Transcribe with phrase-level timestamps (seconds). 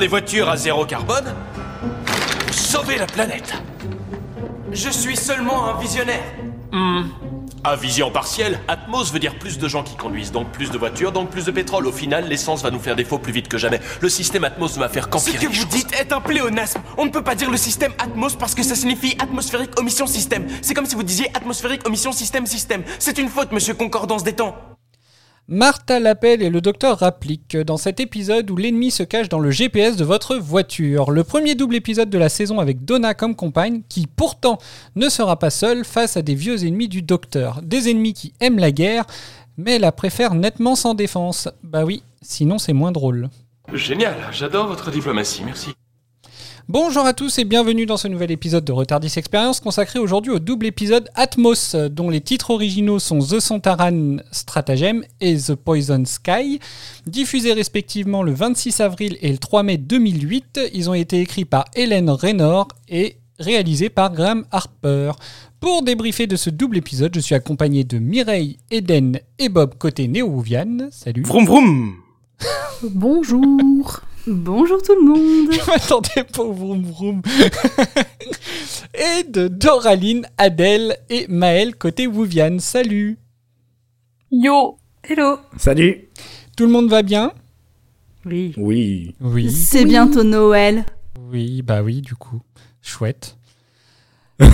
[0.00, 1.32] Les voitures à zéro carbone,
[2.46, 3.54] vous sauvez la planète.
[4.72, 6.24] Je suis seulement un visionnaire.
[7.62, 11.12] À vision partielle, Atmos veut dire plus de gens qui conduisent, donc plus de voitures,
[11.12, 11.86] donc plus de pétrole.
[11.86, 13.80] Au final, l'essence va nous faire défaut plus vite que jamais.
[14.00, 16.80] Le système Atmos ne va faire Ce qu'empirer que les vous dites est un pléonasme.
[16.96, 20.48] On ne peut pas dire le système Atmos parce que ça signifie atmosphérique omission système.
[20.62, 22.82] C'est comme si vous disiez atmosphérique omission système système.
[22.98, 24.71] C'est une faute, monsieur Concordance des temps.
[25.54, 29.50] Martha l'appelle et le docteur rapplique dans cet épisode où l'ennemi se cache dans le
[29.50, 31.10] GPS de votre voiture.
[31.10, 34.56] Le premier double épisode de la saison avec Donna comme compagne, qui pourtant
[34.96, 37.60] ne sera pas seule face à des vieux ennemis du docteur.
[37.62, 39.04] Des ennemis qui aiment la guerre,
[39.58, 41.50] mais la préfèrent nettement sans défense.
[41.62, 43.28] Bah oui, sinon c'est moins drôle.
[43.74, 45.74] Génial, j'adore votre diplomatie, merci.
[46.68, 50.38] Bonjour à tous et bienvenue dans ce nouvel épisode de Retardis Experience consacré aujourd'hui au
[50.38, 56.60] double épisode Atmos, dont les titres originaux sont The Santaran Stratagem et The Poison Sky.
[57.04, 61.64] Diffusés respectivement le 26 avril et le 3 mai 2008, ils ont été écrits par
[61.74, 65.12] Hélène Raynor et réalisés par Graham Harper.
[65.58, 70.06] Pour débriefer de ce double épisode, je suis accompagné de Mireille, Eden et Bob côté
[70.06, 70.90] Néo-Ouviane.
[70.92, 71.24] Salut.
[71.24, 71.96] Vroom vroom
[72.84, 74.00] Bonjour.
[74.26, 75.52] Bonjour tout le monde.
[75.52, 77.22] Je m'attendais pas au vroom vroom.
[78.94, 82.60] et de Doraline, Adèle et Maël côté Wouviane.
[82.60, 83.18] Salut.
[84.30, 84.78] Yo.
[85.02, 85.38] Hello.
[85.56, 86.08] Salut
[86.56, 87.32] Tout le monde va bien?
[88.24, 88.54] Oui.
[88.56, 89.16] Oui.
[89.20, 89.50] Oui.
[89.50, 90.84] C'est bientôt Noël.
[91.28, 92.40] Oui, bah oui, du coup.
[92.80, 93.36] Chouette.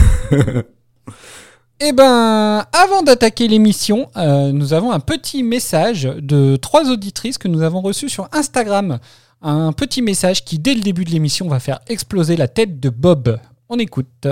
[1.80, 7.46] Eh ben, avant d'attaquer l'émission, euh, nous avons un petit message de trois auditrices que
[7.46, 8.98] nous avons reçu sur Instagram.
[9.40, 12.88] Un petit message qui, dès le début de l'émission, va faire exploser la tête de
[12.88, 13.38] Bob.
[13.68, 14.26] On écoute.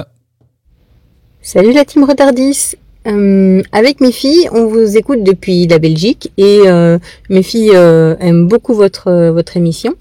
[1.40, 2.74] Salut la team Retardis.
[3.06, 6.98] Euh, avec mes filles, on vous écoute depuis la Belgique et euh,
[7.30, 9.94] mes filles euh, aiment beaucoup votre votre émission.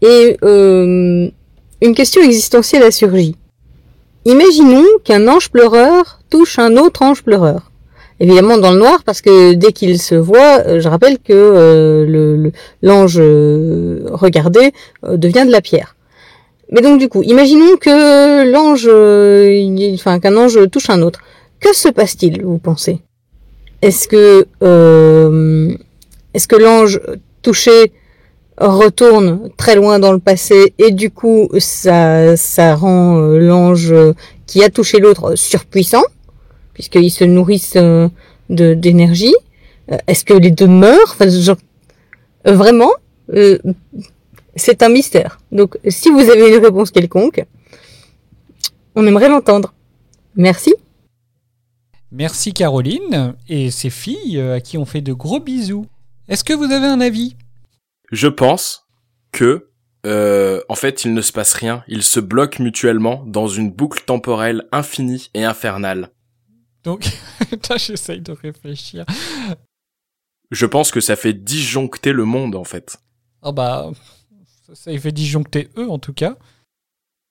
[0.00, 3.36] Et une question existentielle a surgi.
[4.24, 7.71] Imaginons qu'un ange pleureur touche un autre ange pleureur.
[8.22, 12.50] Évidemment dans le noir parce que dès qu'il se voit, euh, je rappelle que euh,
[12.80, 14.72] l'ange euh, regardé
[15.02, 15.96] devient de la pierre.
[16.70, 18.88] Mais donc du coup, imaginons que l'ange,
[19.94, 21.18] enfin qu'un ange touche un autre.
[21.58, 23.00] Que se passe-t-il, vous pensez?
[23.82, 24.46] Est-ce que
[26.32, 27.00] est-ce que l'ange
[27.42, 27.92] touché
[28.56, 33.92] retourne très loin dans le passé et du coup ça ça rend l'ange
[34.46, 36.04] qui a touché l'autre surpuissant?
[36.74, 38.08] Puisqu'ils se nourrissent euh,
[38.50, 39.34] de d'énergie
[39.90, 41.12] Euh, Est-ce que les deux meurent?
[41.14, 41.56] Enfin, genre,
[42.46, 42.92] euh, vraiment
[43.34, 43.58] euh,
[44.54, 45.38] c'est un mystère.
[45.50, 47.44] Donc, si vous avez une réponse quelconque,
[48.94, 49.74] on aimerait l'entendre.
[50.36, 50.72] Merci.
[52.12, 55.86] Merci Caroline et ses filles à qui on fait de gros bisous.
[56.28, 57.34] Est-ce que vous avez un avis?
[58.12, 58.86] Je pense
[59.32, 59.68] que,
[60.06, 61.82] euh, en fait, il ne se passe rien.
[61.88, 66.10] Ils se bloquent mutuellement dans une boucle temporelle infinie et infernale.
[66.84, 67.08] Donc,
[67.76, 69.04] j'essaye de réfléchir.
[70.50, 72.98] Je pense que ça fait disjoncter le monde, en fait.
[73.42, 73.90] Ah bah,
[74.74, 76.36] ça, fait disjoncter eux en tout cas.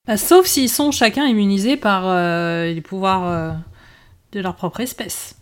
[0.08, 3.52] Bah, sauf s'ils sont chacun immunisés par euh, les pouvoirs euh,
[4.32, 5.36] de leur propre espèce.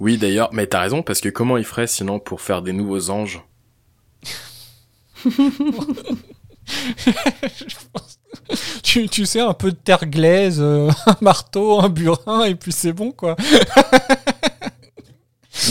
[0.00, 3.10] Oui, d'ailleurs, mais t'as raison, parce que comment ils feraient sinon pour faire des nouveaux
[3.10, 3.42] anges?
[5.24, 5.30] Je
[7.92, 8.18] pense-
[8.82, 12.72] tu, tu sais, un peu de terre glaise, euh, un marteau, un burin, et puis
[12.72, 13.36] c'est bon quoi.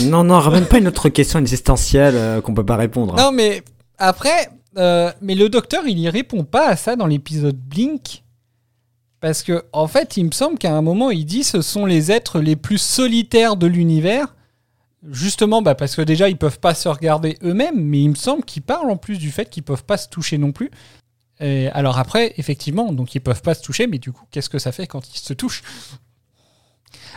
[0.04, 3.16] Non, non, ramène pas une autre question existentielle euh, qu'on peut pas répondre.
[3.16, 3.62] Non, mais
[3.98, 4.48] après,
[4.78, 8.22] euh, mais le docteur, il y répond pas à ça dans l'épisode Blink.
[9.20, 12.10] Parce que, en fait, il me semble qu'à un moment, il dit ce sont les
[12.10, 14.34] êtres les plus solitaires de l'univers.
[15.10, 18.44] Justement, bah, parce que déjà, ils peuvent pas se regarder eux-mêmes, mais il me semble
[18.44, 20.70] qu'ils parlent en plus du fait qu'ils peuvent pas se toucher non plus.
[21.40, 24.58] Et alors après, effectivement, donc ils peuvent pas se toucher, mais du coup, qu'est-ce que
[24.58, 25.62] ça fait quand ils se touchent?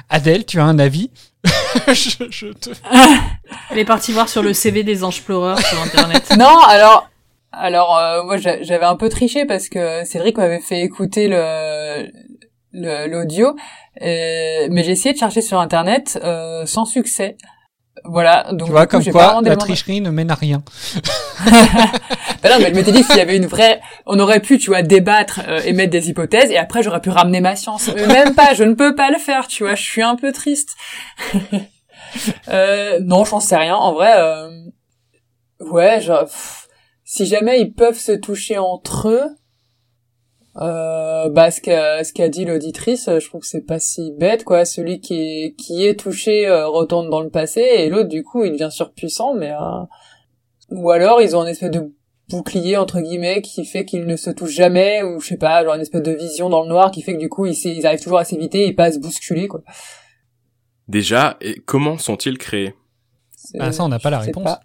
[0.10, 1.12] Adèle, tu as un avis?
[1.88, 2.70] Je, je te...
[3.72, 6.34] Elle est partie voir sur le CV des anges pleureurs sur internet.
[6.40, 7.10] Non, alors,
[7.52, 12.08] alors euh, moi j'a- j'avais un peu triché parce que Cédric m'avait fait écouter le
[12.72, 13.56] le- l'audio,
[14.02, 17.38] mais j'ai essayé de chercher sur internet euh, sans succès.
[18.04, 20.64] Voilà, donc tu vois, coup, comme quoi, la tricherie ne mène à rien.
[22.44, 24.70] Bah non, mais je m'étais dit s'il y avait une vraie, on aurait pu, tu
[24.70, 27.90] vois, débattre, euh, émettre des hypothèses, et après j'aurais pu ramener ma science.
[27.96, 30.32] Mais même pas, je ne peux pas le faire, tu vois, je suis un peu
[30.32, 30.76] triste.
[32.50, 33.76] euh, non, j'en sais rien.
[33.76, 34.50] En vrai, euh,
[35.60, 36.68] ouais, genre, pff,
[37.04, 39.30] si jamais ils peuvent se toucher entre eux,
[40.58, 44.44] euh, bah ce qu'a ce qu'a dit l'auditrice, je trouve que c'est pas si bête,
[44.44, 44.64] quoi.
[44.64, 48.44] Celui qui est qui est touché euh, retourne dans le passé, et l'autre du coup
[48.46, 49.84] il devient surpuissant, mais euh,
[50.72, 51.92] ou alors ils ont un espèce de
[52.30, 55.76] bouclier entre guillemets qui fait qu'ils ne se touchent jamais ou je sais pas genre
[55.76, 58.18] une espèce de vision dans le noir qui fait que du coup ils, arrivent toujours
[58.18, 59.62] à s'éviter et pas à se bousculer quoi
[60.88, 62.76] Déjà, et comment sont-ils créés?
[63.32, 64.44] C'est- Ah, ça, on n'a pas la réponse.
[64.44, 64.60] pas.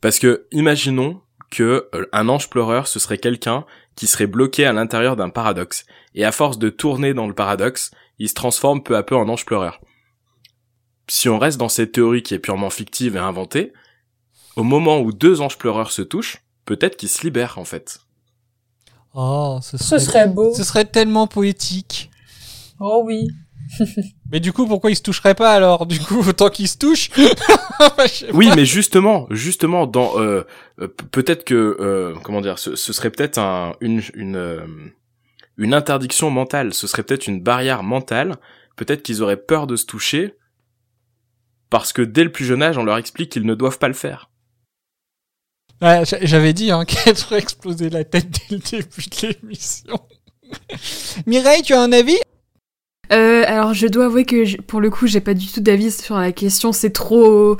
[0.00, 1.20] Parce que imaginons
[1.52, 3.64] que euh, un ange pleureur ce serait quelqu'un
[3.96, 5.84] qui serait bloqué à l'intérieur d'un paradoxe
[6.14, 9.28] et à force de tourner dans le paradoxe, il se transforme peu à peu en
[9.28, 9.80] ange pleureur.
[11.08, 13.72] Si on reste dans cette théorie qui est purement fictive et inventée,
[14.56, 18.00] au moment où deux anges pleureurs se touchent, peut-être qu'ils se libèrent en fait.
[19.14, 22.10] Oh, ce ce serait, serait beau ce serait tellement poétique.
[22.80, 23.28] oh oui
[24.30, 25.86] Mais du coup, pourquoi ils se toucheraient pas alors?
[25.86, 27.10] Du coup, autant qu'ils se touchent.
[28.32, 28.54] Oui, pas.
[28.56, 30.42] mais justement, justement, dans euh,
[30.80, 34.64] euh, peut-être que euh, comment dire, ce, ce serait peut-être un, une une euh,
[35.56, 36.74] une interdiction mentale.
[36.74, 38.36] Ce serait peut-être une barrière mentale.
[38.76, 40.34] Peut-être qu'ils auraient peur de se toucher
[41.70, 43.94] parce que dès le plus jeune âge, on leur explique qu'ils ne doivent pas le
[43.94, 44.30] faire.
[45.80, 49.98] Ouais, j'a- J'avais dit hein, qu'elle aurait explosé la tête dès le début de l'émission.
[51.26, 52.18] Mireille, tu as un avis?
[53.12, 55.90] Euh, alors je dois avouer que je- pour le coup j'ai pas du tout d'avis
[55.92, 57.56] sur la question, c'est trop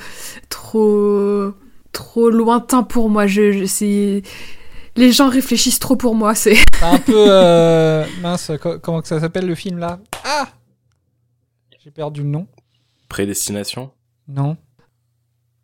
[0.49, 1.53] trop
[1.93, 3.27] trop lointain pour moi.
[3.27, 4.23] Je, je- c'est
[4.97, 6.35] les gens réfléchissent trop pour moi.
[6.35, 8.51] C'est un peu euh, mince.
[8.61, 9.99] co- comment que ça s'appelle le film là?
[10.25, 10.49] Ah
[11.85, 12.47] J'ai perdu le nom.
[13.09, 13.91] Prédestination?
[14.29, 14.57] Non.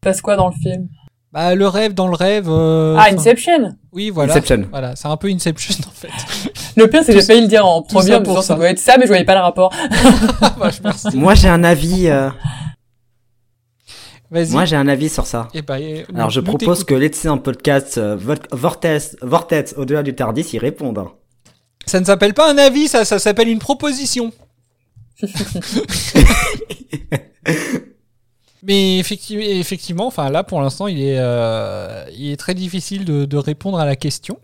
[0.00, 0.88] passe quoi dans le film?
[1.32, 2.46] Bah le rêve dans le rêve.
[2.48, 4.32] euh, ah enfin, Inception Oui, voilà.
[4.32, 4.66] Inception.
[4.70, 6.08] Voilà, c'est un peu Inception en fait.
[6.78, 8.42] Le pire c'est que j'ai failli le dire en premier ça en disant ça.
[8.42, 9.72] ça doit être ça mais je voyais pas le rapport
[11.12, 11.16] je-.
[11.16, 12.08] Moi, j'ai un avis.
[12.08, 12.30] euh,
[14.30, 14.50] Vas-y.
[14.52, 15.48] Moi, j'ai un avis sur ça.
[15.54, 20.14] Eh ben, eh, Alors, je propose que l'excellent podcast euh, Vo- Vortex, Vortex au-delà du
[20.14, 21.02] Tardis y réponde.
[21.86, 24.30] Ça ne s'appelle pas un avis, ça, ça s'appelle une proposition.
[28.62, 33.24] Mais effectivement, effectivement, enfin là pour l'instant, il est, euh, il est très difficile de,
[33.24, 34.38] de répondre à la question.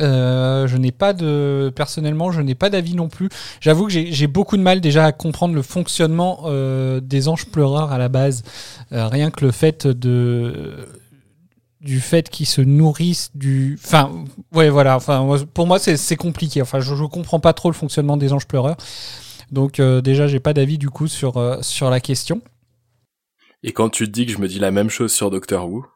[0.00, 3.28] Euh, je n'ai pas de, personnellement, je n'ai pas d'avis non plus.
[3.60, 7.92] J'avoue que j'ai beaucoup de mal déjà à comprendre le fonctionnement euh, des anges pleureurs
[7.92, 8.42] à la base.
[8.92, 10.86] Euh, rien que le fait de
[11.80, 14.10] du fait qu'ils se nourrissent du, enfin,
[14.52, 14.96] ouais, voilà.
[14.96, 15.24] Enfin,
[15.54, 16.60] pour moi, c'est compliqué.
[16.60, 18.76] Enfin, je, je comprends pas trop le fonctionnement des anges pleureurs.
[19.52, 22.42] Donc déjà, j'ai pas d'avis du coup sur sur la question.
[23.62, 25.86] Et quand tu te dis que je me dis la même chose sur Doctor Who,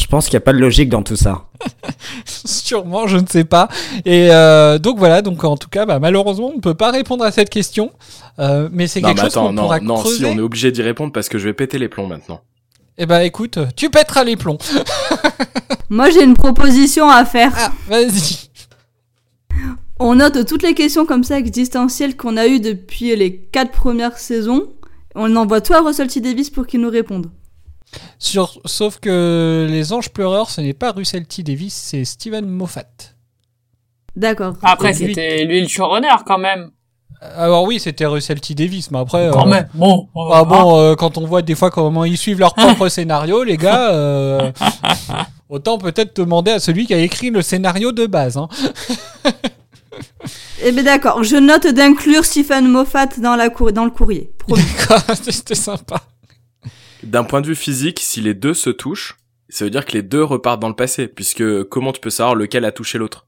[0.00, 1.44] Je pense qu'il n'y a pas de logique dans tout ça.
[2.24, 3.68] Sûrement, je ne sais pas.
[4.06, 7.22] Et euh, donc voilà, donc en tout cas, bah, malheureusement, on ne peut pas répondre
[7.22, 7.92] à cette question.
[8.38, 10.24] Euh, mais c'est quelque mais chose qu'on non, pourra non, si creuser.
[10.26, 12.40] on est obligé d'y répondre parce que je vais péter les plombs maintenant.
[12.96, 14.58] Eh ben écoute, tu pèteras les plombs.
[15.90, 17.52] moi j'ai une proposition à faire.
[17.54, 18.48] Ah, vas-y.
[19.98, 24.16] On note toutes les questions comme ça existentielles qu'on a eues depuis les quatre premières
[24.16, 24.68] saisons.
[25.14, 27.26] On envoie tout à Russell T Davis pour qu'il nous réponde.
[28.18, 32.84] Sur, sauf que les anges pleureurs, ce n'est pas Russell T Davis, c'est Steven Moffat.
[34.16, 34.54] D'accord.
[34.62, 36.70] après c'était lui le showrunner quand même
[37.36, 39.30] Alors oui, c'était Russell T Davis, mais après.
[39.32, 42.40] quand euh, même bon Ah bon, euh, quand on voit des fois comment ils suivent
[42.40, 44.50] leur propre scénario, les gars, euh,
[45.48, 48.36] autant peut-être demander à celui qui a écrit le scénario de base.
[48.36, 48.48] Hein.
[50.62, 54.30] Eh ben d'accord, je note d'inclure Stephen Moffat dans, la cour- dans le courrier.
[54.48, 56.02] D'accord, C'était sympa.
[57.02, 59.16] D'un point de vue physique, si les deux se touchent,
[59.48, 62.34] ça veut dire que les deux repartent dans le passé, puisque comment tu peux savoir
[62.34, 63.26] lequel a touché l'autre?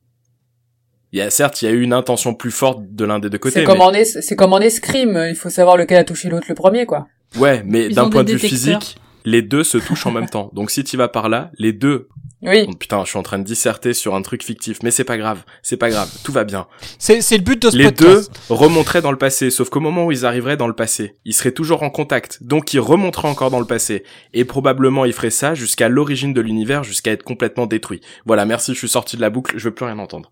[1.13, 3.29] Il y a certes, il y a eu une intention plus forte de l'un des
[3.29, 3.55] deux côtés.
[3.55, 6.29] c'est mais- comme en es- c'est comme en escrime il faut savoir lequel a touché
[6.31, 7.07] l'autre le premier quoi
[7.39, 10.51] Ouais, mais d'un point de vue physique, les deux se touchent en même temps.
[10.55, 12.09] Donc si tu vas par là, les deux.
[12.43, 15.05] oui Oh, putain, je suis en train de disserter sur un truc fictif, mais c'est
[15.05, 16.67] pas grave, c'est pas grave, tout va bien.
[16.99, 18.33] C'est c'est le but de ce Les deux podcast.
[18.51, 21.53] remonteraient dans le passé, sauf qu'au moment où ils arriveraient dans le passé, ils seraient
[21.53, 24.03] toujours en contact, donc ils remonteraient encore dans le passé.
[24.35, 28.01] Et probablement ils feraient ça jusqu'à l'origine de l'univers, jusqu'à être complètement détruit.
[28.27, 30.31] Voilà, merci, je suis sorti de la boucle, je veux plus rien entendre.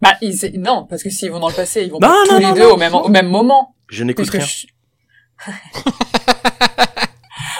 [0.00, 2.24] bah ils non parce que s'ils vont dans le passé ils vont Non, pas non,
[2.26, 4.44] tous non, les non, deux au même au même moment Je n'écoute rien.
[4.44, 4.66] je-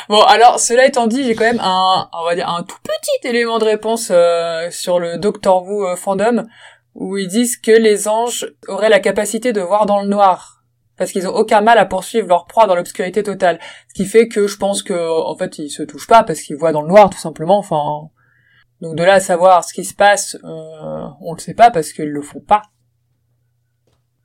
[0.08, 3.28] bon, alors, cela étant dit, j'ai quand même un, on va dire, un tout petit
[3.28, 6.46] élément de réponse euh, sur le Doctor Who euh, fandom,
[6.94, 10.62] où ils disent que les anges auraient la capacité de voir dans le noir.
[10.96, 13.60] parce qu'ils ont aucun mal à poursuivre leur proie dans l'obscurité totale.
[13.88, 16.56] Ce qui fait que je pense que en fait ils se touchent pas parce qu'ils
[16.56, 17.58] voient dans le noir tout simplement.
[17.58, 18.10] Enfin,
[18.80, 21.92] donc de là à savoir ce qui se passe, euh, on le sait pas parce
[21.92, 22.62] qu'ils le font pas.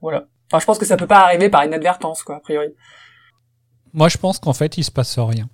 [0.01, 0.25] Voilà.
[0.47, 2.75] Enfin, je pense que ça peut pas arriver par inadvertance, quoi, a priori.
[3.93, 5.47] Moi, je pense qu'en fait, il se passe rien.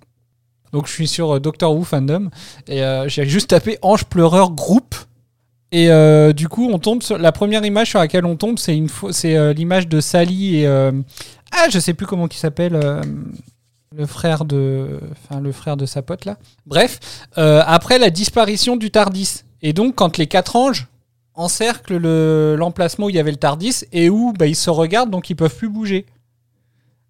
[0.72, 2.30] Donc, je suis sur euh, Doctor Who fandom
[2.68, 4.94] et euh, j'ai juste tapé Ange pleureur groupe.
[5.72, 8.76] Et euh, du coup, on tombe sur la première image sur laquelle on tombe, c'est
[8.76, 12.72] une c'est l'image de Sally et ah, je sais plus comment il s'appelle
[13.96, 16.38] le frère de enfin le frère de sa pote là.
[16.66, 16.98] Bref,
[17.36, 19.42] après la disparition du Tardis.
[19.62, 20.88] Et donc, quand les quatre anges
[21.34, 25.10] encerclent le- l'emplacement où il y avait le Tardis et où bah, ils se regardent,
[25.10, 26.04] donc ils peuvent plus bouger.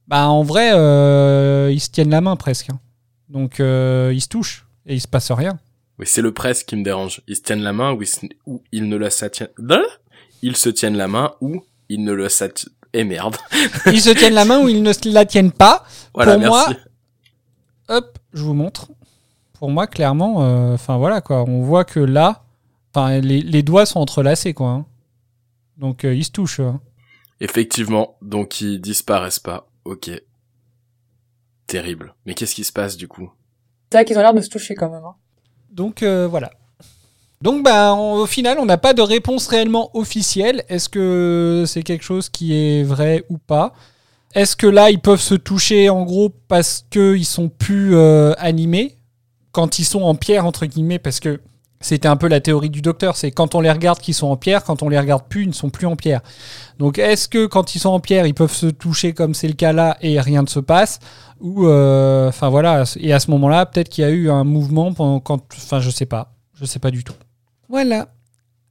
[0.07, 0.69] Bah, en vrai,
[1.73, 2.69] ils se tiennent la main presque.
[2.69, 2.79] hein.
[3.31, 5.59] Donc, euh, ils se touchent et il se passe rien.
[5.99, 7.23] Oui, c'est le presque qui me dérange.
[7.27, 9.49] Ils se tiennent la main ou ils, se- ou ils ne le s'attiennent...
[9.71, 9.83] Hein?
[10.43, 12.73] Ils se tiennent la main ou ils ne le s'attiennent...
[12.93, 13.37] Eh merde.
[13.87, 15.85] Ils se tiennent la main ou ils ne la tiennent pas.
[16.13, 16.67] Voilà, Pour moi.
[17.89, 18.89] Hop, je vous montre.
[19.53, 22.45] Pour moi, clairement, euh, enfin voilà quoi, on voit que là,
[22.93, 24.69] enfin les, les doigts sont entrelacés quoi.
[24.71, 24.87] hein.
[25.77, 26.61] Donc euh, ils se touchent.
[26.61, 26.81] hein.
[27.41, 29.69] Effectivement, donc ils disparaissent pas.
[29.85, 30.11] Ok.
[31.71, 32.15] Terrible.
[32.27, 33.31] Mais qu'est-ce qui se passe du coup?
[33.91, 35.05] C'est vrai qu'ils ont l'air de se toucher quand même.
[35.05, 35.15] Hein.
[35.71, 36.51] Donc euh, voilà.
[37.43, 40.65] Donc bah au final, on n'a pas de réponse réellement officielle.
[40.69, 43.73] Est-ce que c'est quelque chose qui est vrai ou pas?
[44.35, 48.33] Est-ce que là ils peuvent se toucher en gros parce que ils sont plus euh,
[48.39, 48.97] animés?
[49.53, 51.41] Quand ils sont en pierre entre guillemets parce que
[51.81, 54.37] c'était un peu la théorie du docteur, c'est quand on les regarde qu'ils sont en
[54.37, 56.21] pierre, quand on les regarde plus, ils ne sont plus en pierre.
[56.79, 59.55] Donc est-ce que quand ils sont en pierre, ils peuvent se toucher comme c'est le
[59.55, 60.99] cas là et rien ne se passe?
[61.41, 64.93] Ou euh, enfin voilà et à ce moment-là peut-être qu'il y a eu un mouvement
[64.93, 66.33] pendant quand enfin je sais pas.
[66.55, 67.15] Je sais pas du tout.
[67.69, 68.09] Voilà.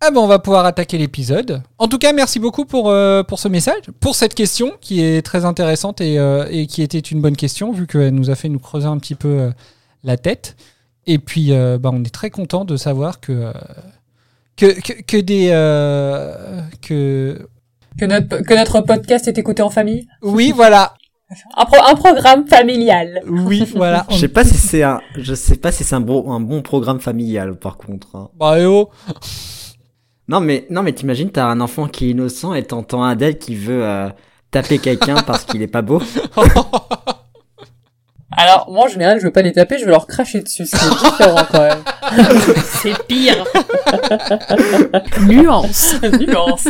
[0.01, 1.61] Ah ben on va pouvoir attaquer l'épisode.
[1.77, 5.21] En tout cas merci beaucoup pour euh, pour ce message pour cette question qui est
[5.25, 8.47] très intéressante et, euh, et qui était une bonne question vu qu'elle nous a fait
[8.49, 9.51] nous creuser un petit peu euh,
[10.03, 10.55] la tête.
[11.07, 13.53] Et puis euh, bah, on est très content de savoir que euh,
[14.55, 17.47] que, que, que des euh, que
[17.99, 20.07] Que notre, que notre podcast est écouté en famille.
[20.21, 20.93] oui voilà
[21.55, 23.21] Un, pro- un programme familial.
[23.27, 26.31] oui voilà Je sais pas si c'est un, je sais pas si c'est un bon,
[26.31, 28.15] un bon programme familial, par contre.
[28.15, 28.29] hein.
[28.35, 28.89] bah eh oh
[30.27, 33.55] Non, mais, non, mais t'imagines, t'as un enfant qui est innocent et t'entends Adèle qui
[33.55, 34.09] veut euh,
[34.49, 36.01] taper quelqu'un parce qu'il est pas beau.
[38.31, 40.65] Alors, moi, en général, je veux pas les taper, je veux leur cracher dessus.
[40.65, 41.83] C'est différent, quand même.
[42.63, 43.43] C'est pire.
[45.27, 45.95] Nuance.
[46.19, 46.67] Nuance.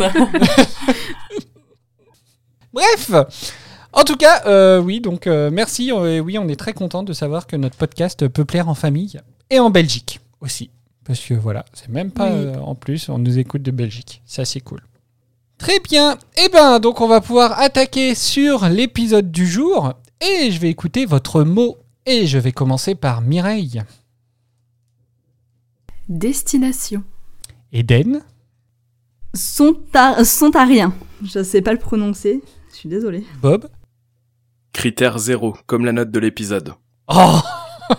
[2.73, 3.11] Bref,
[3.93, 5.91] en tout cas, euh, oui, donc euh, merci.
[5.91, 8.75] euh, et oui, on est très content de savoir que notre podcast peut plaire en
[8.75, 9.19] famille
[9.49, 10.69] et en Belgique aussi.
[11.05, 12.45] Parce que voilà, c'est même pas Oui.
[12.45, 14.21] euh, en plus, on nous écoute de Belgique.
[14.25, 14.81] Ça, c'est cool.
[15.57, 16.17] Très bien.
[16.37, 19.93] Et ben, donc on va pouvoir attaquer sur l'épisode du jour.
[20.21, 21.77] Et je vais écouter votre mot.
[22.05, 23.81] Et je vais commencer par Mireille.
[26.07, 27.03] Destination.
[27.71, 28.21] Eden.
[29.35, 30.93] Sonta- Sontarien.
[31.23, 32.41] Je sais pas le prononcer.
[32.71, 33.23] Je suis désolée.
[33.41, 33.67] Bob.
[34.73, 36.73] Critère zéro, comme la note de l'épisode.
[37.07, 37.39] Oh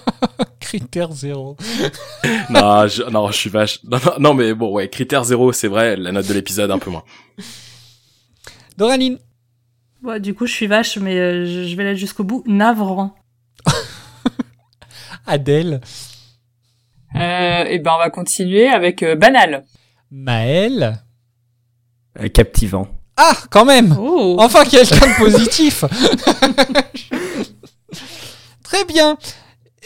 [0.60, 1.56] Critère zéro.
[2.50, 3.80] non, je, non, je suis vache.
[3.84, 6.78] Non, non, non, mais bon, ouais, critère zéro, c'est vrai, la note de l'épisode un
[6.78, 7.04] peu moins.
[8.78, 9.18] Doraline.
[10.02, 12.42] Ouais, du coup, je suis vache, mais euh, je vais aller jusqu'au bout.
[12.46, 13.14] Navrant.
[15.26, 15.80] Adèle.
[17.16, 19.64] Euh, et ben, on va continuer avec euh, banal.
[20.10, 21.02] Maëlle.
[22.18, 22.88] Euh, captivant.
[23.22, 24.36] Ah, quand même Oh.
[24.38, 25.84] Enfin, quelqu'un de positif
[28.62, 29.18] Très bien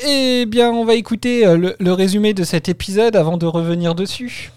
[0.06, 3.96] Eh bien, on va écouter euh, le, le résumé de cet épisode avant de revenir
[3.96, 4.52] dessus.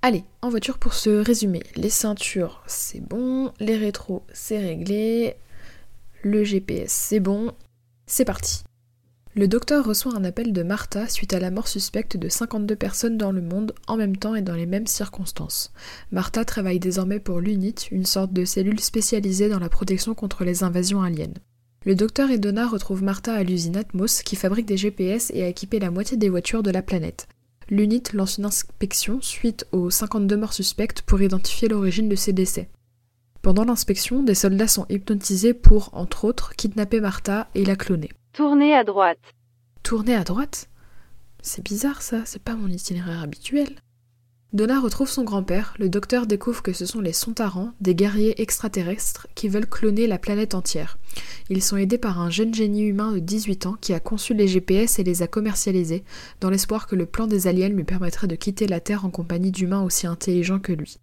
[0.00, 1.60] Allez, en voiture pour ce résumé.
[1.76, 3.52] Les ceintures, c'est bon.
[3.60, 5.36] Les rétros, c'est réglé.
[6.22, 7.52] Le GPS, c'est bon.
[8.06, 8.62] C'est parti.
[9.36, 13.16] Le docteur reçoit un appel de Martha suite à la mort suspecte de 52 personnes
[13.16, 15.72] dans le monde en même temps et dans les mêmes circonstances.
[16.10, 20.64] Martha travaille désormais pour l'UNIT, une sorte de cellule spécialisée dans la protection contre les
[20.64, 21.34] invasions aliens.
[21.84, 25.48] Le docteur et Donna retrouvent Martha à l'usine Atmos qui fabrique des GPS et a
[25.48, 27.28] équipé la moitié des voitures de la planète.
[27.68, 32.68] L'UNIT lance une inspection suite aux 52 morts suspectes pour identifier l'origine de ces décès.
[33.42, 38.10] Pendant l'inspection, des soldats sont hypnotisés pour, entre autres, kidnapper Martha et la cloner.
[38.32, 39.34] Tournez à droite.
[39.82, 40.68] Tourner à droite?
[41.42, 43.68] C'est bizarre ça, c'est pas mon itinéraire habituel.
[44.52, 49.26] Donna retrouve son grand-père, le docteur découvre que ce sont les Sontarans, des guerriers extraterrestres
[49.34, 50.98] qui veulent cloner la planète entière.
[51.48, 54.46] Ils sont aidés par un jeune génie humain de 18 ans qui a conçu les
[54.46, 56.04] GPS et les a commercialisés,
[56.40, 59.50] dans l'espoir que le plan des aliens lui permettrait de quitter la Terre en compagnie
[59.50, 60.98] d'humains aussi intelligents que lui.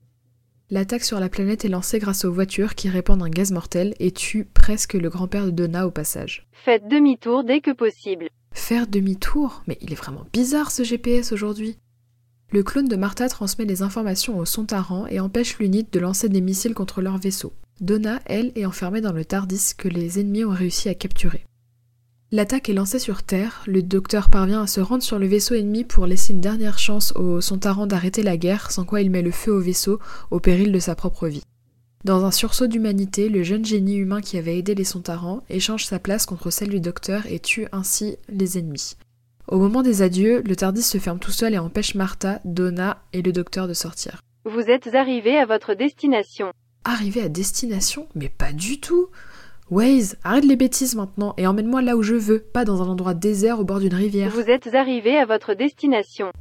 [0.69, 4.12] L'attaque sur la planète est lancée grâce aux voitures qui répandent un gaz mortel et
[4.12, 6.45] tuent presque le grand-père de Donna au passage.
[6.51, 8.27] Faites demi-tour dès que possible.
[8.51, 9.63] Faire demi-tour?
[9.67, 11.77] Mais il est vraiment bizarre ce GPS aujourd'hui.
[12.51, 16.41] Le clone de Martha transmet les informations au Sontaran et empêche l'unité de lancer des
[16.41, 17.53] missiles contre leur vaisseau.
[17.79, 21.45] Donna, elle, est enfermée dans le Tardis que les ennemis ont réussi à capturer.
[22.34, 25.86] L'attaque est lancée sur Terre, le docteur parvient à se rendre sur le vaisseau ennemi
[25.86, 29.31] pour laisser une dernière chance au Sontaran d'arrêter la guerre, sans quoi il met le
[29.31, 31.43] feu au vaisseau, au péril de sa propre vie.
[32.03, 36.00] Dans un sursaut d'humanité, le jeune génie humain qui avait aidé les Sontarans échange sa
[36.00, 38.98] place contre celle du docteur et tue ainsi les ennemis.
[39.48, 43.22] Au moment des adieux, le Tardis se ferme tout seul et empêche Martha, Donna et
[43.22, 44.19] le docteur de sortir.
[44.43, 46.51] Vous êtes arrivé à votre destination.
[46.84, 48.07] Arrivé à destination?
[48.15, 49.07] Mais pas du tout
[49.69, 53.13] Waze, arrête les bêtises maintenant et emmène-moi là où je veux, pas dans un endroit
[53.13, 54.31] désert au bord d'une rivière.
[54.31, 56.31] Vous êtes arrivé à votre destination.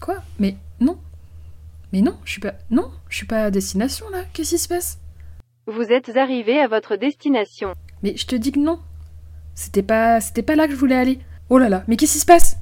[0.00, 0.16] Quoi?
[0.38, 0.98] Mais non.
[1.92, 2.54] Mais non, je suis pas.
[2.70, 4.24] Non, je suis pas à destination là.
[4.34, 4.98] Qu'est-ce qui se passe?
[5.66, 7.72] Vous êtes arrivé à votre destination.
[8.02, 8.78] Mais je te dis que non.
[9.54, 10.20] C'était pas.
[10.20, 11.18] C'était pas là que je voulais aller.
[11.48, 12.55] Oh là là, mais qu'est-ce qui se passe?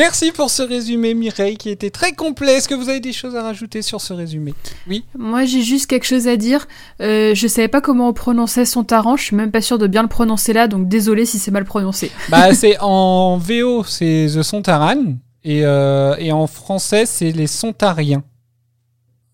[0.00, 2.54] Merci pour ce résumé, Mireille, qui était très complet.
[2.54, 4.54] Est-ce que vous avez des choses à rajouter sur ce résumé?
[4.88, 5.04] Oui.
[5.18, 6.66] Moi, j'ai juste quelque chose à dire.
[7.02, 9.18] Euh, je savais pas comment on prononçait son taran.
[9.18, 11.66] Je suis même pas sûre de bien le prononcer là, donc désolé si c'est mal
[11.66, 12.10] prononcé.
[12.30, 15.16] Bah, c'est en VO, c'est The Sontaran.
[15.44, 18.24] Et, euh, et en français, c'est les Sontariens.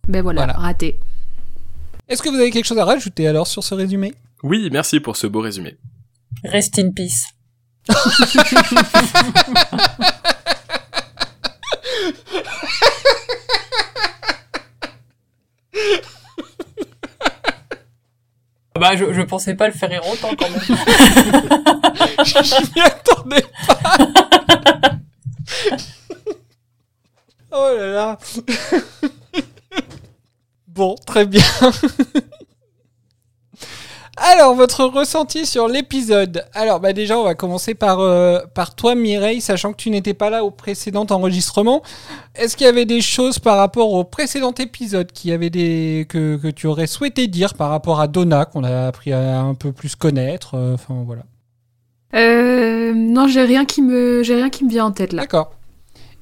[0.09, 0.59] Ben voilà, Voilà.
[0.59, 0.99] raté.
[2.09, 4.15] Est-ce que vous avez quelque chose à rajouter alors sur ce résumé?
[4.43, 5.77] Oui, merci pour ce beau résumé.
[6.43, 7.23] Rest in peace.
[18.79, 20.61] Bah, je, je pensais pas le faire rire autant quand même.
[22.25, 23.97] Je m'y attendais pas.
[27.53, 28.19] oh là là.
[30.69, 31.43] bon, très bien.
[34.19, 36.47] Alors, votre ressenti sur l'épisode.
[36.55, 40.15] Alors, bah déjà, on va commencer par, euh, par toi, Mireille, sachant que tu n'étais
[40.15, 41.83] pas là au précédent enregistrement.
[42.35, 46.37] Est-ce qu'il y avait des choses par rapport au précédent épisode qui avait des que,
[46.37, 49.73] que tu aurais souhaité dire par rapport à Donna, qu'on a appris à un peu
[49.73, 51.23] plus connaître euh, Enfin, voilà.
[52.15, 55.23] Euh, non, j'ai rien qui me, j'ai rien qui me vient en tête là.
[55.23, 55.53] D'accord.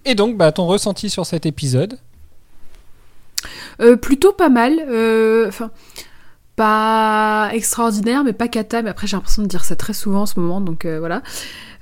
[0.04, 1.98] Et donc, bah, ton ressenti sur cet épisode?
[3.80, 4.80] Euh, plutôt pas mal.
[4.88, 5.70] euh, Enfin,
[6.56, 8.82] pas extraordinaire, mais pas cata.
[8.82, 11.22] Mais après, j'ai l'impression de dire ça très souvent en ce moment, donc euh, voilà.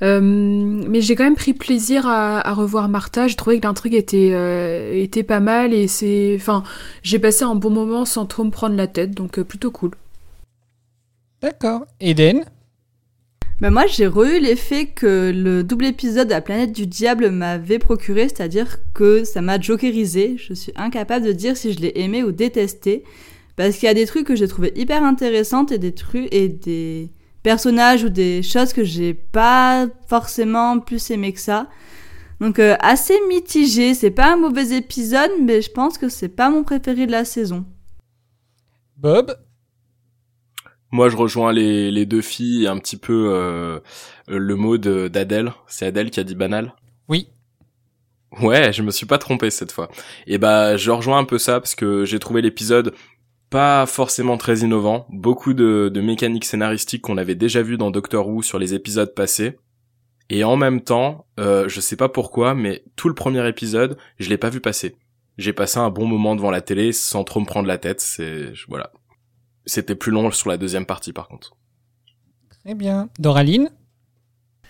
[0.03, 3.29] Euh, mais j'ai quand même pris plaisir à, à revoir Martha.
[3.29, 6.65] J'ai trouvé que l'intrigue était, euh, était pas mal et c'est, enfin,
[7.03, 9.93] j'ai passé un bon moment sans trop me prendre la tête, donc euh, plutôt cool.
[11.41, 11.87] D'accord.
[12.01, 12.45] Eden
[13.61, 17.79] Bah moi, j'ai re-eu l'effet que le double épisode de la planète du diable m'avait
[17.79, 20.37] procuré, c'est-à-dire que ça m'a jokerisé.
[20.37, 23.05] Je suis incapable de dire si je l'ai aimé ou détesté,
[23.57, 26.49] parce qu'il y a des trucs que j'ai trouvé hyper intéressantes et des trucs et
[26.49, 27.11] des
[27.43, 31.69] personnages ou des choses que j'ai pas forcément plus aimé que ça.
[32.41, 33.95] Donc euh, assez mitigé.
[33.95, 37.25] C'est pas un mauvais épisode, mais je pense que c'est pas mon préféré de la
[37.25, 37.65] saison.
[38.97, 39.37] Bob?
[40.91, 43.81] Moi, je rejoins les, les deux filles et un petit peu euh,
[44.29, 45.53] le mot de- d'Adèle.
[45.67, 46.75] C'est Adèle qui a dit banal?
[47.09, 47.29] Oui.
[48.41, 49.89] Ouais, je me suis pas trompé cette fois.
[50.27, 52.95] Et bah, je rejoins un peu ça parce que j'ai trouvé l'épisode
[53.53, 55.07] pas forcément très innovant.
[55.11, 59.15] Beaucoup de, de mécaniques scénaristiques qu'on avait déjà vues dans Doctor Who sur les épisodes
[59.15, 59.59] passés.
[60.31, 64.31] Et en même temps, euh, je sais pas pourquoi, mais tout le premier épisode, je
[64.31, 64.97] l'ai pas vu passer.
[65.37, 68.01] J'ai passé un bon moment devant la télé sans trop me prendre la tête.
[68.01, 68.91] C'est voilà.
[69.67, 71.57] C'était plus long sur la deuxième partie par contre.
[72.65, 73.11] Très bien.
[73.19, 73.71] Doraline?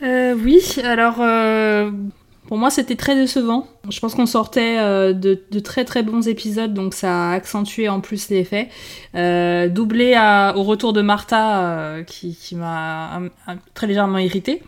[0.02, 1.92] Euh, oui, alors euh,
[2.52, 3.66] pour moi c'était très décevant.
[3.88, 7.88] Je pense qu'on sortait euh, de, de très très bons épisodes, donc ça a accentué
[7.88, 8.68] en plus l'effet.
[9.14, 14.62] Euh, doublé à- au retour de Martha, euh, qui, qui m'a un- très légèrement irrité.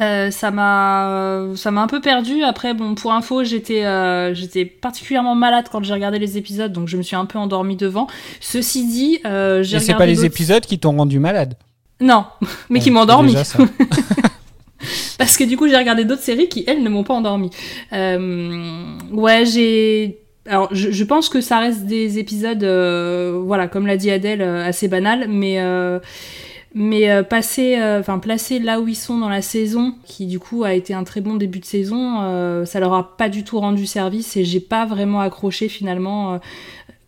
[0.00, 4.64] Euh, ça m'a ça m'a un peu perdu après bon pour info j'étais euh, j'étais
[4.64, 8.08] particulièrement malade quand j'ai regardé les épisodes donc je me suis un peu endormie devant
[8.40, 11.54] ceci dit euh, j'ai Et c'est regardé pas les épisodes qui t'ont rendu malade?
[12.00, 12.24] non
[12.70, 13.36] mais qui m'ont endormi.
[15.18, 17.50] parce que du coup j'ai regardé d'autres séries qui elles ne m'ont pas endormi.
[17.92, 23.86] Euh, ouais j'ai alors je, je pense que ça reste des épisodes euh, voilà comme
[23.86, 26.00] l'a dit Adèle euh, assez banal mais euh,
[26.74, 30.38] mais euh, passer euh, enfin placer là où ils sont dans la saison qui du
[30.38, 33.60] coup a été un très bon début de saison ça leur a pas du tout
[33.60, 36.40] rendu service et j'ai pas vraiment accroché finalement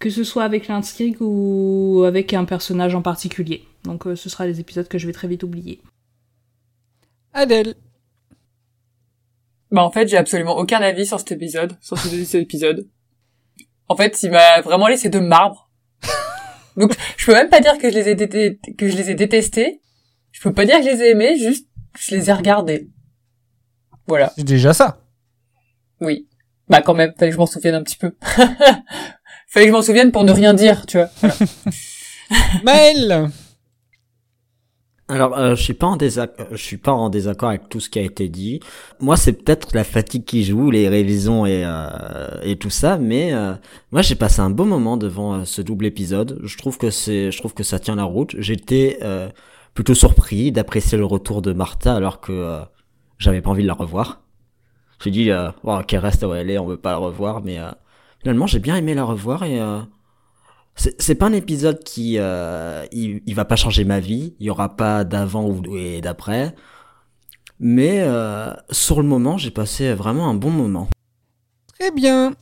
[0.01, 3.65] que ce soit avec l'intrigue ou avec un personnage en particulier.
[3.85, 5.81] Donc euh, ce sera des épisodes que je vais très vite oublier.
[7.33, 7.75] Adèle
[9.71, 12.89] Bah en fait, j'ai absolument aucun avis sur cet épisode, sur ce cet épisode.
[13.89, 15.71] En fait, il m'a vraiment laissé de marbre.
[16.77, 19.15] Donc, je peux même pas dire que je les ai dété- que je les ai
[19.15, 19.81] détestés.
[20.33, 21.67] Je peux pas dire que je les ai aimés, juste
[21.99, 22.89] je les ai regardés.
[24.07, 24.33] Voilà.
[24.37, 25.01] C'est déjà ça.
[26.01, 26.29] Oui.
[26.69, 28.15] Bah quand même, fallait que je m'en souvienne un petit peu.
[29.49, 31.11] fallait que je m'en souvienne pour ne rien dire, tu vois.
[31.21, 31.35] Voilà.
[32.63, 33.31] Maël
[35.11, 37.91] Alors, euh, je suis pas en désaccord, je suis pas en désaccord avec tout ce
[37.91, 38.61] qui a été dit.
[39.01, 43.33] Moi, c'est peut-être la fatigue qui joue, les révisions et euh, et tout ça, mais
[43.33, 43.55] euh,
[43.91, 46.41] moi, j'ai passé un beau moment devant euh, ce double épisode.
[46.45, 48.37] Je trouve que c'est, je trouve que ça tient la route.
[48.39, 49.29] J'étais euh,
[49.75, 52.61] plutôt surpris d'apprécier le retour de Martha alors que euh,
[53.19, 54.23] j'avais pas envie de la revoir.
[55.03, 57.59] J'ai dit euh, Wow, qu'elle reste où elle est, on veut pas la revoir, mais
[57.59, 57.71] euh,
[58.21, 59.81] finalement, j'ai bien aimé la revoir et euh,
[60.81, 64.47] c'est c'est pas un épisode qui euh, il, il va pas changer ma vie, il
[64.47, 66.55] y aura pas d'avant ou et d'après.
[67.59, 70.89] Mais euh, sur le moment, j'ai passé vraiment un bon moment.
[71.79, 72.33] Très bien.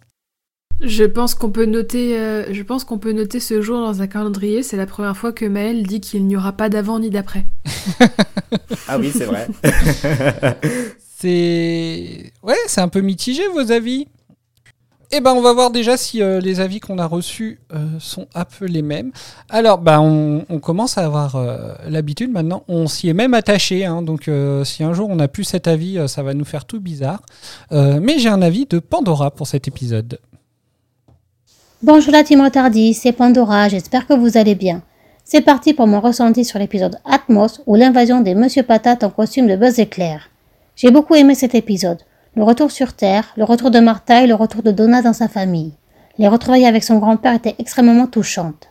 [0.80, 4.06] Je pense qu'on peut noter, euh, je pense qu'on peut noter ce jour dans un
[4.06, 4.62] calendrier.
[4.62, 7.44] C'est la première fois que Maël dit qu'il n'y aura pas d'avant ni d'après.
[8.86, 9.48] Ah oui, c'est vrai.
[11.20, 14.06] C'est ouais, c'est un peu mitigé vos avis?
[15.10, 18.26] Eh ben, on va voir déjà si euh, les avis qu'on a reçus euh, sont
[18.34, 19.10] un peu les mêmes.
[19.48, 22.62] Alors, bah, on, on commence à avoir euh, l'habitude maintenant.
[22.68, 23.86] On s'y est même attaché.
[23.86, 24.02] hein.
[24.02, 26.66] donc, euh, si un jour on n'a plus cet avis, euh, ça va nous faire
[26.66, 27.22] tout bizarre.
[27.72, 30.18] Euh, mais j'ai un avis de Pandora pour cet épisode.
[31.82, 34.82] Bonjour la team Retardis, c'est Pandora, j'espère que vous allez bien.
[35.24, 39.46] C'est parti pour mon ressenti sur l'épisode Atmos ou l'invasion des Monsieur Patate en costume
[39.46, 40.28] de Buzz Éclair.
[40.76, 41.98] J'ai beaucoup aimé cet épisode.
[42.36, 45.28] Le retour sur Terre, le retour de Martha et le retour de Donna dans sa
[45.28, 45.72] famille.
[46.18, 48.68] Les retrouvailles avec son grand-père étaient extrêmement touchantes.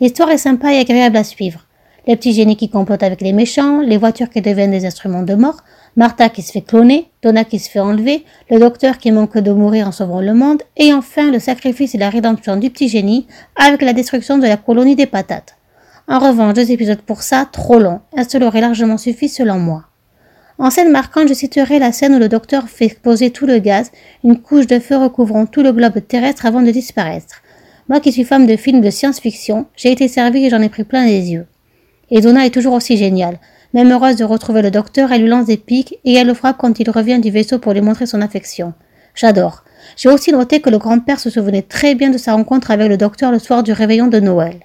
[0.00, 1.66] L'histoire est sympa et agréable à suivre.
[2.06, 5.34] Les petits génies qui complotent avec les méchants, les voitures qui deviennent des instruments de
[5.34, 5.58] mort,
[5.96, 9.50] Martha qui se fait cloner, Donna qui se fait enlever, le docteur qui manque de
[9.50, 13.26] mourir en sauvant le monde, et enfin le sacrifice et la rédemption du petit génie
[13.56, 15.56] avec la destruction de la colonie des patates.
[16.08, 18.00] En revanche, deux épisodes pour ça, trop longs.
[18.16, 19.89] Un seul aurait largement suffi selon moi.
[20.60, 23.90] En scène marquante, je citerai la scène où le docteur fait exploser tout le gaz,
[24.22, 27.40] une couche de feu recouvrant tout le globe terrestre avant de disparaître.
[27.88, 30.84] Moi qui suis femme de films de science-fiction, j'ai été servie et j'en ai pris
[30.84, 31.46] plein les yeux.
[32.10, 33.38] Et Donna est toujours aussi géniale.
[33.72, 36.58] Même heureuse de retrouver le docteur, elle lui lance des pics et elle le frappe
[36.58, 38.74] quand il revient du vaisseau pour lui montrer son affection.
[39.14, 39.64] J'adore.
[39.96, 42.98] J'ai aussi noté que le grand-père se souvenait très bien de sa rencontre avec le
[42.98, 44.60] docteur le soir du réveillon de Noël.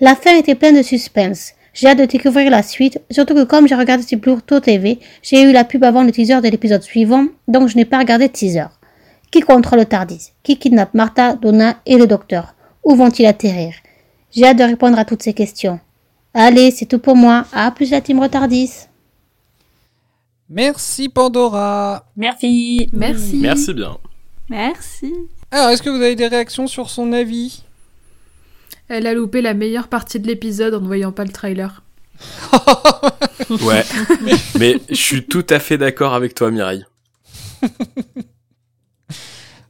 [0.00, 1.54] La fin était pleine de suspense.
[1.74, 5.42] J'ai hâte de découvrir la suite, surtout que comme j'ai regardé sur Plurto TV, j'ai
[5.42, 8.32] eu la pub avant le teaser de l'épisode suivant, donc je n'ai pas regardé de
[8.32, 8.66] teaser.
[9.32, 10.30] Qui contrôle le Tardis?
[10.44, 12.54] Qui kidnappe Martha, Donna et le docteur?
[12.84, 13.74] Où vont-ils atterrir?
[14.30, 15.80] J'ai hâte de répondre à toutes ces questions.
[16.32, 17.44] Allez, c'est tout pour moi.
[17.52, 18.70] À plus la team Retardis.
[20.48, 22.06] Merci Pandora.
[22.16, 22.88] Merci.
[22.92, 23.36] Merci.
[23.36, 23.98] Merci bien.
[24.48, 25.12] Merci.
[25.50, 27.63] Alors, est-ce que vous avez des réactions sur son avis?
[28.88, 31.82] Elle a loupé la meilleure partie de l'épisode en ne voyant pas le trailer.
[33.50, 33.84] Ouais.
[34.58, 36.86] Mais je suis tout à fait d'accord avec toi, Mireille.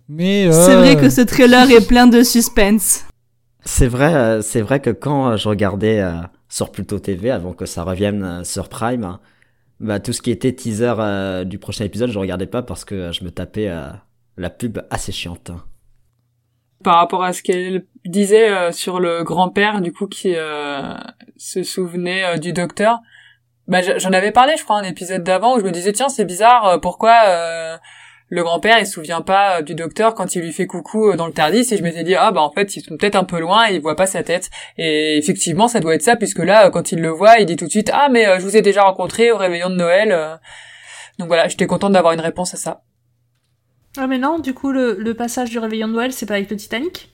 [0.08, 3.04] Mais C'est euh, vrai que ce trailer est plein de suspense.
[3.64, 6.12] C'est vrai, euh, c'est vrai que quand euh, je regardais euh,
[6.48, 9.20] sur Pluto TV avant que ça revienne euh, sur Prime, hein,
[9.80, 12.94] bah tout ce qui était teaser euh, du prochain épisode, je regardais pas parce que
[12.94, 13.88] euh, je me tapais euh,
[14.36, 15.50] la pub assez chiante.
[16.82, 20.94] Par rapport à ce qu'elle disait euh, sur le grand-père, du coup, qui euh,
[21.36, 22.98] se souvenait euh, du docteur,
[23.68, 26.26] bah, j'en avais parlé, je crois, un épisode d'avant où je me disais, tiens, c'est
[26.26, 27.78] bizarre, euh, pourquoi euh,
[28.28, 31.32] le grand-père, il se souvient pas du docteur quand il lui fait coucou dans le
[31.32, 33.70] Tardis, et je m'étais dit, ah, bah, en fait, ils sont peut-être un peu loin
[33.70, 34.50] et il voit pas sa tête.
[34.76, 37.66] Et effectivement, ça doit être ça, puisque là, quand il le voit, il dit tout
[37.66, 40.38] de suite, ah, mais je vous ai déjà rencontré au réveillon de Noël.
[41.18, 42.82] Donc voilà, j'étais contente d'avoir une réponse à ça.
[43.96, 46.50] Ah mais non, du coup le, le passage du réveillon de Noël, c'est pas avec
[46.50, 47.10] le Titanic?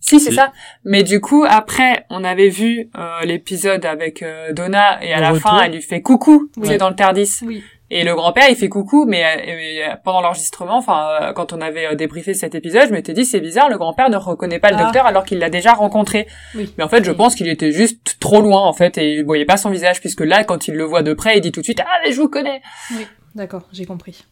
[0.00, 0.36] Si, c'est Si.
[0.36, 0.52] ça.
[0.84, 5.22] Mais du coup, après, on avait vu euh, l'épisode avec euh, Donna et à Le
[5.22, 5.50] la retour.
[5.50, 6.66] fin, elle lui fait coucou, Oui.
[6.66, 7.38] c'est dans le Tardis.
[7.46, 7.62] Oui.
[7.88, 11.60] Et le grand-père, il fait coucou, mais euh, euh, pendant l'enregistrement, enfin, euh, quand on
[11.60, 14.70] avait euh, débriefé cet épisode, je m'étais dit, c'est bizarre, le grand-père ne reconnaît pas
[14.70, 14.84] le Ah.
[14.84, 16.26] docteur alors qu'il l'a déjà rencontré.
[16.56, 16.72] Oui.
[16.78, 17.16] Mais en fait, je Oui.
[17.16, 20.22] pense qu'il était juste trop loin, en fait, et il voyait pas son visage, puisque
[20.22, 22.20] là, quand il le voit de près, il dit tout de suite, ah, mais je
[22.20, 22.60] vous connais.
[22.96, 24.24] Oui, d'accord, j'ai compris.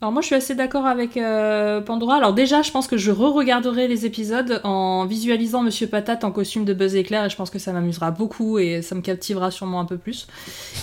[0.00, 2.16] Alors moi je suis assez d'accord avec euh, Pandora.
[2.16, 6.64] Alors déjà je pense que je re-regarderai les épisodes en visualisant Monsieur Patate en costume
[6.64, 9.80] de Buzz Éclair et je pense que ça m'amusera beaucoup et ça me captivera sûrement
[9.80, 10.28] un peu plus.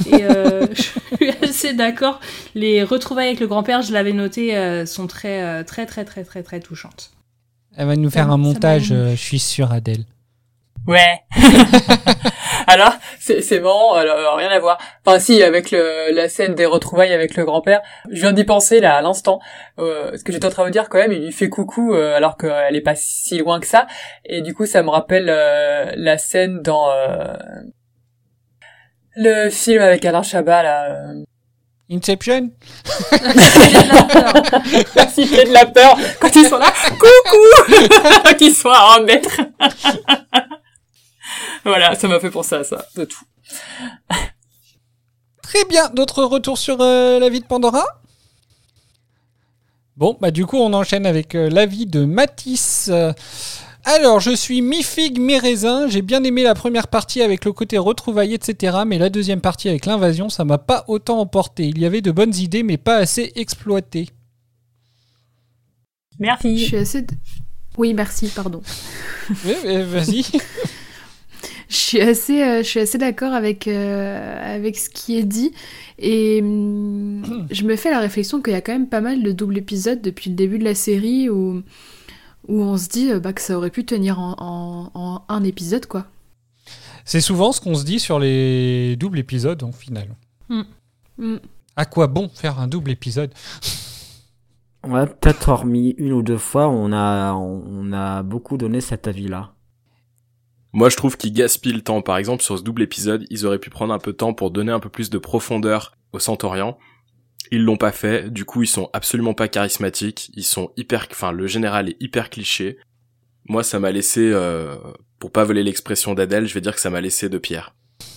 [0.07, 2.19] Et euh, je suis assez d'accord.
[2.55, 6.25] Les retrouvailles avec le grand-père, je l'avais noté, euh, sont très euh, très très très
[6.25, 7.11] très très touchantes.
[7.77, 10.05] Elle va nous faire un montage, euh, je suis sûr, Adèle.
[10.87, 11.21] Ouais.
[12.67, 14.77] alors, c'est c'est marrant, alors, rien à voir.
[15.05, 18.79] Enfin si, avec le, la scène des retrouvailles avec le grand-père, je viens d'y penser
[18.79, 19.39] là à l'instant.
[19.79, 22.15] Euh, ce que j'étais en train de dire quand même, il lui fait coucou euh,
[22.15, 23.87] alors qu'elle est pas si loin que ça.
[24.25, 27.33] Et du coup, ça me rappelle euh, la scène dans euh,
[29.15, 30.91] le film avec Alain Chabat là.
[30.91, 31.23] euh,
[31.91, 32.49] Inception
[35.13, 39.39] Siffler de la peur quand ils sont là, coucou, qu'ils soient à mètre.
[41.63, 43.25] voilà, ça m'a fait penser à ça, de tout.
[45.41, 47.83] Très bien, d'autres retours sur euh, la vie de Pandora?
[49.97, 52.89] Bon, bah du coup on enchaîne avec euh, l'avis de Matisse.
[52.91, 53.13] Euh,
[53.87, 55.87] alors, je suis mi-figue, mi-raisin.
[55.87, 58.77] J'ai bien aimé la première partie avec le côté retrouvailles, etc.
[58.85, 61.67] Mais la deuxième partie avec l'invasion, ça m'a pas autant emporté.
[61.67, 64.09] Il y avait de bonnes idées, mais pas assez exploitées.
[66.17, 66.57] Merci.
[66.57, 67.05] Je suis assez.
[67.77, 68.63] Oui, merci, pardon.
[69.45, 70.25] Oui, mais vas-y.
[71.69, 75.51] Je suis assez, euh, je suis assez d'accord avec, euh, avec ce qui est dit.
[75.97, 79.31] Et hum, je me fais la réflexion qu'il y a quand même pas mal de
[79.31, 81.63] doubles épisodes depuis le début de la série où,
[82.47, 85.43] où on se dit euh, bah, que ça aurait pu tenir en, en- en un
[85.43, 86.05] épisode, quoi.
[87.03, 90.15] C'est souvent ce qu'on se dit sur les doubles épisodes en final.
[91.17, 91.35] Mm.
[91.75, 93.31] À quoi bon faire un double épisode?
[94.87, 99.54] Ouais, peut-être hormis une ou deux fois, on a, on a beaucoup donné cet avis-là.
[100.75, 102.01] Moi, je trouve qu'ils gaspillent le temps.
[102.01, 104.51] Par exemple, sur ce double épisode, ils auraient pu prendre un peu de temps pour
[104.51, 106.77] donner un peu plus de profondeur au Centaurian.
[107.49, 108.29] Ils l'ont pas fait.
[108.29, 110.31] Du coup, ils sont absolument pas charismatiques.
[110.33, 112.77] Ils sont hyper, enfin, le général est hyper cliché.
[113.47, 114.75] Moi, ça m'a laissé, euh,
[115.17, 117.73] pour pas voler l'expression d'Adèle, je vais dire que ça m'a laissé de pierre.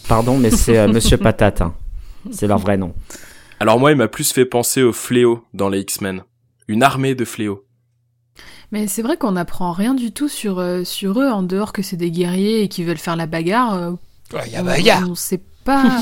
[0.08, 1.60] Pardon, mais c'est euh, Monsieur Patate.
[1.60, 1.76] hein.
[2.32, 2.92] C'est leur vrai nom.
[3.60, 6.24] Alors moi, il m'a plus fait penser au fléau dans les X-Men.
[6.66, 7.64] Une armée de fléaux.
[8.70, 11.82] Mais c'est vrai qu'on n'apprend rien du tout sur, euh, sur eux, en dehors que
[11.82, 13.74] c'est des guerriers et qui veulent faire la bagarre.
[13.74, 13.92] euh,
[14.46, 15.84] Il y a on- bagarre On sait pas.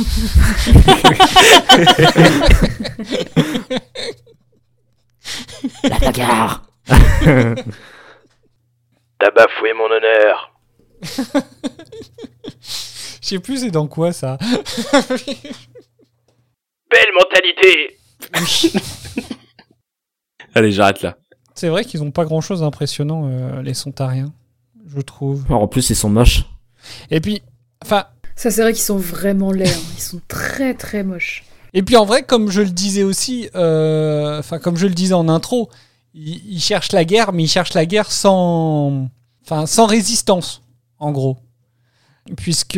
[5.84, 6.62] La bagarre
[9.18, 10.52] T'as bafoué mon honneur.
[13.22, 14.36] Je sais plus c'est dans quoi ça.
[16.90, 17.98] Belle mentalité
[20.54, 21.16] Allez, j'arrête là.
[21.56, 24.32] C'est vrai qu'ils ont pas grand chose d'impressionnant, euh, les Sontariens,
[24.86, 25.44] je trouve.
[25.50, 26.44] En plus, ils sont moches.
[27.10, 27.42] Et puis,
[27.82, 28.04] enfin,
[28.36, 29.68] Ça, c'est vrai qu'ils sont vraiment laids.
[29.68, 29.80] hein.
[29.96, 31.44] Ils sont très très moches.
[31.72, 35.14] et puis en vrai, comme je le disais aussi, euh, enfin comme je le disais
[35.14, 35.68] en intro,
[36.14, 39.08] ils, ils cherchent la guerre, mais ils cherchent la guerre sans,
[39.42, 40.62] enfin sans résistance,
[40.98, 41.38] en gros.
[42.36, 42.76] Puisque,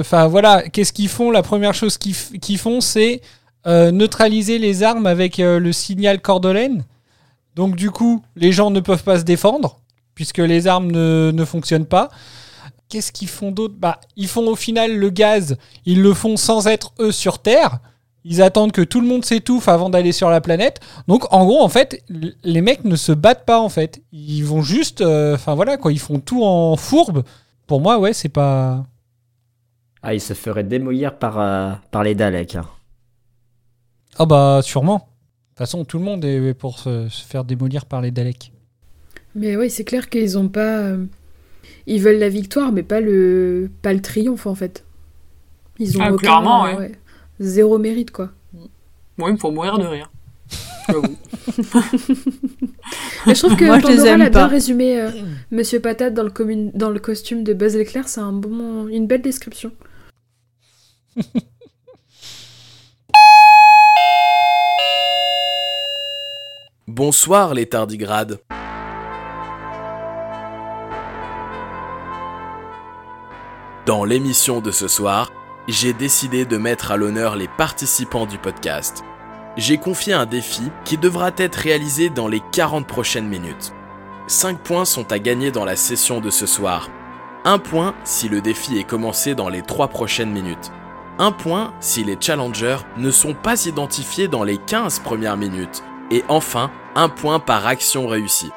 [0.00, 1.30] enfin voilà, qu'est-ce qu'ils font?
[1.30, 3.22] La première chose qu'ils font, c'est
[3.66, 6.84] euh, neutraliser les armes avec euh, le signal cordolène.
[7.54, 9.80] Donc du coup, les gens ne peuvent pas se défendre,
[10.14, 12.08] puisque les armes ne, ne fonctionnent pas.
[12.88, 13.74] Qu'est-ce qu'ils font d'autre?
[13.78, 15.56] Bah, ils font au final le gaz.
[15.86, 17.78] Ils le font sans être eux sur Terre.
[18.24, 20.80] Ils attendent que tout le monde s'étouffe avant d'aller sur la planète.
[21.08, 22.02] Donc, en gros, en fait,
[22.42, 24.02] les mecs ne se battent pas, en fait.
[24.12, 25.92] Ils vont juste, euh, enfin voilà, quoi.
[25.92, 27.24] Ils font tout en fourbe.
[27.66, 28.86] Pour moi, ouais, c'est pas.
[30.02, 32.56] Ah, ils se feraient démolir par, euh, par les Daleks.
[32.56, 32.66] hein.
[34.18, 35.08] Ah bah, sûrement.
[35.54, 38.50] De toute façon, tout le monde est pour se, se faire démolir par les Daleks.
[39.36, 40.78] Mais oui, c'est clair qu'ils ont pas.
[40.80, 41.04] euh,
[41.86, 44.84] Ils veulent la victoire, mais pas le pas le triomphe en fait.
[45.78, 46.92] Ils ont Ah, aucun- clairement, ouais.
[47.38, 48.30] Zéro mérite quoi.
[49.16, 50.10] Moi, il me faut mourir de rire.
[53.26, 55.00] Je trouve que Moi, Pandora l'a bien résumé.
[55.00, 55.10] euh,
[55.50, 59.06] Monsieur Patate dans le, commun- dans le costume de Buzz l'éclair, c'est un bon, une
[59.06, 59.70] belle description.
[66.96, 68.38] Bonsoir les tardigrades.
[73.84, 75.32] Dans l'émission de ce soir,
[75.66, 79.02] j'ai décidé de mettre à l'honneur les participants du podcast.
[79.56, 83.72] J'ai confié un défi qui devra être réalisé dans les 40 prochaines minutes.
[84.28, 86.90] 5 points sont à gagner dans la session de ce soir.
[87.44, 90.70] 1 point si le défi est commencé dans les 3 prochaines minutes.
[91.18, 95.82] 1 point si les challengers ne sont pas identifiés dans les 15 premières minutes.
[96.14, 98.52] Et enfin, un point par action réussie.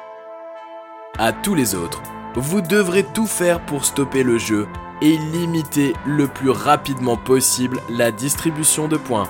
[1.18, 2.00] À tous les autres,
[2.36, 4.68] vous devrez tout faire pour stopper le jeu
[5.02, 9.28] et limiter le plus rapidement possible la distribution de points.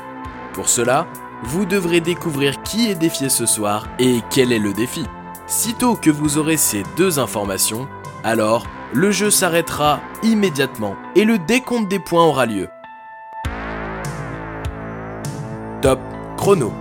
[0.53, 1.07] Pour cela,
[1.43, 5.07] vous devrez découvrir qui est défié ce soir et quel est le défi.
[5.47, 7.89] Sitôt que vous aurez ces deux informations,
[8.25, 12.69] alors le jeu s'arrêtera immédiatement et le décompte des points aura lieu.
[15.81, 16.01] Top
[16.37, 16.75] chrono.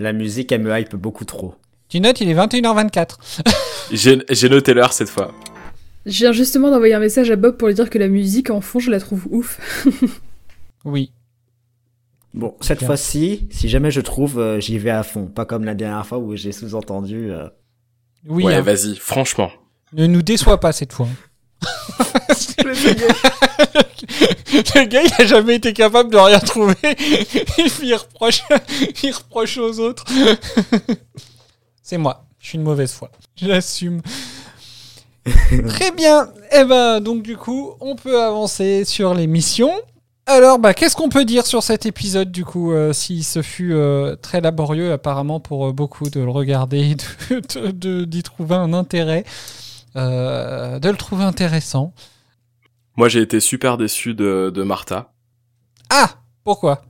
[0.00, 1.54] La musique, elle me hype beaucoup trop.
[1.88, 3.16] Tu notes, il est 21h24.
[3.92, 5.32] J'ai j'ai noté l'heure cette fois.
[6.06, 8.60] Je viens justement d'envoyer un message à Bob pour lui dire que la musique en
[8.60, 9.84] fond, je la trouve ouf.
[10.84, 11.12] Oui.
[12.32, 15.26] Bon, cette fois-ci, si jamais je trouve, euh, j'y vais à fond.
[15.26, 17.30] Pas comme la dernière fois où j'ai sous-entendu.
[17.32, 17.48] euh,
[18.26, 18.62] Oui, ouais, hein.
[18.62, 19.50] vas-y, franchement.
[19.92, 21.08] ne nous déçois pas cette fois.
[24.74, 26.74] Le gars, il a jamais été capable de rien trouver.
[26.84, 26.94] Et
[27.68, 28.42] puis il reproche,
[29.02, 30.04] il reproche aux autres.
[31.82, 32.24] C'est moi.
[32.38, 33.10] Je suis une mauvaise foi.
[33.36, 34.00] J'assume.
[35.68, 36.30] Très bien.
[36.52, 39.72] Eh ben, donc du coup, on peut avancer sur les missions.
[40.26, 43.72] Alors, bah, qu'est-ce qu'on peut dire sur cet épisode, du coup, euh, si ce fut
[43.74, 46.94] euh, très laborieux, apparemment, pour euh, beaucoup de le regarder,
[47.30, 49.24] de- de- de- d'y trouver un intérêt,
[49.96, 51.94] euh, de le trouver intéressant.
[52.96, 55.12] Moi, j'ai été super déçu de, de Martha.
[55.88, 56.10] Ah
[56.44, 56.82] Pourquoi?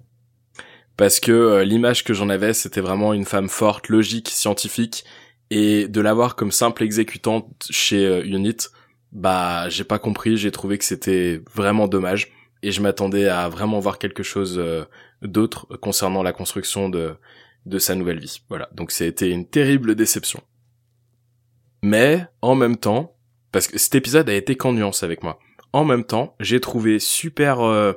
[0.96, 5.04] Parce que euh, l'image que j'en avais, c'était vraiment une femme forte, logique, scientifique,
[5.50, 8.68] et de l'avoir comme simple exécutante chez euh, Unit,
[9.12, 12.30] bah j'ai pas compris, j'ai trouvé que c'était vraiment dommage,
[12.62, 14.62] et je m'attendais à vraiment voir quelque chose
[15.22, 17.16] d'autre concernant la construction de
[17.66, 18.42] de sa nouvelle vie.
[18.48, 20.42] Voilà, donc c'était une terrible déception.
[21.82, 23.16] Mais en même temps,
[23.52, 25.38] parce que cet épisode a été qu'en nuance avec moi.
[25.72, 27.92] En même temps, j'ai trouvé super euh,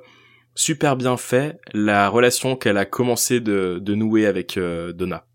[0.56, 5.26] super bien fait la relation qu'elle a commencé de, de nouer avec euh, Donna.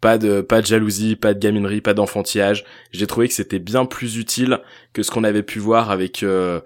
[0.00, 2.64] Pas de pas de jalousie, pas de gaminerie, pas d'enfantillage.
[2.92, 4.60] J'ai trouvé que c'était bien plus utile
[4.92, 6.60] que ce qu'on avait pu voir avec euh,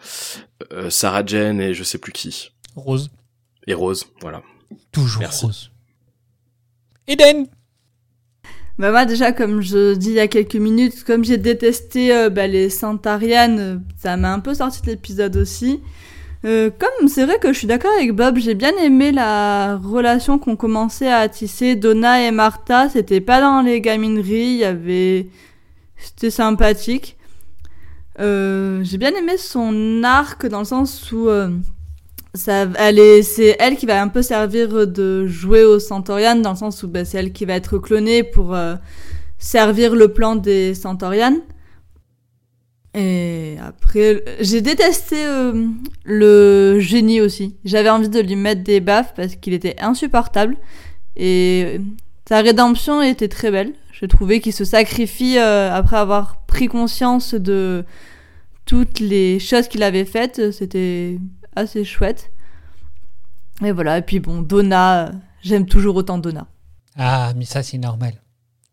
[0.72, 2.50] euh, Sarah Jane et je sais plus qui.
[2.74, 3.10] Rose.
[3.66, 4.42] Et Rose, voilà.
[4.92, 5.46] Toujours Merci.
[5.46, 5.70] Rose.
[7.06, 7.46] Eden
[8.80, 12.30] Bah moi déjà comme je dis il y a quelques minutes, comme j'ai détesté euh,
[12.30, 15.80] bah, les Santarianes, euh, ça m'a un peu sorti de l'épisode aussi.
[16.46, 20.38] Euh, comme c'est vrai que je suis d'accord avec Bob, j'ai bien aimé la relation
[20.38, 22.88] qu'on commençait à tisser Donna et Martha.
[22.88, 25.26] C'était pas dans les gamineries, il y avait,
[25.98, 27.18] c'était sympathique.
[28.18, 31.50] Euh, j'ai bien aimé son arc dans le sens où euh,
[32.34, 36.50] ça, elle est, c'est elle qui va un peu servir de jouet aux Centaurian dans
[36.50, 38.76] le sens où bah, c'est elle qui va être clonée pour euh,
[39.38, 41.36] servir le plan des Centaurian.
[42.94, 45.66] Et après, j'ai détesté euh,
[46.04, 47.56] le génie aussi.
[47.64, 50.56] J'avais envie de lui mettre des baffes parce qu'il était insupportable.
[51.16, 51.80] Et
[52.28, 53.72] sa rédemption était très belle.
[53.92, 57.84] Je trouvais qu'il se sacrifie euh, après avoir pris conscience de
[58.66, 60.52] toutes les choses qu'il avait faites.
[60.52, 61.18] C'était
[61.56, 62.30] assez chouette.
[63.64, 63.98] Et voilà.
[63.98, 66.46] Et puis bon, Donna, j'aime toujours autant Donna.
[66.96, 68.14] Ah, mais ça, c'est normal.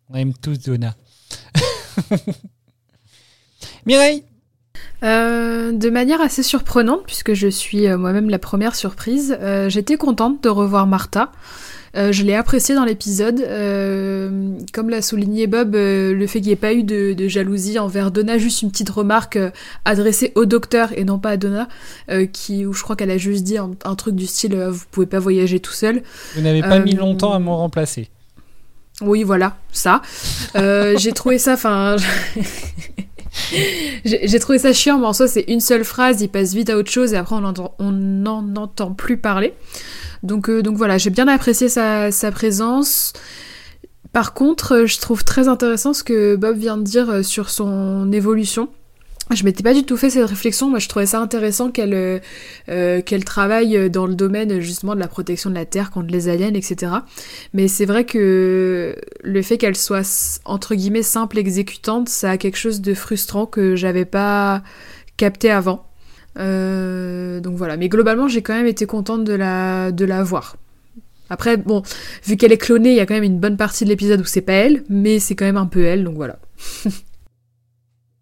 [0.10, 0.96] On aime tous Donna.
[3.86, 4.24] Mireille
[5.04, 9.96] Euh, de manière assez surprenante, puisque je suis euh, moi-même la première surprise, euh, j'étais
[9.96, 11.32] contente de revoir Martha.
[11.98, 13.42] Euh, je l'ai appréciée dans l'épisode.
[13.42, 17.28] Euh, comme l'a souligné Bob, euh, le fait qu'il n'y ait pas eu de, de
[17.28, 19.40] jalousie envers Donna, juste une petite remarque
[19.86, 21.68] adressée au docteur et non pas à Donna,
[22.34, 25.08] qui, où je crois qu'elle a juste dit un, un truc du style Vous pouvez
[25.08, 26.04] pas voyager tout seul.
[26.36, 28.10] Vous n'avez pas mis longtemps à m'en remplacer.
[29.02, 30.02] Oui, voilà, ça.
[30.56, 31.96] J'ai trouvé ça, enfin,
[34.04, 36.78] j'ai trouvé ça chiant, mais en soi, c'est une seule phrase, il passe vite à
[36.78, 39.54] autre chose et après, on n'en entend plus parler.
[40.24, 43.14] Donc, euh, donc voilà, j'ai bien apprécié sa, présence.
[44.14, 47.50] Par contre, euh, je trouve très intéressant ce que Bob vient de dire euh, sur
[47.50, 48.70] son évolution.
[49.32, 50.70] Je m'étais pas du tout fait cette réflexion.
[50.70, 52.22] Moi, je trouvais ça intéressant qu'elle
[52.66, 56.54] qu'elle travaille dans le domaine justement de la protection de la Terre contre les aliens,
[56.54, 56.94] etc.
[57.54, 62.56] Mais c'est vrai que le fait qu'elle soit entre guillemets simple exécutante, ça a quelque
[62.56, 64.64] chose de frustrant que j'avais pas
[65.18, 65.87] capté avant.
[66.38, 67.78] Euh, donc voilà.
[67.78, 70.58] Mais globalement, j'ai quand même été contente de la de la voir.
[71.30, 71.82] Après, bon,
[72.26, 74.26] vu qu'elle est clonée, il y a quand même une bonne partie de l'épisode où
[74.26, 76.40] c'est pas elle, mais c'est quand même un peu elle, donc voilà.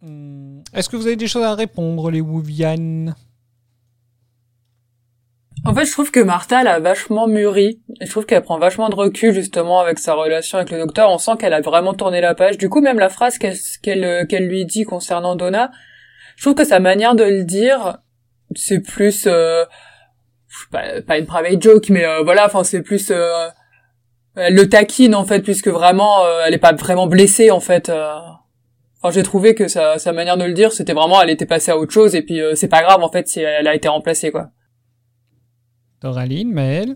[0.01, 3.13] Hmm, Est-ce que vous avez des choses à répondre, les Wuvian
[5.65, 7.81] En fait, je trouve que Martha, elle a vachement mûri.
[8.01, 11.09] Et je trouve qu'elle prend vachement de recul, justement, avec sa relation avec le docteur.
[11.11, 12.57] On sent qu'elle a vraiment tourné la page.
[12.57, 15.71] Du coup, même la phrase qu'elle qu'elle euh, qu'elle lui dit concernant Donna,
[16.35, 17.97] je trouve que sa manière de le dire,
[18.55, 19.25] c'est plus...
[19.27, 19.65] Euh,
[20.71, 23.11] pas, pas une private joke, mais euh, voilà, enfin, c'est plus...
[23.11, 23.47] Euh,
[24.35, 27.89] elle le taquine, en fait, puisque vraiment, euh, elle est pas vraiment blessée, en fait.
[27.89, 28.15] euh.
[29.01, 31.71] Enfin, j'ai trouvé que sa, sa manière de le dire, c'était vraiment, elle était passée
[31.71, 34.31] à autre chose, et puis c'est pas grave, en fait, si elle a été remplacée,
[34.31, 34.49] quoi.
[36.01, 36.95] Doraline, Maëlle?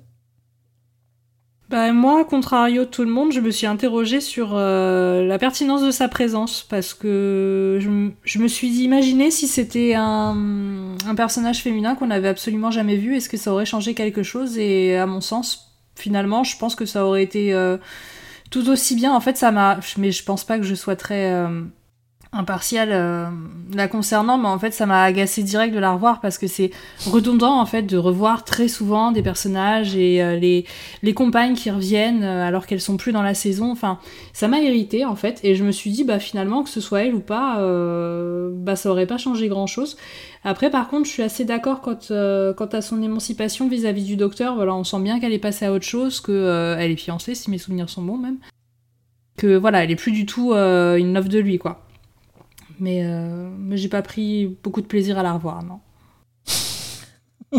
[1.70, 5.84] Bah, moi, contrario de tout le monde, je me suis interrogée sur euh, la pertinence
[5.84, 11.62] de sa présence parce que je, je me suis imaginé si c'était un, un personnage
[11.62, 14.58] féminin qu'on n'avait absolument jamais vu, est-ce que ça aurait changé quelque chose?
[14.58, 17.78] Et à mon sens, finalement, je pense que ça aurait été euh,
[18.50, 19.14] tout aussi bien.
[19.14, 19.80] En fait, ça m'a.
[19.98, 21.32] Mais je pense pas que je sois très.
[21.34, 21.62] euh,
[22.32, 23.26] impartial euh,
[23.74, 26.70] la concernant, mais en fait ça m'a agacé direct de la revoir parce que c'est
[27.08, 30.66] redondant en fait de revoir très souvent des personnages et euh, les,
[31.02, 33.72] les compagnes qui reviennent euh, alors qu'elles sont plus dans la saison.
[33.72, 33.98] Enfin,
[34.32, 37.04] ça m'a irrité en fait et je me suis dit bah finalement que ce soit
[37.04, 39.98] elle ou pas, euh, bah ça aurait pas changé grand chose.
[40.44, 44.18] Après par contre je suis assez d'accord quand euh, quant à son émancipation vis-à-vis du
[44.18, 44.54] docteur.
[44.54, 47.34] Voilà, on sent bien qu'elle est passée à autre chose, que euh, elle est fiancée
[47.34, 48.38] si mes souvenirs sont bons même.
[49.36, 51.89] Que voilà, elle est plus du tout une love de lui quoi
[52.80, 55.80] mais, euh, mais j'ai pas pris beaucoup de plaisir à la revoir, non.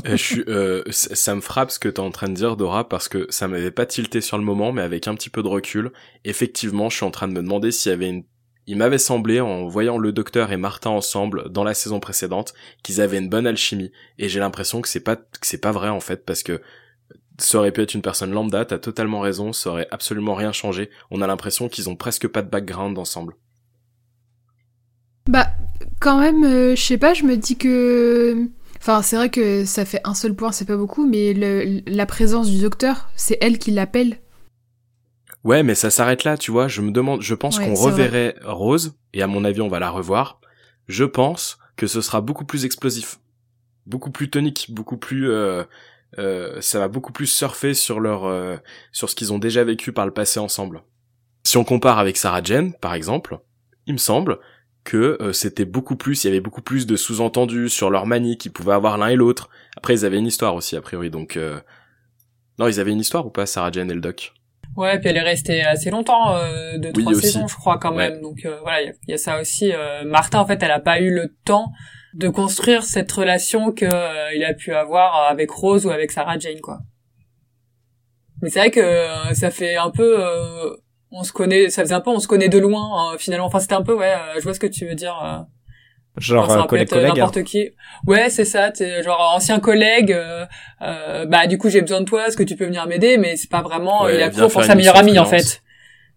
[0.07, 2.89] Euh, je suis, euh, ça me frappe ce que t'es en train de dire, Dora,
[2.89, 5.49] parce que ça m'avait pas tilté sur le moment, mais avec un petit peu de
[5.49, 5.91] recul,
[6.25, 8.23] effectivement, je suis en train de me demander s'il y avait une...
[8.69, 12.55] Il m'avait semblé, en voyant le docteur et Martin ensemble dans la saison précédente,
[12.85, 15.89] qu'ils avaient une bonne alchimie, et j'ai l'impression que c'est pas, que c'est pas vrai,
[15.89, 16.63] en fait, parce que
[17.39, 20.91] ça aurait pu être une personne lambda, t'as totalement raison, ça aurait absolument rien changé.
[21.11, 23.35] On a l'impression qu'ils ont presque pas de background ensemble.
[25.31, 25.47] Bah,
[26.01, 28.49] quand même, euh, je sais pas, je me dis que.
[28.79, 32.05] Enfin, c'est vrai que ça fait un seul point, c'est pas beaucoup, mais le- la
[32.07, 34.19] présence du docteur, c'est elle qui l'appelle.
[35.45, 36.67] Ouais, mais ça s'arrête là, tu vois.
[36.67, 37.85] Je me demande, je pense Ouais, qu'on vrai.
[37.91, 40.41] reverrait Rose, et à mon avis, on va la revoir.
[40.89, 43.21] Je pense que ce sera beaucoup plus explosif,
[43.87, 45.31] beaucoup plus tonique, beaucoup plus.
[45.31, 45.63] Euh,
[46.19, 48.57] euh, ça va beaucoup plus surfer sur leur, euh,
[48.91, 50.83] sur ce qu'ils ont déjà vécu par le passé ensemble.
[51.45, 53.39] Si on compare avec Sarah Jane, par exemple,
[53.87, 54.39] il me semble
[54.85, 58.39] que euh, c'était beaucoup plus, il y avait beaucoup plus de sous-entendus sur leur manie
[58.39, 59.51] qu'ils pouvaient avoir l'un et l'autre.
[59.77, 61.37] Après, ils avaient une histoire aussi, a priori, donc.
[61.37, 61.61] euh,
[62.59, 64.33] Non, ils avaient une histoire ou pas, Sarah Jane et le Doc
[64.77, 67.23] Ouais, puis elle est restée assez longtemps, euh, deux, Oui, trois aussi.
[67.33, 68.11] saisons, je crois, quand Ouais.
[68.11, 68.21] même.
[68.21, 69.73] Donc euh, voilà, il y y, a ça aussi.
[69.73, 71.73] Euh, Martha, en fait, elle a pas eu le temps
[72.15, 76.39] de construire cette relation que euh, il a pu avoir avec Rose ou avec Sarah
[76.39, 76.79] Jane, quoi.
[78.43, 80.77] Mais c'est vrai que ça fait un peu, euh,
[81.13, 83.47] on se connaît, ça faisait un peu, on se connaît de loin, euh, finalement.
[83.47, 85.17] Enfin, c'était un peu, ouais, euh, je vois ce que tu veux dire.
[85.25, 85.39] euh.
[86.17, 87.15] Genre Enfin, ça euh, être collègue-collègue.
[87.17, 87.71] n'importe qui.
[88.07, 88.71] Ouais, c'est ça.
[88.73, 90.13] T'es genre ancien collègue.
[90.13, 90.45] euh,
[90.83, 92.27] euh, bah du coup j'ai besoin de toi.
[92.27, 93.17] Est-ce que tu peux venir m'aider?
[93.17, 94.03] Mais c'est pas vraiment.
[94.05, 95.63] Ouais, il a cours pour sa meilleure amie en fait.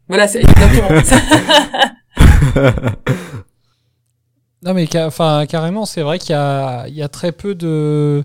[0.09, 1.15] Voilà, c'est exactement ça.
[4.65, 8.23] Non mais enfin carrément c'est vrai qu'il y a, il y a très peu de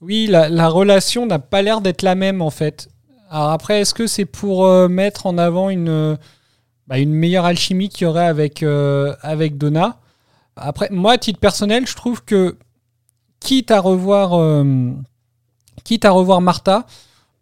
[0.00, 2.88] oui la, la relation n'a pas l'air d'être la même en fait.
[3.30, 6.16] Alors après est-ce que c'est pour euh, mettre en avant une euh,
[6.86, 9.98] bah, une meilleure alchimie qu'il y aurait avec euh, avec Donna?
[10.56, 12.56] Après moi à titre personnel je trouve que
[13.40, 14.90] quitte à revoir euh,
[15.84, 16.86] quitte à revoir Martha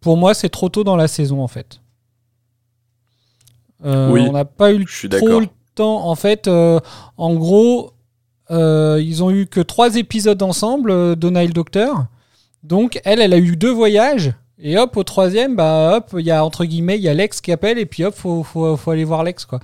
[0.00, 1.80] pour moi c'est trop tôt dans la saison en fait.
[3.84, 5.40] Oui, on n'a pas eu le- je suis trop d'accord.
[5.40, 7.92] le temps en fait en gros
[8.50, 12.06] ils ont eu que trois épisodes ensemble, Donna et le Docteur.
[12.62, 14.32] Donc elle, elle a eu deux voyages.
[14.58, 17.40] Et hop, au troisième, bah hop, il y a entre guillemets, il y a Lex
[17.40, 19.58] qui appelle et puis hop, faut, faut, faut aller voir Lex quoi.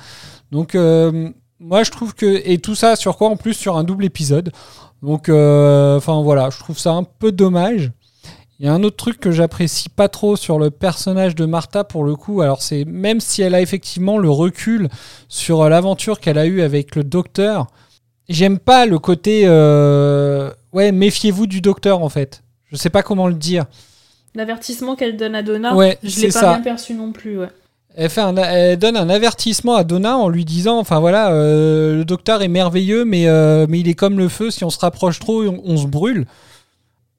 [0.51, 1.31] Donc euh,
[1.61, 4.51] moi je trouve que et tout ça sur quoi en plus sur un double épisode.
[5.03, 7.93] Donc euh, enfin voilà, je trouve ça un peu dommage.
[8.59, 11.85] Il y a un autre truc que j'apprécie pas trop sur le personnage de Martha
[11.85, 12.43] pour le coup.
[12.43, 14.89] Alors c'est même si elle a effectivement le recul
[15.29, 17.69] sur l'aventure qu'elle a eue avec le Docteur,
[18.29, 22.43] j'aime pas le côté euh, ouais méfiez-vous du Docteur en fait.
[22.67, 23.67] Je sais pas comment le dire.
[24.35, 26.49] L'avertissement qu'elle donne à Donna, Ouais, je l'ai pas ça.
[26.55, 27.49] bien perçu non plus, ouais.
[27.97, 31.97] Elle, fait un- elle donne un avertissement à Donna en lui disant, enfin voilà, euh,
[31.97, 34.79] le docteur est merveilleux, mais, euh, mais il est comme le feu, si on se
[34.79, 36.27] rapproche trop, on, on se brûle.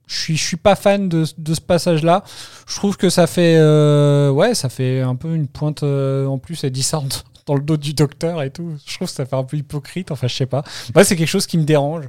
[0.08, 2.24] Je suis, je suis pas fan de, de ce passage-là.
[2.68, 6.64] Je trouve que ça fait, euh, ouais, ça fait un peu une pointe en plus.
[6.64, 7.02] Elle dit ça
[7.48, 8.74] dans le dos du docteur et tout.
[8.86, 10.12] Je trouve que ça fait un peu hypocrite.
[10.12, 10.64] Enfin, je sais pas.
[10.96, 12.06] Moi, c'est quelque chose qui me dérange,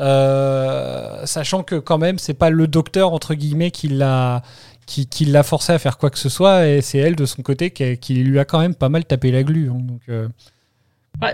[0.00, 4.42] Euh, sachant que quand même, c'est pas le docteur entre guillemets qui l'a
[4.86, 7.42] qui, qui l'a forcé à faire quoi que ce soit, et c'est elle de son
[7.42, 9.70] côté qui, qui lui a quand même pas mal tapé la glu.
[9.70, 9.78] hein.
[9.80, 10.28] donc, euh,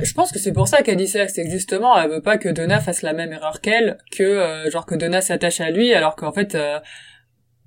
[0.02, 2.36] je pense que c'est pour ça qu'elle dit ça, c'est que justement, elle veut pas
[2.36, 5.94] que Donna fasse la même erreur qu'elle, que euh, genre que Donna s'attache à lui,
[5.94, 6.56] alors qu'en fait,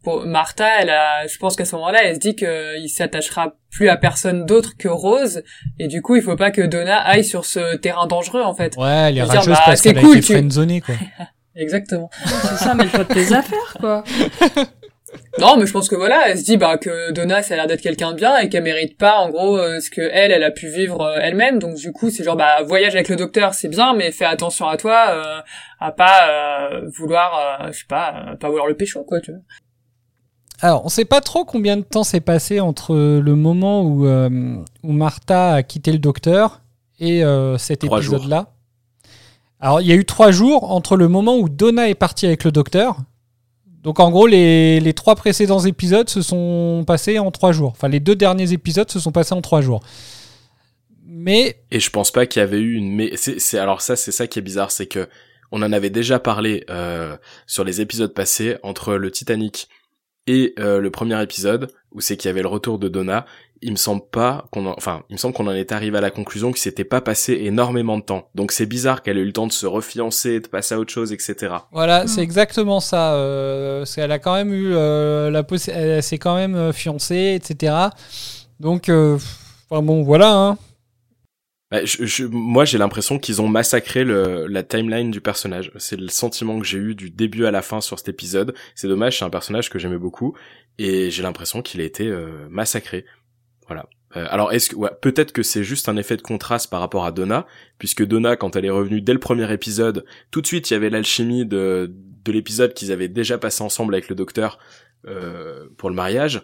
[0.03, 3.89] pour Martha, elle a, je pense qu'à ce moment-là, elle se dit qu'il s'attachera plus
[3.89, 5.43] à personne d'autre que Rose,
[5.79, 8.75] et du coup, il faut pas que Donna aille sur ce terrain dangereux, en fait.
[8.77, 10.95] ouais, elle est rageuse bah, parce c'est qu'elle a cool, été tu- friendzonée, quoi.
[11.55, 12.09] Exactement.
[12.25, 14.03] C'est ça, mais toi de tes affaires, quoi.
[15.39, 17.67] Non, mais je pense que voilà, elle se dit bah que Donna, ça a l'air
[17.67, 20.43] d'être quelqu'un de bien et qu'elle mérite pas en gros euh, ce que elle, elle
[20.43, 21.59] a pu vivre euh, elle-même.
[21.59, 24.67] Donc du coup, c'est genre bah voyage avec le docteur, c'est bien, mais fais attention
[24.69, 25.41] à toi, euh,
[25.81, 29.31] à pas euh, vouloir, euh, je sais pas, euh, pas vouloir le pécho quoi, tu
[29.31, 29.41] vois.
[30.63, 34.57] Alors, on sait pas trop combien de temps s'est passé entre le moment où, euh,
[34.83, 36.61] où Martha a quitté le docteur
[36.99, 38.53] et euh, cet épisode-là.
[39.59, 42.43] Alors, il y a eu trois jours entre le moment où Donna est partie avec
[42.43, 42.97] le docteur.
[43.81, 47.71] Donc en gros, les, les trois précédents épisodes se sont passés en trois jours.
[47.71, 49.81] Enfin, les deux derniers épisodes se sont passés en trois jours.
[51.03, 52.93] Mais Et je pense pas qu'il y avait eu une.
[52.93, 55.09] Mais c'est, c'est alors ça, c'est ça qui est bizarre, c'est que
[55.51, 59.67] on en avait déjà parlé euh, sur les épisodes passés entre le Titanic
[60.27, 63.25] et euh, le premier épisode où c'est qu'il y avait le retour de Donna.
[63.63, 66.01] Il me semble pas qu'on, en- enfin, il me semble qu'on en est arrivé à
[66.01, 68.27] la conclusion qu'il s'était pas passé énormément de temps.
[68.33, 70.91] Donc c'est bizarre qu'elle ait eu le temps de se refiancer, de passer à autre
[70.91, 71.53] chose, etc.
[71.71, 72.07] Voilà, Hmm.
[72.07, 73.13] c'est exactement ça.
[73.13, 76.71] Euh, parce qu'elle a quand même eu euh, la possi- elle s'est quand même euh,
[76.73, 77.73] fiancée, etc.
[78.59, 79.17] Donc, euh,
[79.69, 80.33] enfin bon, voilà.
[80.33, 80.57] Hein.
[81.71, 85.71] Bah, je, je- moi, j'ai l'impression qu'ils ont massacré le, la timeline du personnage.
[85.77, 88.53] C'est le sentiment que j'ai eu du début à la fin sur cet épisode.
[88.75, 90.35] C'est dommage, c'est un personnage que j'aimais beaucoup
[90.77, 93.05] et j'ai l'impression qu'il a été euh, massacré.
[93.67, 93.87] Voilà.
[94.17, 97.05] Euh, alors, est-ce que ouais, peut-être que c'est juste un effet de contraste par rapport
[97.05, 97.47] à Donna,
[97.77, 100.75] puisque Donna, quand elle est revenue dès le premier épisode, tout de suite, il y
[100.75, 101.89] avait l'alchimie de,
[102.25, 104.59] de l'épisode qu'ils avaient déjà passé ensemble avec le docteur
[105.07, 106.41] euh, pour le mariage.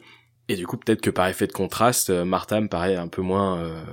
[0.48, 3.22] Et du coup, peut-être que par effet de contraste, euh, Martha me paraît un peu
[3.22, 3.84] moins euh,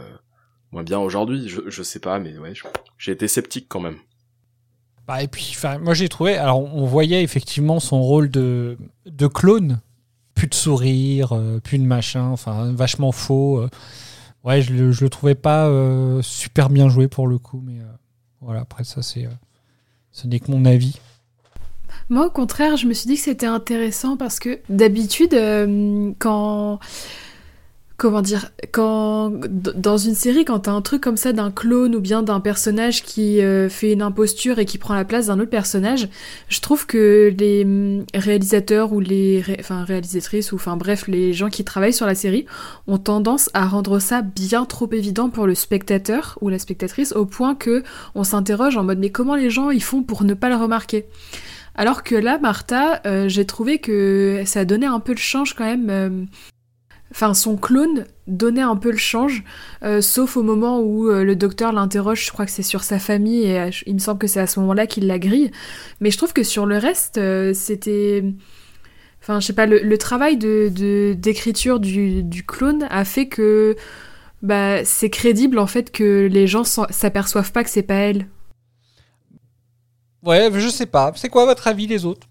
[0.75, 1.49] moins bien aujourd'hui.
[1.49, 2.53] Je, je sais pas, mais ouais,
[2.99, 3.97] j'ai été sceptique quand même.
[5.07, 6.37] Bah, et puis, moi j'ai trouvé.
[6.37, 9.81] Alors, on voyait effectivement son rôle de, de clone.
[10.35, 13.59] Plus de sourire, euh, plus de machin, enfin, vachement faux.
[13.61, 13.69] euh.
[14.43, 17.79] Ouais, je, le- je le trouvais pas euh, super bien joué pour le coup, mais
[17.79, 17.85] euh,
[18.41, 19.27] voilà, après ça, c'est.
[19.27, 19.31] euh,
[20.11, 20.99] ce n'est que mon avis.
[22.09, 26.81] Moi, au contraire, je me suis dit que c'était intéressant parce que d'habitude, euh, quand.
[27.97, 29.31] Comment dire Quand.
[29.49, 33.05] Dans une série, quand t'as un truc comme ça d'un clone ou bien d'un personnage
[33.05, 36.09] qui euh, fait une imposture et qui prend la place d'un autre personnage,
[36.49, 39.45] je trouve que les hum, réalisateurs ou les.
[39.61, 42.47] Enfin, réalisatrices ou enfin bref, les gens qui travaillent sur la série
[42.89, 47.27] ont tendance à rendre ça bien trop évident pour le spectateur ou la spectatrice au
[47.27, 47.85] point que
[48.17, 51.07] on s'interroge en mode mais comment les gens ils font pour ne pas le remarquer?
[51.77, 55.65] Alors que là, Martha, euh, j'ai trouvé que ça donnait un peu le change quand
[55.65, 55.91] même.
[55.91, 56.25] euh,
[57.15, 59.45] Enfin, son clone donnait un peu le change,
[59.85, 62.99] euh, sauf au moment où euh, le docteur l'interroge, je crois que c'est sur sa
[62.99, 65.53] famille, et euh, il me semble que c'est à ce moment-là qu'il la grille.
[66.01, 68.25] Mais je trouve que sur le reste, euh, c'était...
[69.23, 73.29] Enfin, je sais pas, le, le travail de de- d'écriture du, du clone a fait
[73.29, 73.77] que
[74.43, 78.27] bah, c'est crédible en fait que les gens s'aperçoivent pas que c'est pas elle.
[80.23, 81.13] Ouais, je sais pas.
[81.17, 82.27] C'est quoi votre avis, les autres?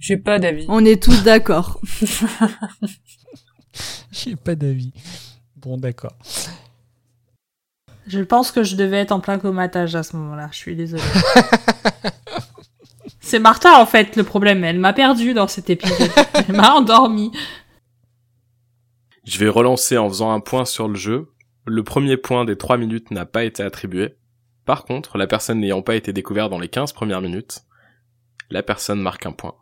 [0.00, 0.66] J'ai pas d'avis.
[0.68, 1.80] On est tous d'accord.
[4.14, 4.92] J'ai pas d'avis.
[5.56, 6.14] Bon, d'accord.
[8.06, 10.48] Je pense que je devais être en plein comatage à ce moment-là.
[10.52, 11.02] Je suis désolée.
[13.20, 14.62] C'est Martha en fait le problème.
[14.62, 16.10] Elle m'a perdu dans cet épisode.
[16.34, 17.32] Elle m'a endormi.
[19.24, 21.32] Je vais relancer en faisant un point sur le jeu.
[21.66, 24.16] Le premier point des 3 minutes n'a pas été attribué.
[24.66, 27.64] Par contre, la personne n'ayant pas été découverte dans les 15 premières minutes,
[28.50, 29.54] la personne marque un point.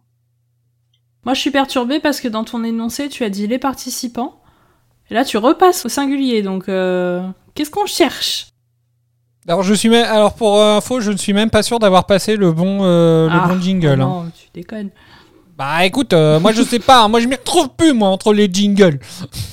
[1.24, 4.41] Moi, je suis perturbée parce que dans ton énoncé, tu as dit les participants.
[5.12, 6.40] Et là, tu repasses au singulier.
[6.40, 7.22] Donc, euh,
[7.54, 8.46] qu'est-ce qu'on cherche?
[9.46, 12.06] Alors, je suis même, alors pour euh, info, je ne suis même pas sûr d'avoir
[12.06, 13.88] passé le bon, euh, le Ah, bon jingle.
[13.88, 13.96] oh hein.
[14.24, 14.88] Non, tu déconnes.
[15.58, 18.32] Bah écoute, euh, moi je sais pas, hein, moi je m'y retrouve plus moi entre
[18.32, 19.00] les jingles.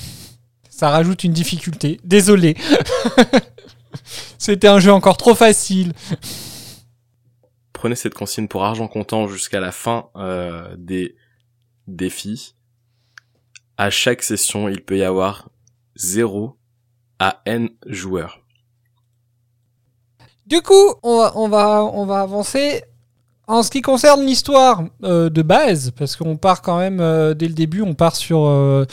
[0.70, 2.00] Ça rajoute une difficulté.
[2.04, 2.56] Désolé.
[4.38, 5.92] C'était un jeu encore trop facile.
[7.74, 11.16] Prenez cette consigne pour argent comptant jusqu'à la fin euh, des
[11.86, 12.54] défis.
[13.76, 15.49] À chaque session, il peut y avoir
[16.00, 16.56] 0
[17.18, 18.40] à n joueurs.
[20.46, 22.82] Du coup, on va, on va, on va avancer.
[23.46, 27.48] En ce qui concerne l'histoire euh, de base, parce qu'on part quand même euh, dès
[27.48, 28.84] le début, on part sur, euh,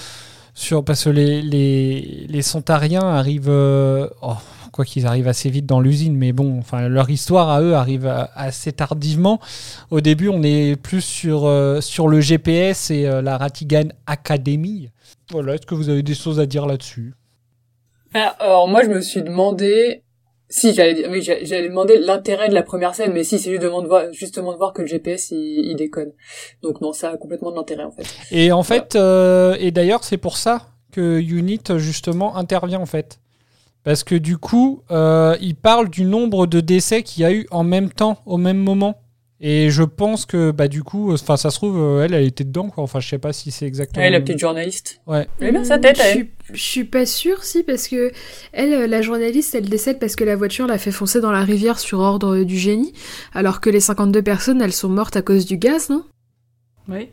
[0.53, 4.35] sur parce que les les, les Sontariens arrivent, oh,
[4.71, 8.11] quoi qu'ils arrivent assez vite dans l'usine, mais bon, enfin leur histoire à eux arrive
[8.35, 9.39] assez tardivement.
[9.91, 11.49] Au début, on est plus sur
[11.81, 14.89] sur le GPS et la Ratigan Academy.
[15.31, 17.13] Voilà, est-ce que vous avez des choses à dire là-dessus?
[18.13, 20.03] Alors, alors, moi, je me suis demandé
[20.49, 23.81] si j'allais dire- oui, j'allais demander l'intérêt de la première scène, mais si c'est justement
[23.81, 25.37] de voir, justement de voir que le GPS il,
[25.71, 26.13] il déconne.
[26.61, 28.05] Donc non, ça a complètement de l'intérêt en fait.
[28.31, 33.19] Et en fait, euh, et d'ailleurs, c'est pour ça que Unit justement intervient en fait.
[33.83, 37.45] Parce que du coup, euh, il parle du nombre de décès qu'il y a eu
[37.51, 39.01] en même temps, au même moment.
[39.39, 42.43] Et je pense que bah du coup, enfin ça se trouve, euh, elle, elle était
[42.43, 42.83] dedans quoi.
[42.83, 44.03] Enfin, je sais pas si c'est exactement.
[44.03, 44.99] Ouais, la petite journaliste.
[45.05, 45.27] Ouais.
[45.39, 46.15] Elle est bien sa tête, je, elle.
[46.15, 48.11] suis, je suis pas sûre, si, parce que
[48.51, 51.43] elle, euh, la journaliste, elle décède parce que la voiture l'a fait foncer dans la
[51.43, 52.93] rivière sur ordre du génie,
[53.33, 56.03] alors que les 52 personnes, elles sont mortes à cause du gaz, non?
[56.89, 57.09] Oui,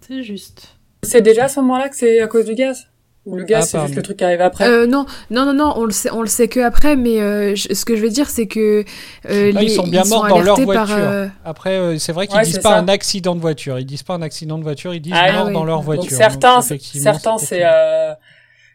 [0.00, 0.78] c'est juste.
[1.02, 2.89] C'est déjà à ce moment-là que c'est à cause du gaz?
[3.26, 4.66] Ou le gaz, Ah, c'est juste le truc qui arrive après.
[4.66, 7.54] Euh, non, non, non, non, on le sait, on le sait que après, mais euh,
[7.54, 8.80] je- ce que je veux dire, c'est que
[9.28, 11.04] euh, Ah, les- ils sont bien morts dans leur alertés par, voiture.
[11.04, 12.78] euh, Après, euh, c'est vrai qu'ils Ouais, disent pas ça.
[12.78, 13.78] un accident de voiture.
[13.78, 15.52] Ils disent pas un accident de voiture, ils disent Ah, mort oui.
[15.52, 16.04] dans leur voiture.
[16.10, 17.62] Donc certains, Donc, certains, c'est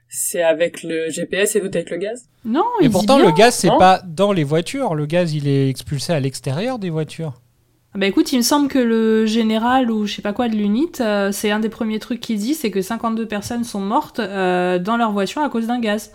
[0.08, 2.26] c'est euh, avec le GPS et d'autres avec le gaz.
[2.46, 4.94] Non, Et pourtant, le gaz, c'est pas dans les voitures.
[4.94, 7.34] Le gaz, il est expulsé à l'extérieur des voitures.
[7.96, 11.00] Bah écoute, il me semble que le général ou je sais pas quoi de l'UNIT,
[11.00, 14.80] euh, c'est un des premiers trucs qu'il dit, c'est que 52 personnes sont mortes euh,
[14.80, 16.12] dans leur voiture à cause d'un gaz.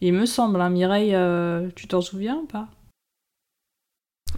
[0.00, 2.66] Il me semble, hein, Mireille, euh, tu t'en souviens ou pas?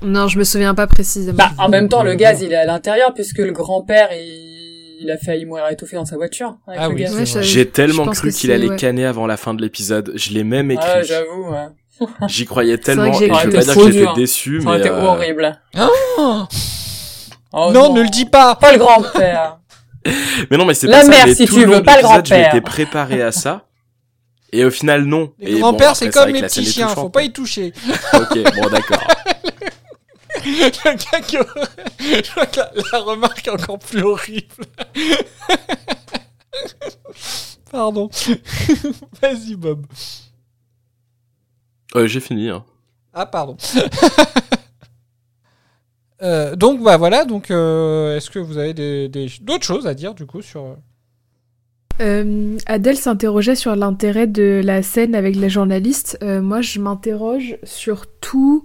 [0.02, 1.38] Non, je me souviens pas précisément.
[1.38, 4.98] Bah, en même temps, le gaz, il est à l'intérieur puisque le grand-père, il...
[5.00, 6.58] il a failli mourir étouffé dans sa voiture.
[6.66, 8.76] Avec Ah le oui, Ouais, J'ai tellement cru qu'il allait ouais.
[8.76, 10.12] canner avant la fin de l'épisode.
[10.16, 10.86] Je l'ai même écrit.
[10.86, 11.68] Ouais, j'avoue, ouais.
[12.28, 14.78] J'y croyais tellement que j'ai et je veux pas dire que j'étais déçu, Ça aurait
[14.78, 15.60] mais été euh, horrible.
[15.78, 16.42] Oh
[17.56, 19.58] Oh non, ne le dis pas Pas le grand-père.
[20.50, 21.08] mais non, mais c'est La pas ça.
[21.10, 22.52] mère, mais si tout tu le veux, pas le grand-père.
[22.52, 23.66] m'étais préparé à ça.
[24.52, 25.32] Et au final, non.
[25.38, 27.72] Les Et grands-pères, bon, c'est comme la petits chiens, faut pas y toucher.
[28.12, 29.06] Ok, bon, d'accord.
[30.44, 30.70] le
[31.12, 31.46] gars qui aurait-
[32.00, 34.64] Je crois que la, la remarque est encore plus horrible.
[37.70, 38.08] Pardon.
[39.22, 39.86] Vas-y, Bob.
[41.96, 42.48] Euh, J'ai fini.
[42.50, 42.64] Hein.
[43.12, 43.56] Ah, pardon.
[46.22, 47.24] Euh, donc, bah voilà.
[47.24, 50.76] Donc, euh, est-ce que vous avez des- des- d'autres choses à dire, du coup, sur.
[52.00, 56.16] Euh, Adèle s'interrogeait sur l'intérêt de la scène avec la journaliste.
[56.22, 58.64] Euh, moi, je m'interroge sur tout,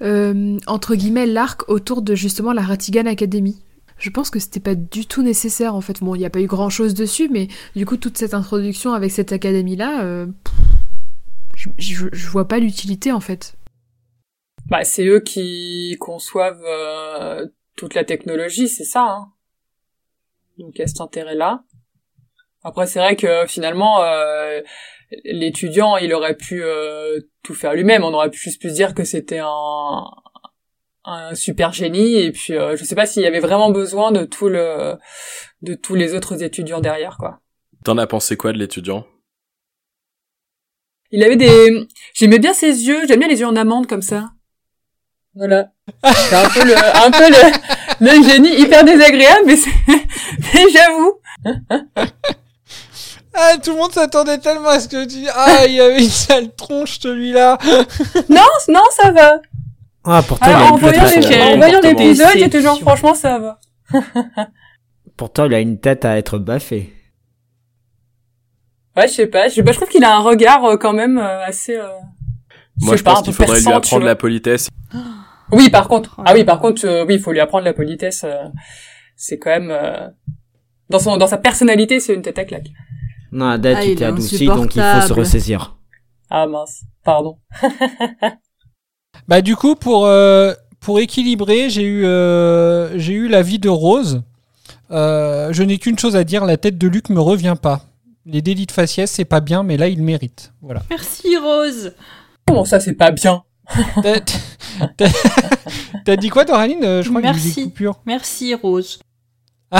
[0.00, 3.58] euh, entre guillemets, l'arc autour de justement la Ratigan Academy.
[3.98, 6.00] Je pense que c'était pas du tout nécessaire en fait.
[6.02, 8.92] Bon, il n'y a pas eu grand chose dessus, mais du coup, toute cette introduction
[8.94, 10.54] avec cette académie-là, euh, pff,
[11.78, 13.56] je, je- je vois pas l'utilité en fait.
[14.68, 17.46] Bah, c'est eux qui conçoivent euh,
[17.76, 19.02] toute la technologie, c'est ça.
[19.02, 19.32] Hein.
[20.58, 21.62] Donc, il y a cet intérêt-là.
[22.64, 24.60] Après, c'est vrai que finalement, euh,
[25.24, 28.02] l'étudiant, il aurait pu euh, tout faire lui-même.
[28.02, 30.04] On aurait pu juste pu se dire que c'était un,
[31.04, 32.16] un super génie.
[32.16, 34.96] Et puis, euh, je sais pas s'il y avait vraiment besoin de tout le,
[35.62, 37.38] de tous les autres étudiants derrière, quoi.
[37.84, 39.06] T'en as pensé quoi de l'étudiant?
[41.12, 43.06] Il avait des, j'aimais bien ses yeux.
[43.06, 44.26] J'aime bien les yeux en amande comme ça.
[45.34, 45.68] Voilà.
[46.02, 49.56] C'est un peu le, un peu le, le génie hyper désagréable, mais
[50.72, 51.14] j'avoue.
[53.38, 55.26] Ah, tout le monde s'attendait tellement à ce que tu dis.
[55.34, 57.58] Ah, il y avait une sale tronche, celui-là.
[58.30, 59.40] Non, non, ça va.
[60.04, 62.00] Ah, pourtant, Alors, il a en une tête voyant, à les- en voyant comportement.
[62.04, 63.60] l'épisode, j'étais genre, franchement, ça va.
[65.18, 66.94] Pourtant, il a une tête à être baffé.
[68.96, 69.48] Ouais, je sais pas.
[69.48, 71.76] Je, bah, je trouve qu'il a un regard euh, quand même euh, assez.
[71.76, 71.86] euh,
[72.80, 74.68] Moi, je pas, pense qu'il faudrait lui perçant, apprendre la politesse.
[75.52, 76.20] Oui, par contre.
[76.24, 78.24] Ah oui, par contre, euh, oui, il faut lui apprendre la politesse.
[78.24, 78.44] euh,
[79.16, 80.08] c'est quand même euh,
[80.90, 82.68] dans son, dans sa personnalité, c'est une tête à claque.
[83.32, 85.76] Non, Adèle, Ah, tu il adouci, donc il faut se ressaisir.
[86.30, 87.38] Ah mince, pardon.
[89.28, 93.68] Bah, du coup, pour, euh, pour équilibrer, j'ai eu, euh, j'ai eu la vie de
[93.68, 94.22] Rose.
[94.90, 97.80] Euh, je n'ai qu'une chose à dire la tête de Luc me revient pas.
[98.28, 100.52] Les délits de faciès, c'est pas bien, mais là, il mérite.
[100.60, 100.82] Voilà.
[100.90, 101.94] Merci Rose
[102.46, 103.42] Comment ça, c'est pas bien
[106.04, 107.64] T'as- dit quoi, Doraline Euh, Je crois a eu des Merci.
[107.64, 108.00] coupures.
[108.06, 108.98] Merci Rose.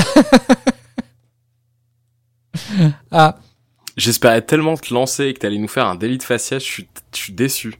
[3.10, 3.36] Ah,
[3.96, 6.62] J'espérais tellement te lancer et que t'allais nous faire un délit de faciès.
[6.62, 7.74] Je suis, je suis déçu.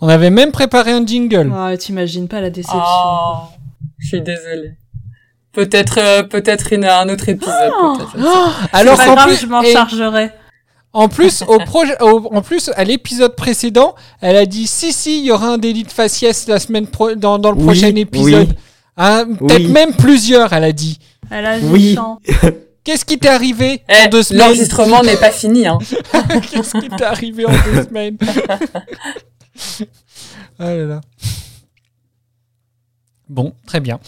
[0.00, 1.52] on avait même préparé un jingle.
[1.54, 2.80] Ah, T'imagines pas la déception.
[2.82, 3.36] Oh,
[3.98, 4.72] je suis désolée.
[5.52, 7.52] Peut-être, euh, peut-être une, un autre épisode.
[7.54, 8.52] sais pas.
[8.72, 10.30] Alors C'est pas qu'en grave, plus, je m'en et- chargerai.
[10.92, 15.24] En plus, au projet, en plus, à l'épisode précédent, elle a dit si si, il
[15.24, 18.48] y aura un délit de faciès la semaine pro- dans, dans le Oui, prochain épisode.
[18.48, 18.54] oui.
[18.96, 19.68] Hein, Peut-être Oui.
[19.68, 20.98] même plusieurs, elle a dit.
[21.30, 21.90] Elle a Oui.
[21.90, 22.20] du chant.
[22.84, 24.42] Qu'est-ce qui t'est arrivé Eh, en deux semaines?
[24.48, 25.78] L'enregistrement n'est pas fini, hein.
[26.50, 28.16] Qu'est-ce qui t'est arrivé en deux semaines?
[30.58, 31.00] Ah là là.
[33.28, 34.00] Bon, très bien.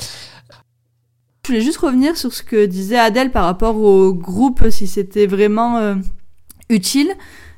[1.45, 5.27] Je voulais juste revenir sur ce que disait Adèle par rapport au groupe, si c'était
[5.27, 5.97] vraiment euh,
[6.69, 7.13] utile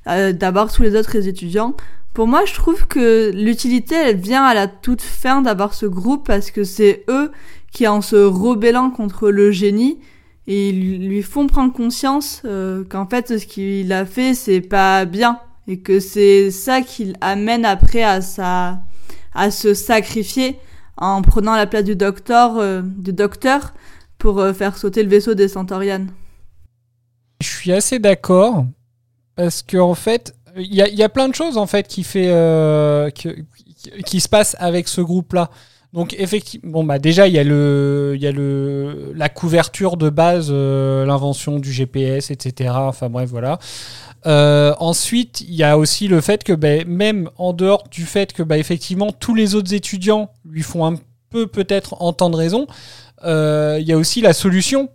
[0.06, 1.74] euh, d'avoir tous les autres étudiants.
[2.14, 6.26] Pour moi, je trouve que l'utilité, elle vient à la toute fin d'avoir ce groupe
[6.26, 7.30] parce que c'est eux
[7.72, 9.98] qui, en se rebellant contre le génie,
[10.46, 15.40] ils lui font prendre conscience euh, qu'en fait, ce qu'il a fait, c'est pas bien
[15.68, 18.78] et que c'est ça qui amène après à sa
[19.34, 20.56] à se sacrifier
[20.96, 23.74] en prenant la place du docteur, euh, du docteur
[24.18, 26.06] pour euh, faire sauter le vaisseau des Centaurians.
[27.40, 28.66] Je suis assez d'accord
[29.36, 34.28] parce que en fait, il y a, plein de choses en fait qui euh, se
[34.28, 35.50] passent avec ce groupe-là.
[35.92, 39.96] Donc effectivement, bon bah déjà il y a le, il y a le, la couverture
[39.96, 42.70] de base, l'invention du GPS, etc.
[42.74, 43.58] Enfin bref voilà.
[44.24, 48.42] Ensuite, il y a aussi le fait que ben, même en dehors du fait que
[48.44, 50.94] bah, effectivement tous les autres étudiants lui font un
[51.30, 52.66] peu peut-être entendre raison,
[53.24, 54.88] euh, il y a aussi la solution.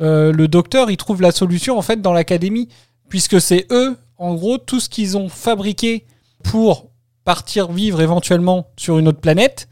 [0.00, 2.68] Euh, le docteur, il trouve la solution en fait dans l'académie,
[3.08, 6.06] puisque c'est eux, en gros, tout ce qu'ils ont fabriqué
[6.42, 6.90] pour
[7.24, 9.68] partir vivre éventuellement sur une autre planète.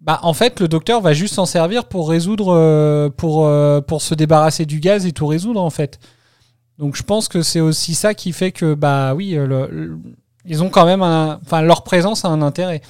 [0.00, 3.48] Bah, en fait, le docteur va juste s'en servir pour résoudre, euh, pour,
[3.86, 5.98] pour se débarrasser du gaz et tout résoudre en fait.
[6.78, 9.36] Donc je pense que c'est aussi ça qui fait que bah oui,
[10.46, 12.80] ils ont quand même enfin leur présence a un intérêt.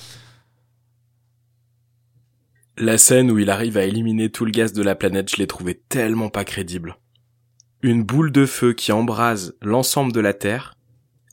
[2.83, 5.47] La scène où il arrive à éliminer tout le gaz de la planète, je l'ai
[5.47, 6.97] trouvé tellement pas crédible.
[7.83, 10.78] Une boule de feu qui embrase l'ensemble de la Terre,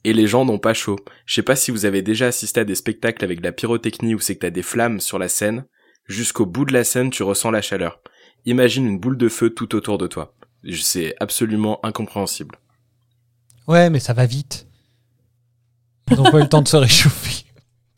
[0.03, 0.97] et les gens n'ont pas chaud.
[1.25, 4.13] Je sais pas si vous avez déjà assisté à des spectacles avec de la pyrotechnie
[4.13, 5.63] où c'est que t'as des flammes sur la scène,
[6.05, 8.01] jusqu'au bout de la scène tu ressens la chaleur.
[8.43, 10.35] Imagine une boule de feu tout autour de toi.
[10.69, 12.59] C'est absolument incompréhensible.
[13.69, 14.67] Ouais, mais ça va vite.
[16.11, 17.26] Ils n'ont pas eu le temps de se réchauffer.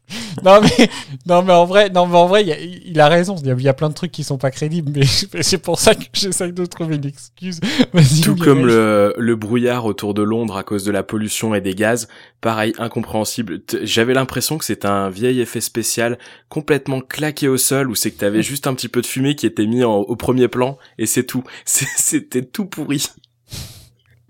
[0.44, 0.90] non mais
[1.26, 3.52] non mais en vrai non mais en vrai il, a- il a raison il y,
[3.52, 5.06] a, il y a plein de trucs qui sont pas crédibles mais
[5.42, 7.60] c'est pour ça que j'essaye de trouver une excuse
[8.24, 11.76] Tout comme le, le brouillard autour de Londres à cause de la pollution et des
[11.76, 12.08] gaz,
[12.42, 13.62] pareil, incompréhensible.
[13.84, 16.18] J'avais l'impression que c'était un vieil effet spécial
[16.50, 19.46] complètement claqué au sol où c'est que t'avais juste un petit peu de fumée qui
[19.46, 21.44] était mis en- au premier plan et c'est tout.
[21.66, 23.06] C'était tout pourri.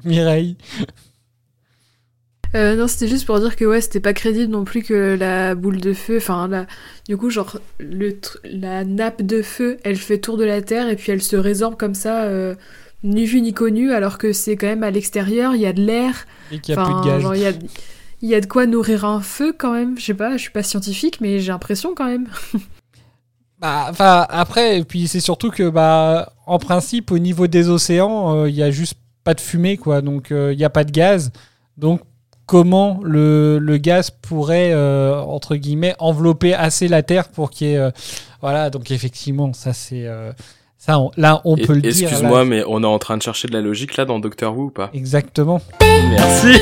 [0.03, 0.55] Mireille
[2.55, 5.53] Euh, non, c'était juste pour dire que ouais, c'était pas crédible non plus que la
[5.53, 6.65] boule de feu, enfin la,
[7.07, 10.95] du coup genre le la nappe de feu, elle fait tour de la terre et
[10.95, 12.55] puis elle se résorbe comme ça, euh,
[13.03, 15.83] ni vu ni connu, alors que c'est quand même à l'extérieur, il y a de
[15.83, 17.53] l'air, et qu'il y a plus de gaz genre, il y a
[18.21, 19.97] il y a de quoi nourrir un feu quand même.
[19.97, 22.27] Je sais pas, je suis pas scientifique, mais j'ai l'impression quand même.
[23.61, 28.33] Bah, enfin, après, et puis c'est surtout que, bah, en principe, au niveau des océans,
[28.33, 28.93] euh, il y a juste
[29.25, 30.01] pas de fumée, quoi.
[30.01, 31.29] Donc, euh, il n'y a pas de gaz.
[31.75, 31.99] Donc,
[32.49, 37.73] comment le, le gaz pourrait, euh, entre guillemets, envelopper assez la Terre pour qu'il y
[37.73, 37.77] ait.
[37.77, 37.91] euh,
[38.41, 40.07] voilà, donc effectivement, ça, c'est.
[40.07, 40.31] euh,
[40.79, 42.07] ça, on- là, on Et- peut le dire.
[42.09, 44.63] Excuse-moi, mais on est en train de chercher de la logique là dans Doctor Who
[44.65, 44.89] ou pas?
[44.95, 45.61] Exactement.
[46.09, 46.57] Merci.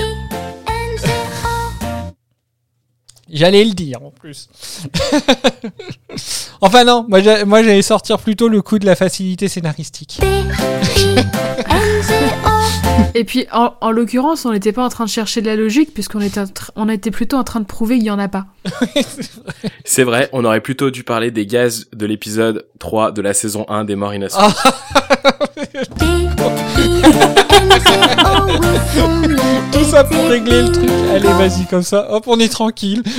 [3.31, 4.49] J'allais le dire en plus.
[6.61, 10.19] enfin non, moi, j'allais sortir plutôt le coup de la facilité scénaristique.
[13.15, 15.93] Et puis en, en l'occurrence, on n'était pas en train de chercher de la logique
[15.93, 16.41] puisqu'on était
[16.75, 18.45] on était plutôt en train de prouver qu'il y en a pas.
[19.85, 23.65] C'est vrai, on aurait plutôt dû parler des gaz de l'épisode 3 de la saison
[23.69, 24.37] 1 des Morts Inassous.
[29.71, 30.89] Tout ça pour régler le truc.
[31.13, 32.07] Allez, vas-y, comme ça.
[32.11, 33.03] Hop, on est tranquille.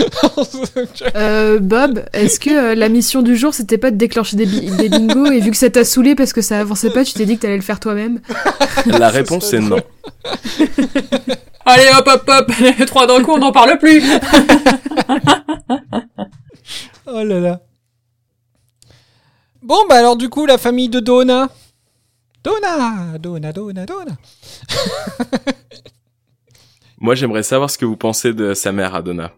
[1.16, 4.70] Euh, Bob, est-ce que euh, la mission du jour c'était pas de déclencher des, bi-
[4.70, 7.24] des bingos et vu que ça t'a saoulé parce que ça avançait pas, tu t'es
[7.26, 8.20] dit que t'allais le faire toi-même?
[8.86, 9.78] La réponse c'est non.
[11.66, 14.02] Allez hop hop hop, les trois d'un coup, on n'en parle plus.
[17.06, 17.60] oh là là.
[19.62, 21.48] Bon, bah alors, du coup, la famille de Donna?
[22.44, 24.12] Donna, Donna, Donna, Donna.
[27.00, 29.32] Moi j'aimerais savoir ce que vous pensez de sa mère Adonna.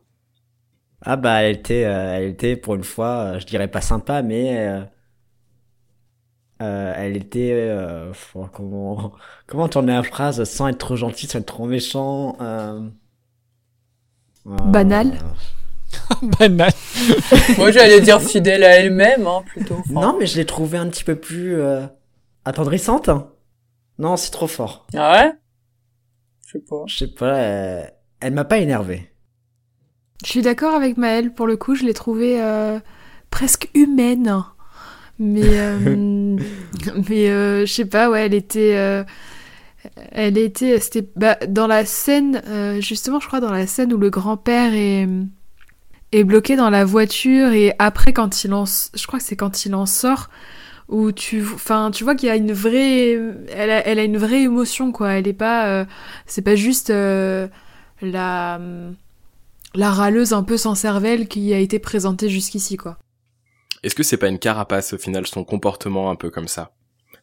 [1.03, 4.23] Ah bah elle était, euh, elle était pour une fois, euh, je dirais pas sympa,
[4.23, 4.81] mais euh,
[6.63, 9.13] euh, elle était, euh, faut- comment,
[9.47, 12.37] comment tourner la phrase sans être trop gentil, sans être trop méchant.
[12.41, 12.81] Euh,
[14.47, 15.13] euh, Banal.
[16.39, 16.73] Banal.
[17.59, 19.77] Moi j'allais dire fidèle à elle-même, hein, plutôt.
[19.81, 21.61] Enfin, Non, mais je l'ai trouvée un petit peu plus
[22.45, 23.11] attendrissante?
[23.99, 24.87] Non, c'est trop fort.
[24.95, 25.33] Ah ouais?
[26.47, 26.83] Je sais pas.
[26.87, 27.85] Je sais pas, euh,
[28.21, 29.11] elle m'a pas énervé.
[30.25, 32.79] Je suis d'accord avec Maëlle, pour le coup, je l'ai trouvée euh,
[33.31, 34.43] presque humaine.
[35.19, 35.79] Mais, euh,
[37.09, 38.77] mais euh, je sais pas, ouais, elle était.
[38.77, 39.05] euh,
[40.13, 40.79] elle était.
[40.81, 44.75] C'était bah, dans la scène, euh, justement, je crois, dans la scène où le grand-père
[44.75, 45.09] est,
[46.13, 48.65] est bloqué dans la voiture et après, quand il en.
[48.67, 50.29] Je crois que c'est quand il en sort.
[50.91, 53.13] Où tu, enfin, tu vois qu'il y a une vraie,
[53.53, 55.13] elle a, elle a une vraie émotion quoi.
[55.13, 55.85] Elle est pas, euh,
[56.27, 57.47] c'est pas juste euh,
[58.03, 58.61] la,
[59.77, 62.99] la râleuse un peu sans cervelle qui a été présentée jusqu'ici, quoi.
[63.85, 66.73] Est-ce que c'est pas une carapace au final son comportement un peu comme ça?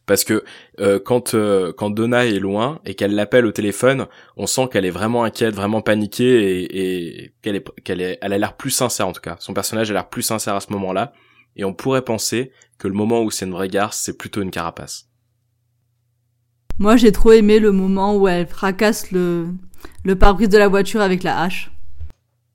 [0.06, 0.42] Parce que
[0.80, 4.06] euh, quand euh, quand Donna est loin et qu'elle l'appelle au téléphone,
[4.38, 8.32] on sent qu'elle est vraiment inquiète, vraiment paniquée et, et qu'elle est qu'elle est elle
[8.32, 9.36] a l'air plus sincère en tout cas.
[9.40, 11.12] Son personnage a l'air plus sincère à ce moment-là
[11.56, 14.50] et on pourrait penser que le moment où c'est une vraie garce, c'est plutôt une
[14.50, 15.08] carapace.
[16.78, 19.48] Moi, j'ai trop aimé le moment où elle fracasse le,
[20.04, 21.70] le pare-brise de la voiture avec la hache.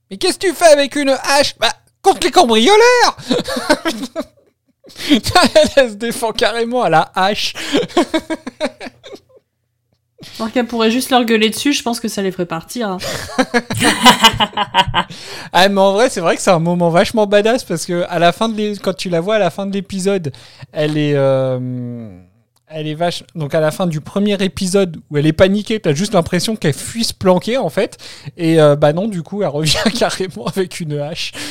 [0.09, 1.57] Mais qu'est-ce que tu fais avec une hache?
[1.59, 3.17] Bah, contre les cambrioleurs
[5.75, 7.53] Elle se défend carrément à la hache.
[10.39, 12.89] Alors qu'elle pourrait juste leur gueuler dessus, je pense que ça les ferait partir.
[12.89, 12.97] hein.
[15.51, 18.19] Ah mais en vrai c'est vrai que c'est un moment vachement badass parce que à
[18.19, 20.31] la fin de quand tu la vois à la fin de l'épisode
[20.71, 22.19] elle est euh,
[22.67, 25.93] elle est vache donc à la fin du premier épisode où elle est paniquée t'as
[25.93, 27.97] juste l'impression qu'elle fuit se planquer en fait
[28.37, 31.31] et euh, bah non du coup elle revient carrément avec une hache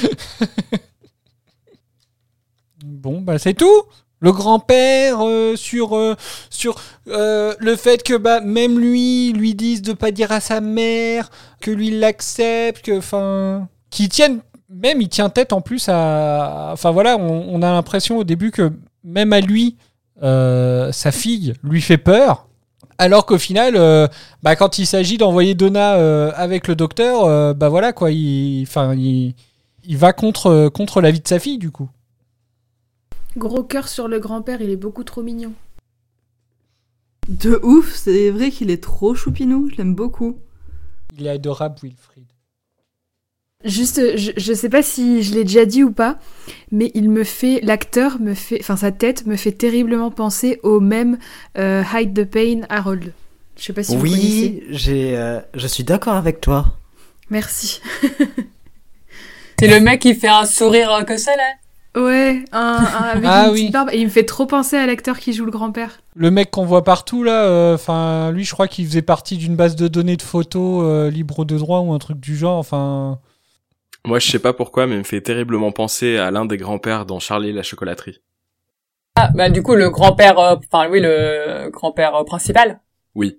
[2.85, 3.83] bon bah c'est tout
[4.23, 6.15] le grand-père euh, sur euh,
[6.49, 6.77] sur
[7.09, 11.29] euh, le fait que bah même lui lui dise de pas dire à sa mère
[11.61, 14.39] que lui l'accepte que enfin qu'il tienne
[14.71, 18.53] même il tient tête en plus à enfin voilà on, on a l'impression au début
[18.53, 18.73] que
[19.05, 19.77] même à lui
[20.21, 22.47] sa fille lui fait peur
[22.97, 23.75] alors qu'au final
[24.45, 29.35] bah quand il s'agit d'envoyer Donna avec le docteur bah voilà quoi il enfin il,
[29.83, 31.89] il va contre contre la vie de sa fille du coup
[33.37, 35.53] Gros cœur sur le grand-père, il est beaucoup trop mignon.
[37.29, 40.39] De ouf, c'est vrai qu'il est trop choupinou, je l'aime beaucoup.
[41.19, 42.25] il est adorable Wilfried
[43.65, 46.19] Juste, je, je sais pas si je l'ai déjà dit ou pas,
[46.73, 50.81] mais il me fait, l'acteur me fait, enfin sa tête me fait terriblement penser au
[50.81, 51.17] même
[51.57, 53.13] euh, Hide the Pain Harold.
[53.57, 54.19] Je sais pas si vous connaissez.
[54.21, 56.77] Oui, j'ai, euh, je suis d'accord avec toi.
[57.31, 57.81] Merci.
[59.61, 61.45] C'est le mec qui fait un sourire que ça, là
[61.97, 63.61] Ouais, un, un avec Ah une oui.
[63.61, 63.91] petite barbe.
[63.93, 66.01] Et il me fait trop penser à l'acteur qui joue le grand-père.
[66.15, 69.57] Le mec qu'on voit partout là, euh, enfin lui je crois qu'il faisait partie d'une
[69.57, 72.59] base de données de photos euh, libre de droit ou un truc du genre.
[72.59, 73.19] Enfin,
[74.07, 77.05] Moi, je sais pas pourquoi, mais il me fait terriblement penser à l'un des grands-pères
[77.07, 78.21] dans Charlie et la chocolaterie.
[79.17, 82.81] Ah, bah du coup, le grand-père, euh, enfin oui, le grand-père euh, principal.
[83.15, 83.39] Oui.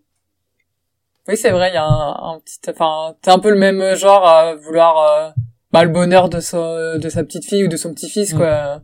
[1.28, 2.60] Oui, c'est vrai, il y a un, un petit...
[2.70, 5.30] Enfin, t'es un peu le même genre à vouloir euh,
[5.74, 8.82] bah, le bonheur de, sa de sa petite fille ou de son petit-fils, quoi.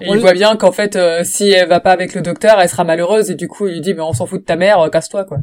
[0.00, 2.22] Et On il le- voit bien qu'en fait, euh, si elle va pas avec le
[2.22, 4.44] docteur, elle sera malheureuse, et du coup, il lui dit, mais on s'en fout de
[4.46, 5.38] ta mère, euh, casse-toi, quoi.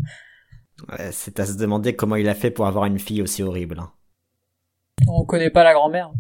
[0.87, 3.79] Ouais, c'est à se demander comment il a fait pour avoir une fille aussi horrible.
[3.79, 3.91] hein.
[5.07, 6.11] On connaît pas la grand-mère.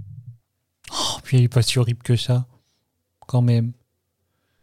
[0.91, 2.45] oh, puis il est pas si horrible que ça,
[3.27, 3.73] quand même.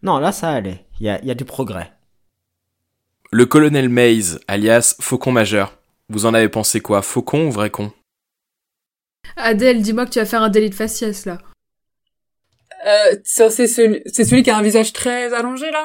[0.02, 0.84] Non, là ça allait.
[1.00, 1.92] Il y a, il y a du progrès.
[3.30, 5.78] Le colonel Maze, alias Faucon Majeur.
[6.08, 7.02] Vous en avez pensé quoi?
[7.02, 7.92] Faucon ou vrai con?
[9.36, 11.38] Adèle, dis-moi que tu vas faire un délit de faciès là.
[12.86, 15.84] Euh, ça, c'est celui, c'est celui qui a un visage très allongé, là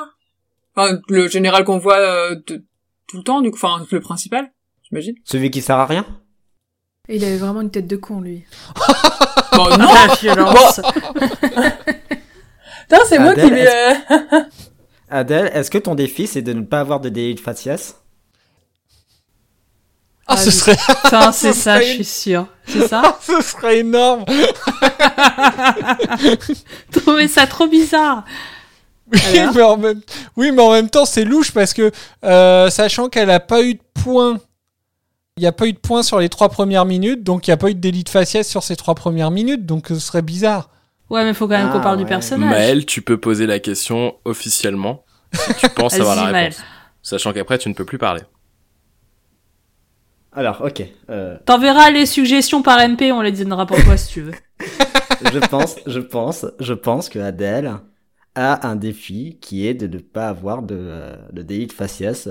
[0.76, 2.64] Enfin, le général qu'on voit euh, de-
[3.08, 4.52] tout le temps, du coup, enfin, le principal,
[4.90, 5.16] j'imagine.
[5.26, 6.06] Celui qui sert à rien?
[7.10, 8.46] Il avait vraiment une tête de con lui.
[9.54, 10.80] Bon, non La violence.
[12.84, 13.68] Putain, c'est moi qui l'ai...
[13.68, 13.94] euh,
[15.10, 17.98] Adèle, est-ce que ton défi c'est de ne pas avoir de délit de faciès?
[20.32, 22.48] Ah, ce serait, Putain, c'est Ce ça, serait je suis sûre.
[22.68, 24.26] C'est ça ce serait énorme.
[26.92, 28.24] Trouvez ça trop bizarre.
[29.14, 29.20] Oui,
[29.54, 30.02] mais en même,
[30.38, 31.92] oui, mais en même temps, c'est louche parce que,
[32.24, 34.38] euh, sachant qu'elle a pas eu de points,
[35.38, 37.54] il n'y a pas eu de points sur les trois premières minutes, donc il n'y
[37.54, 40.22] a pas eu de délit de faciès sur ces trois premières minutes, donc ce serait
[40.22, 40.70] bizarre.
[41.10, 42.50] Ouais, mais faut quand même qu'on Ah, parle du personnage.
[42.50, 45.04] Maël, tu peux poser la question officiellement
[45.34, 46.62] si tu penses avoir la réponse.
[47.04, 48.22] Sachant qu'après, tu ne peux plus parler.
[50.34, 50.84] Alors, ok.
[51.10, 54.34] euh, T'enverras les suggestions par MP, on les donnera pour toi si tu veux.
[55.34, 57.74] je pense, je pense, je pense que Adèle
[58.36, 62.30] a un défi qui est de ne pas avoir de, euh, de délit de faciès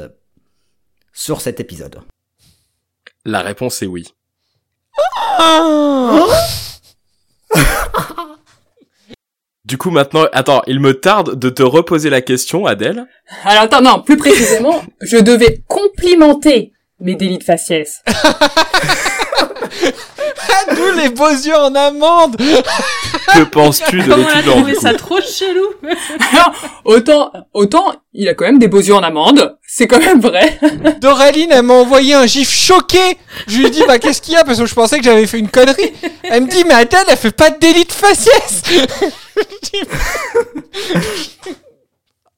[1.12, 2.01] sur cet épisode.
[3.26, 4.14] La réponse est oui.
[9.66, 13.07] Du coup, maintenant, attends, il me tarde de te reposer la question, Adèle.
[13.44, 18.03] Alors, attends, non, plus précisément, je devais complimenter mes délits de faciès.
[18.07, 18.34] Ah,
[20.74, 24.94] D'où les beaux yeux en amande Que penses-tu de Comment on a l'étudiant trouvé ça
[24.94, 25.66] trop chelou
[26.32, 26.53] Alors,
[26.84, 30.59] autant, autant, il a quand même des beaux yeux en amande, c'est quand même vrai.
[31.01, 33.18] Doraline, elle m'a envoyé un gif choqué.
[33.46, 34.44] Je lui ai dit, bah qu'est-ce qu'il y a?
[34.44, 35.92] Parce que je pensais que j'avais fait une connerie.
[36.24, 38.62] Elle me dit, mais Adèle, elle fait pas de délit de faciès.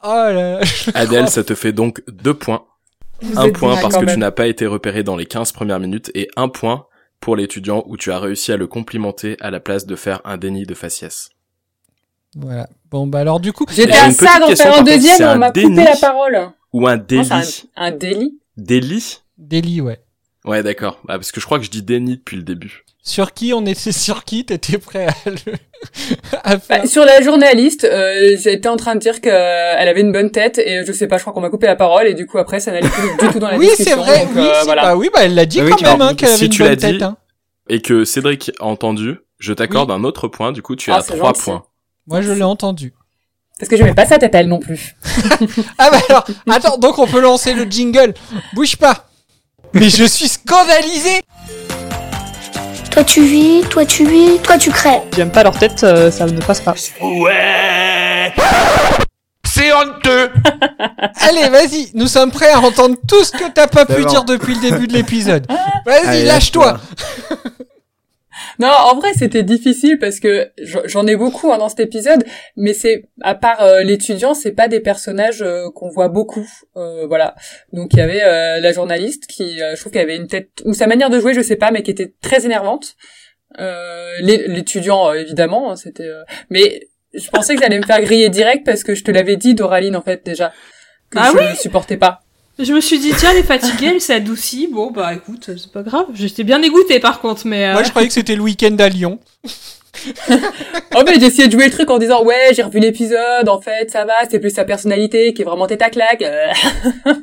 [0.04, 0.60] Oh là là.
[0.94, 2.64] Adèle, ça te fait donc deux points.
[3.22, 6.10] Vous un point parce que tu n'as pas été repéré dans les 15 premières minutes
[6.14, 6.86] et un point
[7.20, 10.36] pour l'étudiant où tu as réussi à le complimenter à la place de faire un
[10.36, 11.30] déni de faciès.
[12.34, 12.68] Voilà.
[12.90, 15.38] Bon, bah alors du coup, J'étais J'ai à une ça d'en faire un deuxième, on
[15.38, 16.50] m'a coupé la parole.
[16.72, 17.28] Ou un Non, délit.
[17.30, 17.42] un,
[17.76, 18.38] un délit.
[18.56, 19.18] Délit?
[19.38, 20.00] Délit, ouais.
[20.44, 20.98] Ouais, d'accord.
[21.08, 22.84] Ah, parce que je crois que je dis déni depuis le début.
[23.04, 25.34] Sur qui on était sur qui T'étais prêt à le
[26.44, 29.32] à faire Bah, sur la journaliste, euh, j'étais en train de dire qu'elle
[29.88, 32.06] avait une bonne tête et je sais pas, je crois qu'on m'a coupé la parole
[32.06, 33.96] et du coup après ça n'allait plus du tout dans la Oui, discussion.
[34.04, 34.18] c'est vrai.
[34.24, 34.82] donc, oui, euh, si, voilà.
[34.82, 36.62] bah oui, bah elle l'a dit Oui, quand même hein, qu'elle si avait une tu
[36.62, 37.02] l'as bonne dit, tête.
[37.02, 37.16] Hein.
[37.68, 41.16] Et que Cédric a entendu, je t'accorde un autre point, du coup tu Ah, c'est
[41.16, 41.42] trois gentil.
[41.42, 41.64] points.
[42.06, 42.92] Moi, je l'ai entendu.
[43.58, 44.96] Parce que je mets pas sa tête à elle non plus.
[45.78, 48.14] Ah bah alors, attends, donc on peut lancer le jingle.
[48.54, 49.08] Bouge pas.
[49.74, 51.20] Mais je suis scandalisé.
[52.92, 55.00] Toi tu vis, toi tu vis, toi tu crèves.
[55.16, 56.74] J'aime pas leur tête, euh, ça ne passe pas.
[57.00, 58.30] Ouais
[59.46, 60.30] C'est honteux
[61.20, 64.08] Allez, vas-y, nous sommes prêts à entendre tout ce que t'as pas pu bon.
[64.08, 65.46] dire depuis le début de l'épisode.
[65.86, 66.78] Vas-y, lâche-toi.
[68.58, 72.24] Non, en vrai, c'était difficile parce que j'en- ai beaucoup hein, dans cet épisode,
[72.56, 76.46] mais c'est à part euh, l'étudiant, c'est pas des personnages euh, qu'on voit beaucoup,
[76.76, 77.34] euh, voilà.
[77.72, 80.74] Donc il y avait euh, la journaliste qui, je trouve qu'elle avait une tête ou
[80.74, 82.94] sa manière de jouer, je sais pas, mais qui était très énervante.
[83.60, 86.04] Euh, l'é- l'étudiant, évidemment, hein, c'était.
[86.06, 89.36] euh, Mais je pensais que j'allais me faire griller direct parce que je te l'avais
[89.36, 90.52] dit, Doraline, en fait déjà,
[91.10, 92.21] que Ah je oui ne supportais pas.
[92.58, 94.68] Je me suis dit, tiens, elle est fatiguée, elle s'est adoucie.
[94.70, 96.06] Bon, bah écoute, c'est pas grave.
[96.14, 97.66] J'étais bien dégoûtée par contre, mais.
[97.68, 99.18] euh, Moi, je croyais que c'était le week-end à Lyon.
[100.96, 103.60] Oh mais j'ai essayé de jouer le truc en disant ouais j'ai revu l'épisode en
[103.60, 106.46] fait ça va c'est plus sa personnalité qui est vraiment tête à claque Euh,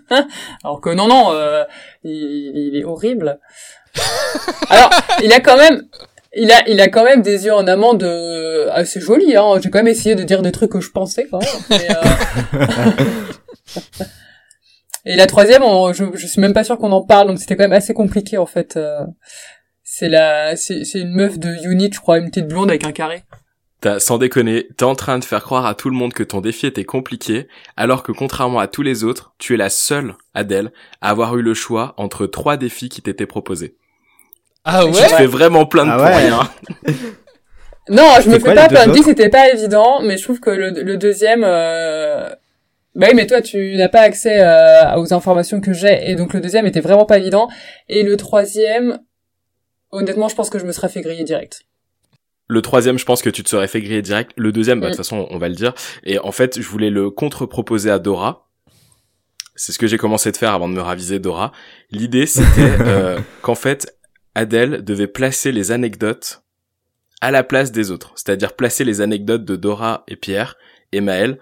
[0.64, 1.64] alors que non non euh,
[2.04, 3.40] il, il est horrible
[4.70, 4.92] alors
[5.24, 5.82] il a quand même
[6.36, 9.70] il a il a quand même des yeux en amont de assez jolis hein j'ai
[9.72, 12.92] quand même essayé de dire des trucs que je pensais quand même mais, euh,
[15.12, 17.56] et la troisième on- je, je suis même pas sûre qu'on en parle donc c'était
[17.56, 19.00] quand même assez compliqué en fait euh,
[19.84, 23.24] c'est la c'est une meuf de Unit je crois une petite blonde avec un carré
[23.82, 26.42] T'as, sans déconner, t'es en train de faire croire à tout le monde que ton
[26.42, 27.48] défi était compliqué,
[27.78, 31.42] alors que contrairement à tous les autres, tu es la seule, Adèle, à avoir eu
[31.42, 33.78] le choix entre trois défis qui t'étaient proposés.
[34.66, 36.16] Ah Tu te fais vraiment plein de Ah pour ouais.
[36.28, 36.40] rien.
[37.90, 38.86] Non, je me fais quoi, pas.
[38.88, 39.04] Dis, autres?
[39.06, 42.30] c'était pas évident, mais je trouve que le, le deuxième, euh...
[42.96, 46.34] bah oui, mais toi, tu n'as pas accès euh, aux informations que j'ai, et donc
[46.34, 47.48] le deuxième était vraiment pas évident.
[47.88, 49.00] Et le troisième,
[49.92, 51.62] honnêtement, je pense que je me serais fait griller direct.
[52.48, 54.32] Le troisième, je pense que tu te serais fait griller direct.
[54.36, 54.96] Le deuxième, bah, de Mm.
[54.96, 55.74] toute façon, on va le dire.
[56.04, 58.48] Et en fait, je voulais le contre-proposer à Dora.
[59.56, 61.52] C'est ce que j'ai commencé de faire avant de me raviser Dora.
[61.92, 62.46] L'idée, c'était
[62.82, 63.96] euh, qu'en fait,
[64.34, 66.42] Adèle devait placer les anecdotes
[67.22, 68.14] à la place des autres.
[68.16, 70.56] C'est-à-dire placer les anecdotes de Dora et Pierre
[70.92, 71.38] et Maël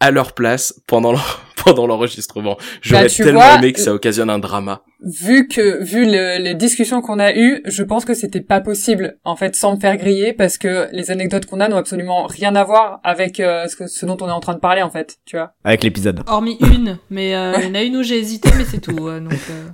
[0.00, 1.14] à leur place pendant
[1.64, 2.56] pendant l'enregistrement.
[2.80, 4.80] J'aurais Bah, tellement vois, aimé que ça occasionne un drama.
[5.04, 9.18] Vu que, vu le- les discussions qu'on a eues, je pense que c'était pas possible,
[9.24, 12.56] en fait, sans me faire griller, parce que les anecdotes qu'on a n'ont absolument rien
[12.56, 14.88] à voir avec euh, ce, que, ce dont on est en train de parler, en
[14.90, 15.52] fait, tu vois.
[15.64, 16.22] Avec l'épisode.
[16.26, 19.08] Hormis une, mais euh, il y en a une où j'ai hésité, mais c'est tout.
[19.08, 19.66] euh, donc, euh,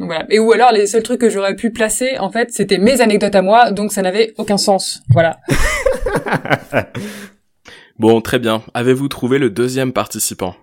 [0.00, 0.26] Donc voilà.
[0.28, 3.36] Et ou alors les seuls trucs que j'aurais pu placer, en fait, c'était mes anecdotes
[3.36, 5.02] à moi, donc ça n'avait aucun sens.
[5.10, 5.38] Voilà.
[8.00, 8.62] Bon, très bien.
[8.72, 10.56] Avez-vous trouvé le deuxième participant?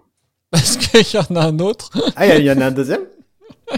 [0.49, 3.01] Parce qu'il y en a un autre Ah, il y en a un deuxième?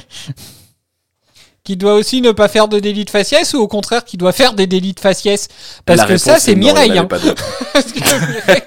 [1.65, 4.31] Qui doit aussi ne pas faire de délit de faciès ou au contraire qui doit
[4.31, 5.49] faire des délits de faciès?
[5.85, 6.97] Parce La que ça, c'est Mireille.
[6.97, 7.05] hein.
[7.05, 8.61] Parce que Mireille,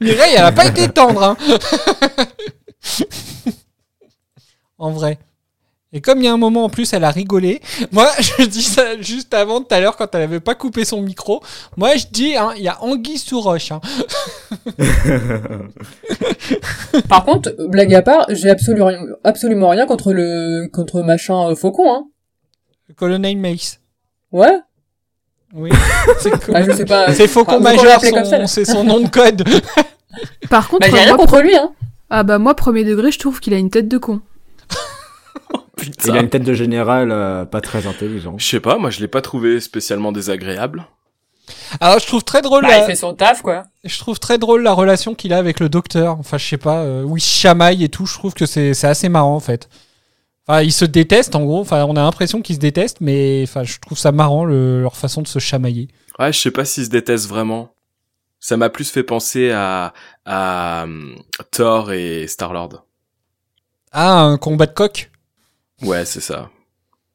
[0.00, 1.22] Mireille, elle a pas été tendre.
[1.22, 1.36] Hein.
[4.78, 5.18] en vrai.
[5.94, 7.62] Et comme il y a un moment en plus, elle a rigolé.
[7.92, 11.00] Moi, je dis ça juste avant tout à l'heure quand elle avait pas coupé son
[11.00, 11.42] micro.
[11.76, 13.72] Moi, je dis, hein, il y a anguille sous roche.
[13.72, 13.80] Hein.
[17.08, 18.90] Par contre, blague à part, j'ai absolument,
[19.24, 22.04] absolument rien contre le, contre machin euh, faucon, hein.
[22.96, 23.80] Colonel Mace.
[24.32, 24.58] Ouais.
[25.54, 25.70] Oui.
[26.20, 27.12] C'est Ah, je sais pas.
[27.14, 28.46] C'est Faucon Enfin, son- là.
[28.46, 29.44] c'est son nom de code.
[30.50, 31.72] Par contre, Bah, j'ai rien moi, contre lui, hein.
[32.10, 34.20] Ah bah moi, premier degré, je trouve qu'il a une tête de con.
[36.04, 38.36] Il a une tête de général euh, pas très intelligent.
[38.38, 40.86] Je sais pas, moi je l'ai pas trouvé spécialement désagréable.
[41.80, 42.62] Alors, je trouve très drôle.
[42.62, 43.64] Bah, la- il fait son taf, quoi.
[43.82, 46.18] Je trouve très drôle la relation qu'il a avec le docteur.
[46.18, 48.04] Enfin, je sais pas, euh, où il se chamaille et tout.
[48.04, 49.68] Je trouve que c'est c'est assez marrant en fait.
[50.46, 51.60] Enfin, ils se détestent en gros.
[51.60, 54.96] Enfin, on a l'impression qu'ils se détestent, mais enfin, je trouve ça marrant le- leur
[54.96, 55.88] façon de se chamailler.
[56.18, 57.70] Ouais, je sais pas s'ils se détestent vraiment.
[58.40, 59.94] Ça m'a plus fait penser à,
[60.26, 61.16] à hum,
[61.50, 62.84] Thor et Star-Lord.
[63.92, 65.10] Ah, un combat de coq?
[65.82, 66.50] Ouais, c'est ça.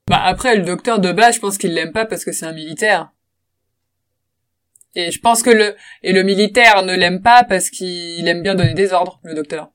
[0.09, 2.53] Bah, après, le docteur de base, je pense qu'il l'aime pas parce que c'est un
[2.53, 3.09] militaire.
[4.95, 8.53] Et je pense que le, et le militaire ne l'aime pas parce qu'il aime bien
[8.55, 9.69] donner des ordres, le docteur.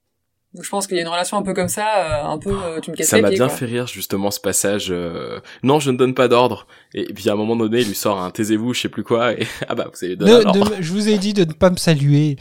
[0.54, 2.50] Donc je pense qu'il y a une relation un peu comme ça, euh, un peu,
[2.50, 3.56] euh, tu me casses Ça m'a bien quoi.
[3.56, 4.86] fait rire justement ce passage.
[4.90, 6.66] euh, Non, je ne donne pas d'ordre.
[6.94, 9.32] Et puis à un moment donné, il lui sort un taisez-vous, je sais plus quoi.
[9.32, 10.76] Et ah bah vous avez donné un ordre.
[10.76, 12.36] de- Je vous ai dit de ne pas me saluer.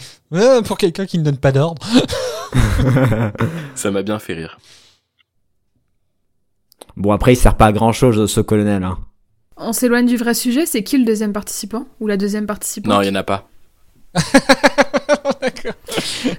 [0.65, 1.85] Pour quelqu'un qui ne donne pas d'ordre.
[3.75, 4.57] Ça m'a bien fait rire.
[6.97, 8.83] Bon, après, il sert pas à grand chose, ce colonel.
[8.83, 8.97] Hein.
[9.55, 12.91] On s'éloigne du vrai sujet, c'est qui le deuxième participant Ou la deuxième participante?
[12.91, 13.47] Non, il y en a pas.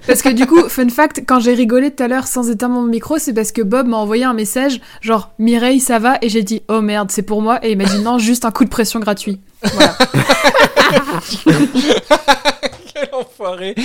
[0.05, 2.83] Parce que du coup, fun fact, quand j'ai rigolé tout à l'heure sans éteindre mon
[2.83, 6.43] micro, c'est parce que Bob m'a envoyé un message genre Mireille, ça va Et j'ai
[6.43, 7.65] dit oh merde, c'est pour moi.
[7.65, 9.39] Et il m'a dit non, juste un coup de pression gratuit.
[9.63, 9.95] Voilà.
[12.93, 13.75] Quel enfoiré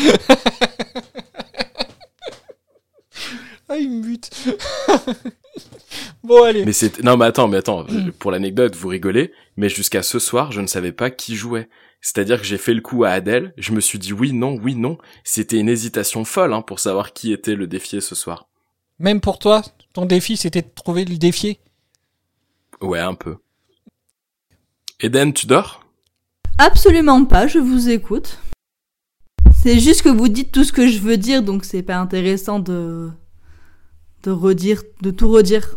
[3.74, 4.30] Ah, il me bute.
[6.24, 6.64] Bon, allez.
[6.64, 7.86] Mais c'est non mais attends mais attends
[8.18, 11.68] pour l'anecdote vous rigolez mais jusqu'à ce soir je ne savais pas qui jouait.
[12.00, 14.74] C'est-à-dire que j'ai fait le coup à Adèle je me suis dit oui non oui
[14.74, 14.98] non.
[15.22, 18.48] C'était une hésitation folle hein, pour savoir qui était le défié ce soir.
[18.98, 19.62] Même pour toi,
[19.92, 21.60] ton défi, c'était de trouver le défier.
[22.80, 23.36] ouais un peu.
[25.00, 25.84] Eden tu dors?
[26.58, 28.38] Absolument pas, je vous écoute.
[29.62, 32.58] C'est juste que vous dites tout ce que je veux dire, donc c'est pas intéressant
[32.60, 33.10] de
[34.24, 35.76] de redire, de tout redire.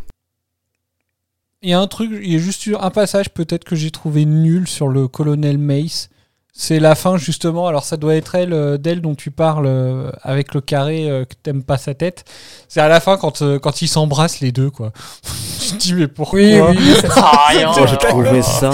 [1.62, 4.26] Il y a un truc, il y a juste un passage peut-être que j'ai trouvé
[4.26, 6.10] nul sur le colonel Mace.
[6.54, 7.68] C'est la fin justement.
[7.68, 11.26] Alors ça doit être elle, euh, d'elle dont tu parles euh, avec le carré euh,
[11.26, 12.26] que t'aimes pas sa tête.
[12.68, 14.92] C'est à la fin quand euh, quand ils s'embrassent les deux quoi.
[15.60, 16.40] je me dis mais pourquoi?
[16.40, 17.72] Oui, oui, ça sert à rien.
[17.72, 18.72] Moi, j'ai trouvé ça,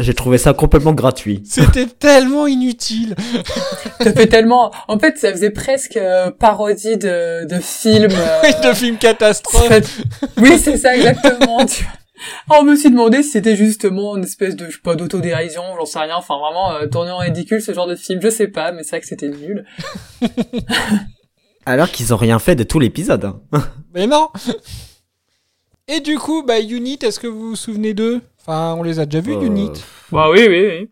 [0.00, 1.42] j'ai trouvé ça complètement gratuit.
[1.44, 3.14] C'était tellement inutile.
[4.00, 4.72] Ça fait tellement.
[4.86, 8.10] En fait, ça faisait presque euh, parodie de, de film.
[8.12, 9.66] euh, de film catastrophe.
[9.68, 9.88] fait-
[10.36, 11.66] Oui, c'est ça exactement.
[11.66, 11.92] tu vois.
[12.50, 15.62] Alors, on me suis demandé si c'était justement une espèce de, je sais pas, d'autodérision,
[15.78, 16.16] j'en sais rien.
[16.16, 18.20] Enfin, vraiment euh, tourné en ridicule ce genre de film.
[18.22, 19.64] Je sais pas, mais c'est vrai que c'était nul.
[21.66, 23.24] Alors qu'ils ont rien fait de tout l'épisode.
[23.24, 23.40] hein.
[23.94, 24.28] Mais non.
[25.88, 28.20] Et du coup, bah Unit, est-ce que vous vous souvenez d'eux?
[28.40, 29.72] Enfin, on les a déjà vus, Euh, Unit.
[30.12, 30.88] Bah oui, oui,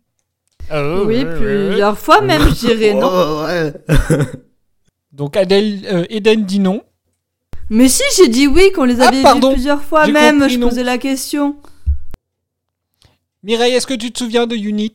[0.71, 0.79] oui.
[1.07, 3.09] oui, plusieurs fois même, je dirais non?
[3.13, 3.73] Oh, ouais.
[5.13, 6.83] Donc Adèle, euh, Eden dit non.
[7.71, 10.59] Mais si, j'ai dit oui, qu'on les Ah, avait vus plusieurs fois même, compris, je
[10.59, 10.69] non.
[10.69, 11.57] posais la question.
[13.43, 14.93] Mireille, est-ce que tu te souviens de Unit?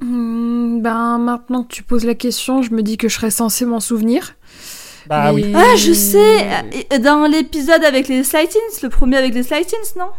[0.00, 3.64] Hmm, ben, maintenant que tu poses la question, je me dis que je serais censée
[3.66, 4.36] m'en souvenir.
[5.06, 5.52] Bah oui.
[5.54, 6.46] Ah, je sais
[7.00, 10.10] Dans l'épisode avec les Slightins, le premier avec les Slightins, non?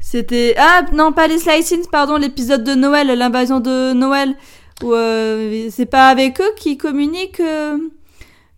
[0.00, 0.54] C'était...
[0.58, 4.34] Ah, non, pas les Slightins, pardon, l'épisode de Noël, l'invasion de Noël.
[4.82, 7.78] Où euh, c'est pas avec eux qui communiquent euh,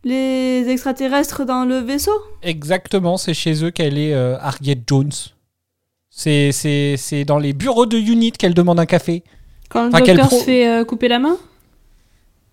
[0.05, 2.19] les extraterrestres dans le vaisseau?
[2.43, 5.11] Exactement, c'est chez eux qu'elle est euh, Harriet Jones.
[6.09, 9.23] C'est, c'est, c'est dans les bureaux de Unit qu'elle demande un café.
[9.69, 11.37] Quand le Enfin, docteur pro- se fait euh, couper la main?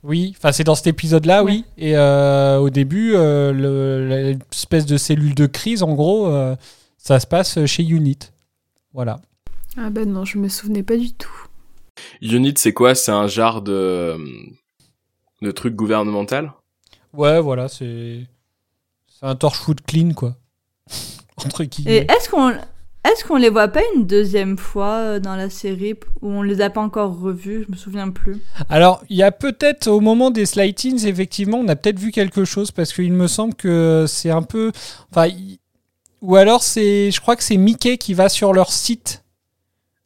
[0.04, 1.64] Oui, enfin c'est dans cet épisode-là, oui.
[1.78, 6.56] Et euh, au début, euh, le- l'espèce de cellule de crise, en gros, euh,
[6.98, 8.18] ça se passe chez Unit.
[8.94, 9.20] Voilà.
[9.78, 11.30] Ah ben non, je me souvenais pas du tout.
[12.22, 12.96] Unit c'est quoi?
[12.96, 14.18] C'est un genre de
[15.42, 16.52] de truc gouvernemental?
[17.14, 18.26] Ouais, voilà, c'est
[19.08, 20.36] c'est un Torchwood clean, quoi.
[21.38, 22.08] Entre Et guillemets.
[22.10, 22.54] est-ce qu'on
[23.04, 26.62] est-ce qu'on les voit pas une deuxième fois euh, dans la série où on les
[26.62, 28.38] a pas encore revus Je me souviens plus.
[28.70, 32.46] Alors, il y a peut-être au moment des Slightins, effectivement, on a peut-être vu quelque
[32.46, 34.72] chose parce qu'il me semble que c'est un peu.
[35.12, 35.30] Enfin,
[36.22, 39.24] ou alors c'est, je crois que c'est Mickey qui va sur leur site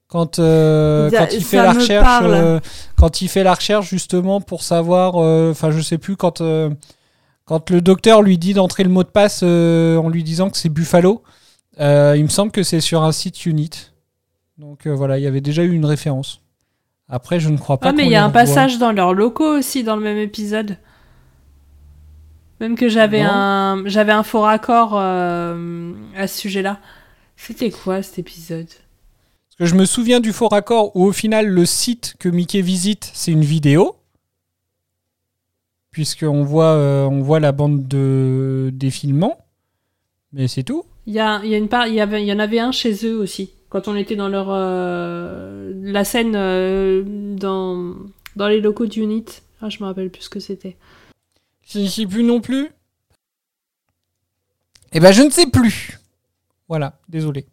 [0.07, 2.59] quand euh, Ça- quand il fait la recherche, euh,
[2.97, 5.15] quand il fait la recherche justement pour savoir.
[5.17, 6.39] euh, Enfin, je sais plus quand.
[6.41, 6.69] euh,
[7.43, 10.57] quand le docteur lui dit d'entrer le mot de passe euh, en lui disant que
[10.57, 11.29] c'est Buffalo, euh,
[11.79, 13.91] il me semble que c'est sur un site Unit.
[14.57, 16.41] Donc euh, voilà, il y avait déjà eu une référence.
[17.09, 17.89] Après, je ne crois pas.
[17.89, 20.77] Ah, mais il y a un passage dans leurs locaux aussi dans le même épisode.
[22.59, 26.79] Même que j'avais un j'avais un faux raccord euh, à ce sujet-là.
[27.35, 28.67] C'était quoi cet épisode?
[28.67, 32.61] Parce que je me souviens du faux raccord où au final le site que Mickey
[32.61, 33.97] visite, c'est une vidéo.
[35.91, 39.37] Puisqu'on voit, euh, on voit la bande de défilement.
[40.33, 40.85] Mais c'est tout.
[41.07, 42.59] Il y a, il y a une part, il y avait, il y en avait
[42.59, 47.93] un chez eux aussi quand on était dans leur euh, la scène euh, dans
[48.37, 49.25] dans les locaux d'Unit.
[49.61, 50.77] Ah, je me rappelle plus ce que c'était.
[51.67, 52.69] Je ne sais plus non plus.
[54.93, 55.99] Eh ben je ne sais plus.
[56.69, 57.47] Voilà, désolé.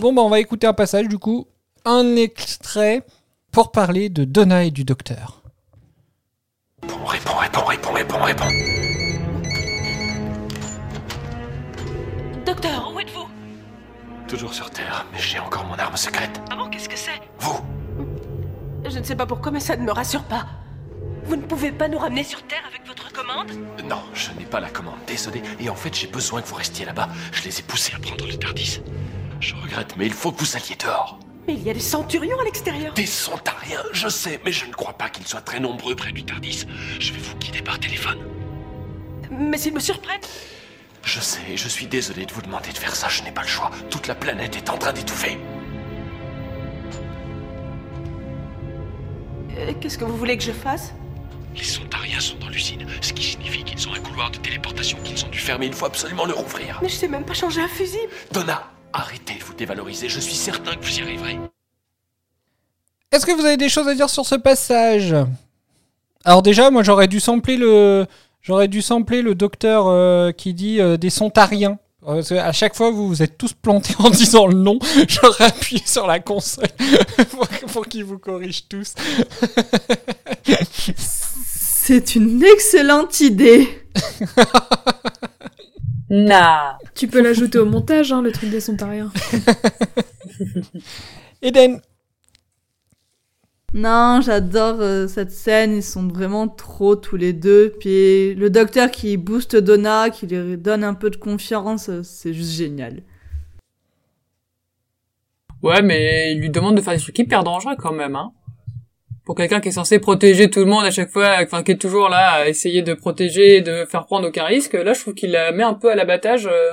[0.00, 1.46] Bon bah on va écouter un passage du coup.
[1.84, 3.06] Un extrait
[3.52, 5.42] pour parler de Donna et du docteur.
[6.82, 8.50] Réponds, réponds, réponds, réponds, réponds.
[12.64, 13.28] Docteur, où êtes-vous
[14.26, 16.40] Toujours sur Terre, mais j'ai encore mon arme secrète.
[16.50, 17.60] Ah bon, qu'est-ce que c'est Vous
[18.88, 20.46] Je ne sais pas pourquoi, mais ça ne me rassure pas.
[21.24, 23.50] Vous ne pouvez pas nous ramener sur Terre avec votre commande
[23.84, 25.42] Non, je n'ai pas la commande, désolé.
[25.60, 27.10] Et en fait, j'ai besoin que vous restiez là-bas.
[27.32, 28.80] Je les ai poussés à prendre le Tardis.
[29.40, 31.18] Je regrette, mais il faut que vous alliez dehors.
[31.46, 32.94] Mais il y a des centurions à l'extérieur.
[32.94, 36.24] Des centariens, je sais, mais je ne crois pas qu'ils soient très nombreux près du
[36.24, 36.64] Tardis.
[36.98, 38.20] Je vais vous guider par téléphone.
[39.30, 40.22] Mais s'ils me surprennent
[41.04, 43.48] Je sais, je suis désolé de vous demander de faire ça, je n'ai pas le
[43.48, 43.70] choix.
[43.90, 45.38] Toute la planète est en train d'étouffer.
[49.56, 50.94] Euh, Qu'est-ce que vous voulez que je fasse?
[51.54, 55.24] Les Sontariens sont dans l'usine, ce qui signifie qu'ils ont un couloir de téléportation qu'ils
[55.24, 55.66] ont dû fermer.
[55.66, 56.80] Il faut absolument le rouvrir.
[56.82, 58.10] Mais je sais même pas changer un fusible.
[58.32, 61.38] Donna, arrêtez de vous dévaloriser, je suis certain que vous y arriverez.
[63.12, 65.14] Est-ce que vous avez des choses à dire sur ce passage?
[66.24, 68.06] Alors déjà, moi j'aurais dû sampler le,
[68.44, 71.78] j'aurais dû sampler le docteur euh, qui dit euh, des sontariens.
[72.06, 74.78] Euh, à chaque fois, vous vous êtes tous plantés en disant le nom.
[75.08, 76.68] J'aurais appuyé sur la console
[77.30, 78.94] pour, pour qu'ils vous corrigent tous.
[81.46, 83.68] C'est une excellente idée.
[86.10, 86.78] Nah.
[86.94, 89.10] Tu peux l'ajouter au montage, hein, le truc des sontariens.
[91.42, 91.80] Eden.
[93.76, 97.74] Non, j'adore euh, cette scène, ils sont vraiment trop tous les deux.
[97.80, 102.32] Puis le docteur qui booste Donna, qui lui donne un peu de confiance, euh, c'est
[102.32, 103.02] juste génial.
[105.60, 108.32] Ouais, mais il lui demande de faire des trucs hyper dangereux quand même, hein.
[109.24, 111.78] Pour quelqu'un qui est censé protéger tout le monde à chaque fois, enfin qui est
[111.78, 115.14] toujours là à essayer de protéger et de faire prendre aucun risque, là je trouve
[115.14, 116.46] qu'il la met un peu à l'abattage.
[116.46, 116.72] euh.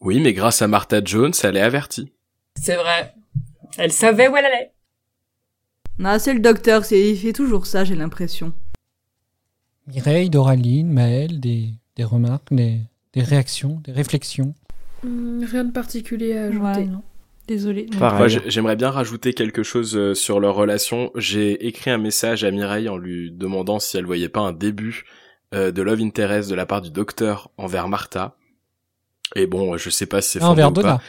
[0.00, 2.12] Oui, mais grâce à Martha Jones, elle est avertie.
[2.54, 3.12] C'est vrai.
[3.76, 4.73] Elle savait où elle allait.
[5.98, 8.52] Non, c'est le docteur, c'est il fait toujours ça, j'ai l'impression.
[9.86, 12.80] Mireille, Doraline, Maëlle, des, des remarques, des,
[13.12, 14.54] des réactions, des réflexions.
[15.02, 16.88] Hmm, rien de particulier à ajouter.
[17.46, 17.86] Désolé.
[18.00, 21.10] Moi, j'ai- j'aimerais bien rajouter quelque chose euh, sur leur relation.
[21.14, 25.04] J'ai écrit un message à Mireille en lui demandant si elle voyait pas un début
[25.52, 28.34] euh, de love interest de la part du docteur envers Martha.
[29.36, 31.02] Et bon, je sais pas si c'est Ah, fondé envers ou pas.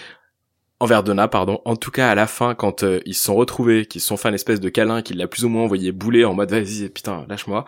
[0.79, 0.85] Donna.
[0.85, 1.61] Envers Donna, pardon.
[1.65, 4.17] En tout cas, à la fin, quand euh, ils se sont retrouvés, qu'ils se sont
[4.17, 6.89] fait une espèce de câlin, qu'il l'a plus ou moins envoyé bouler en mode vas-y,
[6.89, 7.65] putain, lâche-moi.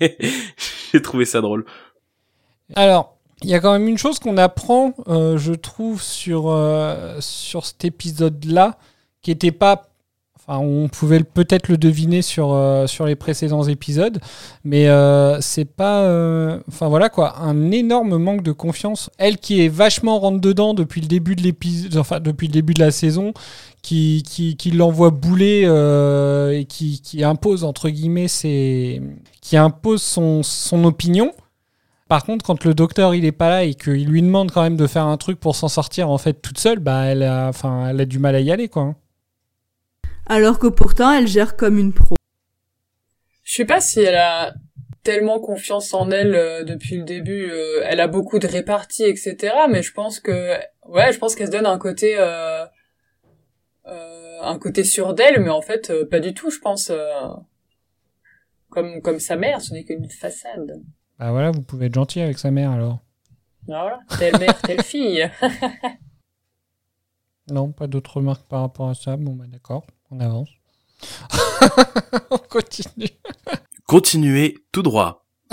[0.00, 1.64] J'ai trouvé ça drôle.
[2.74, 7.20] Alors, il y a quand même une chose qu'on apprend, euh, je trouve, sur, euh,
[7.20, 8.78] sur cet épisode-là,
[9.22, 9.90] qui était pas.
[10.46, 14.20] On pouvait peut-être le deviner sur, euh, sur les précédents épisodes,
[14.62, 16.02] mais euh, c'est pas.
[16.02, 19.08] euh, Enfin voilà quoi, un énorme manque de confiance.
[19.16, 22.80] Elle qui est vachement rentre dedans depuis le début de enfin depuis le début de
[22.80, 23.32] la saison,
[23.80, 25.62] qui, qui, qui l'envoie bouler
[26.52, 28.26] et qui, qui impose entre guillemets
[29.40, 31.32] qui impose son, son opinion.
[32.08, 34.76] Par contre, quand le docteur il est pas là et qu'il lui demande quand même
[34.76, 37.88] de faire un truc pour s'en sortir en fait toute seule, bah elle a, enfin,
[37.88, 38.94] elle a du mal à y aller quoi.
[40.26, 42.16] Alors que pourtant, elle gère comme une pro.
[43.42, 44.54] Je sais pas si elle a
[45.02, 47.50] tellement confiance en elle euh, depuis le début.
[47.50, 49.54] euh, elle a beaucoup de réparties, etc.
[49.68, 50.56] Mais je pense que,
[50.86, 52.64] ouais, je pense qu'elle se donne un côté, euh,
[53.86, 56.50] euh, un côté sûr d'elle, mais en fait, euh, pas du tout.
[56.50, 57.28] Je pense, euh,
[58.70, 60.80] comme comme sa mère, ce n'est qu'une façade.
[61.18, 63.00] Bah voilà, vous pouvez être gentil avec sa mère alors.
[63.66, 65.30] Voilà, telle mère, telle fille.
[67.50, 69.18] Non, pas d'autres remarques par rapport à ça.
[69.18, 70.48] Bon bah d'accord, on avance.
[72.30, 73.08] on continue.
[73.86, 75.24] Continuez tout droit.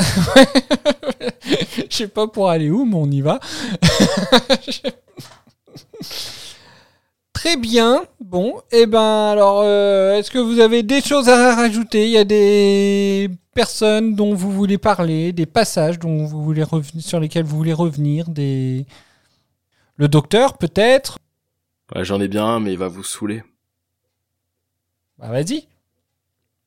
[1.89, 3.39] Je sais pas pour aller où, mais on y va.
[7.33, 8.03] Très bien.
[8.19, 12.05] Bon, et ben alors, euh, est-ce que vous avez des choses à rajouter?
[12.05, 17.03] Il y a des personnes dont vous voulez parler, des passages dont vous voulez revenir,
[17.03, 18.85] sur lesquels vous voulez revenir, des
[19.95, 21.19] le docteur peut-être?
[21.95, 23.43] Ouais, J'en ai bien un, mais il va vous saouler.
[25.21, 25.67] Bah vas-y.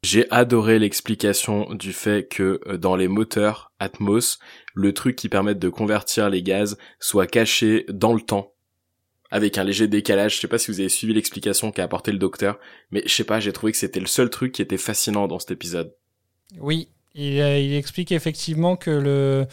[0.04, 4.38] J'ai adoré l'explication du fait que euh, dans les moteurs Atmos,
[4.74, 8.52] le truc qui permet de convertir les gaz soit caché dans le temps.
[9.30, 12.18] Avec un léger décalage, je sais pas si vous avez suivi l'explication qu'a apporté le
[12.18, 12.60] docteur,
[12.92, 15.40] mais je sais pas, j'ai trouvé que c'était le seul truc qui était fascinant dans
[15.40, 15.92] cet épisode.
[16.60, 19.46] Oui, il, euh, il explique effectivement que le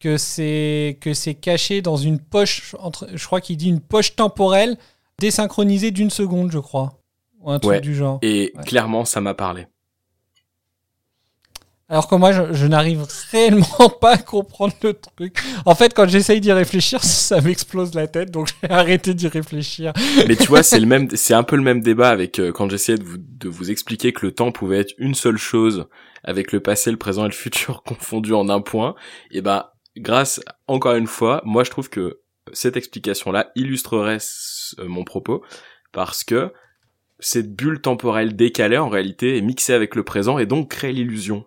[0.00, 4.16] que c'est que c'est caché dans une poche entre je crois qu'il dit une poche
[4.16, 4.76] temporelle
[5.20, 7.01] désynchronisée d'une seconde, je crois.
[7.42, 7.80] Ou un truc Ouais.
[7.80, 8.18] du genre.
[8.22, 8.64] Et Ouais.
[8.64, 9.66] clairement, ça m'a parlé.
[11.88, 13.66] Alors que moi, je, je n'arrive réellement
[14.00, 15.36] pas à comprendre le truc.
[15.66, 19.92] En fait, quand j'essaye d'y réfléchir, ça m'explose la tête, donc j'ai arrêté d'y réfléchir.
[20.26, 22.70] Mais tu vois, c'est le même, c'est un peu le même débat avec euh, quand
[22.70, 25.86] j'essayais de vous, de vous expliquer que le temps pouvait être une seule chose
[26.24, 28.94] avec le passé, le présent et le futur confondus en un point.
[29.30, 29.66] Et ben,
[29.98, 32.20] grâce, encore une fois, moi je trouve que
[32.54, 34.18] cette explication-là illustrerait
[34.78, 35.42] euh, mon propos
[35.92, 36.52] parce que
[37.22, 41.44] cette bulle temporelle décalée en réalité est mixée avec le présent et donc crée l'illusion.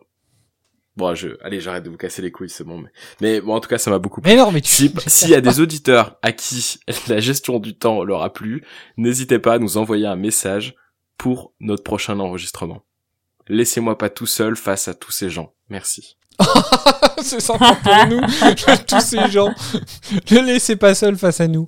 [0.98, 2.80] Bon, je, allez, j'arrête de vous casser les couilles, c'est bon.
[2.80, 2.90] Mais,
[3.20, 4.32] mais bon, en tout cas, ça m'a beaucoup plu.
[4.32, 6.80] Mais non, mais tu- Si- s'il y a des auditeurs à qui
[7.10, 8.64] la gestion du temps leur a plu,
[8.96, 10.76] n'hésitez pas à nous envoyer un message
[11.18, 12.84] pour notre prochain enregistrement.
[13.50, 15.54] Laissez-moi pas tout seul face à tous ces gens.
[15.70, 16.18] Merci.
[17.22, 18.22] c'est sympa pour nous,
[18.88, 19.54] tous ces gens.
[20.32, 21.68] Ne laissez pas seul face à nous.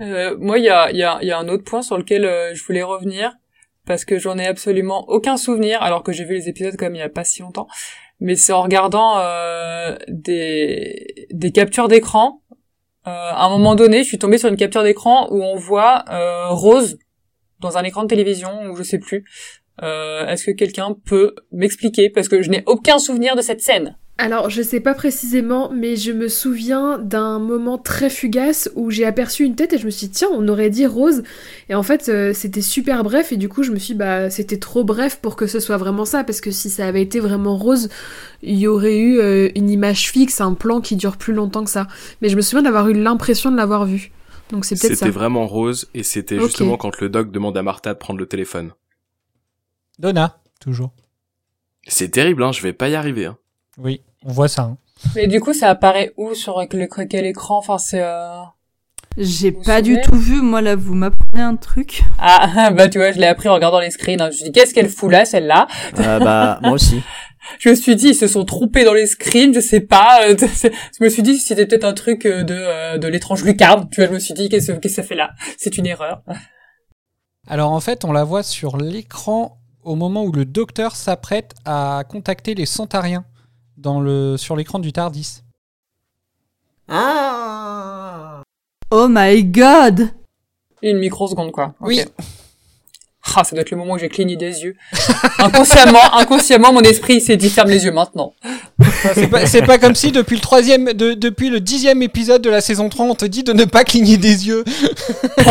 [0.00, 3.34] Euh, moi, il y a, y, un autre point sur lequel euh, je voulais revenir
[3.86, 6.98] parce que j'en ai absolument aucun souvenir, alors que j'ai vu les épisodes comme il
[6.98, 7.68] y a pas si longtemps.
[8.18, 12.42] Mais c'est en regardant euh, des, captures d'écran.
[13.04, 16.04] À un moment donné, je suis tombée sur une capture d'écran où on voit
[16.48, 16.98] Rose
[17.60, 19.24] dans un écran de télévision ou je sais plus,
[19.80, 22.10] Est-ce que quelqu'un peut m'expliquer?
[22.10, 23.96] Parce que je n'ai aucun souvenir de cette scène.
[24.18, 29.04] Alors, je sais pas précisément, mais je me souviens d'un moment très fugace où j'ai
[29.04, 31.22] aperçu une tête et je me suis dit, tiens, on aurait dit rose.
[31.68, 34.30] Et en fait, euh, c'était super bref et du coup, je me suis dit, bah,
[34.30, 37.20] c'était trop bref pour que ce soit vraiment ça parce que si ça avait été
[37.20, 37.90] vraiment rose,
[38.42, 41.70] il y aurait eu euh, une image fixe, un plan qui dure plus longtemps que
[41.70, 41.86] ça.
[42.22, 44.12] Mais je me souviens d'avoir eu l'impression de l'avoir vu.
[44.50, 45.04] Donc c'est peut-être ça.
[45.04, 48.26] C'était vraiment rose et c'était justement quand le doc demande à Martha de prendre le
[48.26, 48.72] téléphone.
[49.98, 50.94] Donna, toujours.
[51.86, 53.26] C'est terrible, hein, je vais pas y arriver.
[53.26, 53.36] Hein.
[53.78, 54.62] Oui, on voit ça.
[54.62, 54.76] hein.
[55.14, 57.58] Mais du coup, ça apparaît où sur quel écran?
[57.58, 58.02] Enfin, c'est.
[58.02, 58.40] Euh...
[59.18, 62.02] J'ai pas du tout vu, moi là, vous m'apprenez un truc.
[62.18, 64.20] Ah, bah tu vois, je l'ai appris en regardant les screens.
[64.20, 64.26] hein.
[64.26, 65.68] Je me suis dit, qu'est-ce qu'elle fout là, celle-là?
[66.00, 67.00] Euh, bah, moi aussi.
[67.60, 70.18] Je me suis dit, ils se sont trompés dans les screens, je sais pas.
[70.28, 70.36] euh,
[70.98, 73.88] je me suis dit, c'était peut-être un truc euh, de, de l'étrange lucarne.
[73.90, 75.30] Tu vois, je me suis dit, qu'est-ce qu'est-ce que ça fait là?
[75.56, 76.22] C'est une erreur.
[77.46, 82.02] Alors en fait, on la voit sur l'écran au moment où le docteur s'apprête à
[82.08, 83.24] contacter les Santariens
[83.76, 85.42] dans le, sur l'écran du Tardis.
[86.88, 88.42] Ah
[88.90, 90.10] Oh my god
[90.82, 91.74] Une microseconde, quoi.
[91.80, 92.00] Oui.
[93.38, 94.76] Ah, ça doit être le moment où j'ai cligné des yeux.
[95.38, 98.32] inconsciemment, inconsciemment, mon esprit s'est dit, ferme les yeux maintenant.
[99.14, 102.48] C'est pas, c'est pas comme si depuis le troisième, de- depuis le dixième épisode de
[102.48, 104.62] la saison 3, on te dit de ne pas cligner des yeux.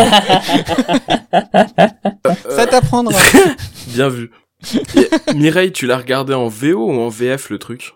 [2.49, 3.19] Ça t'apprendra.
[3.87, 4.31] Bien vu.
[5.35, 7.93] Mireille, tu l'as regardé en VO ou en VF le truc?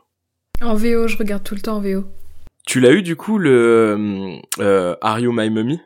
[0.62, 2.06] En VO, je regarde tout le temps en VO.
[2.66, 5.80] Tu l'as eu du coup le euh, Are You My Mummy?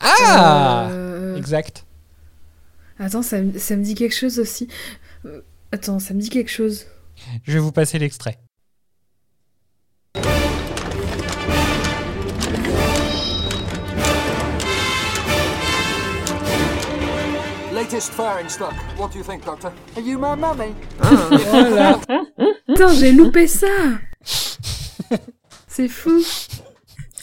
[0.00, 1.86] Ah Euh, Exact.
[2.98, 4.68] Attends, ça, me- ça me dit quelque chose aussi.
[5.24, 5.40] Euh,
[5.72, 6.86] Attends, ça me dit quelque chose.
[7.44, 8.38] Je vais vous passer l'extrait.
[17.90, 18.72] Latest fire in stock.
[18.96, 19.72] What do you think, Doctor?
[19.96, 20.76] Are you my mummy?
[21.00, 21.98] Voilà.
[22.68, 23.66] Putain, j'ai loupé ça
[25.66, 26.22] C'est fou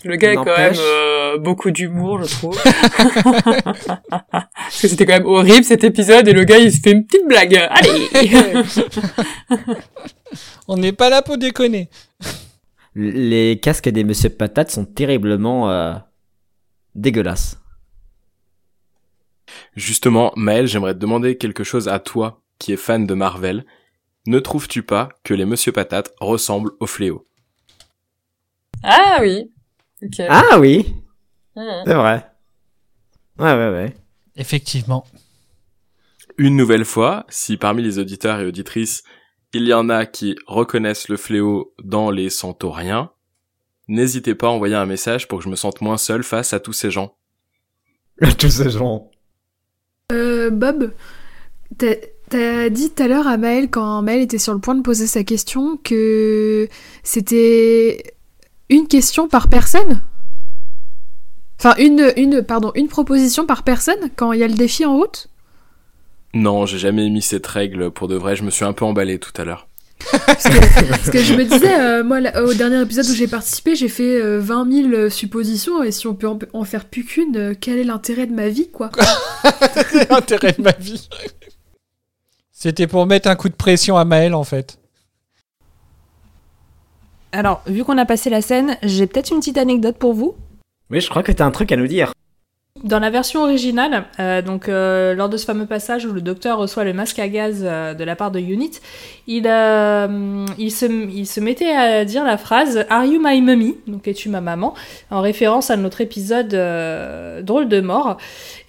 [0.03, 2.61] Le gars a quand même euh, beaucoup d'humour, je trouve.
[4.09, 7.05] Parce que c'était quand même horrible cet épisode et le gars il se fait une
[7.05, 7.55] petite blague.
[7.69, 8.09] Allez
[10.67, 11.89] On n'est pas là pour déconner.
[12.93, 15.93] Les casques des Monsieur Patate sont terriblement euh,
[16.93, 17.57] dégueulasses.
[19.75, 23.65] Justement, Maël, j'aimerais te demander quelque chose à toi, qui es fan de Marvel.
[24.25, 27.27] Ne trouves-tu pas que les Monsieur Patates ressemblent au fléau?
[28.83, 29.51] Ah oui.
[30.29, 30.85] Ah oui,
[31.55, 31.83] Mhm.
[31.85, 32.25] c'est vrai.
[33.39, 33.95] Ouais, ouais, ouais.
[34.35, 35.05] Effectivement.
[36.37, 39.03] Une nouvelle fois, si parmi les auditeurs et auditrices,
[39.53, 43.11] il y en a qui reconnaissent le fléau dans les centauriens,
[43.87, 46.59] n'hésitez pas à envoyer un message pour que je me sente moins seul face à
[46.59, 47.15] tous ces gens.
[48.39, 49.09] Tous ces gens.
[50.13, 50.93] Euh, Bob,
[51.77, 55.05] t'as dit tout à l'heure à Maël, quand Maël était sur le point de poser
[55.05, 56.69] sa question, que
[57.03, 58.15] c'était
[58.69, 60.01] une question par personne?
[61.59, 65.27] Enfin, une, une, proposition par personne quand il y a le défi en route?
[66.33, 69.19] Non, j'ai jamais émis cette règle pour de vrai, je me suis un peu emballé
[69.19, 69.66] tout à l'heure.
[70.11, 73.89] Parce que je me disais, euh, moi, là, au dernier épisode où j'ai participé, j'ai
[73.89, 77.53] fait euh, 20 000 suppositions, et si on peut en, en faire plus qu'une, euh,
[77.59, 78.89] quel est l'intérêt de ma vie, quoi?
[80.09, 81.09] L'intérêt de ma vie?
[82.51, 84.79] C'était pour mettre un coup de pression à Maël en fait.
[87.31, 90.35] Alors, vu qu'on a passé la scène, j'ai peut-être une petite anecdote pour vous.
[90.89, 92.13] Oui, je crois que t'as un truc à nous dire.
[92.83, 96.59] Dans la version originale, euh, donc euh, lors de ce fameux passage où le docteur
[96.59, 98.79] reçoit le masque à gaz euh, de la part de Unit,
[99.25, 103.77] il, euh, il, se, il se mettait à dire la phrase Are you my mummy
[103.87, 104.73] Donc es-tu ma maman?
[105.09, 108.17] En référence à notre épisode euh, Drôle de mort.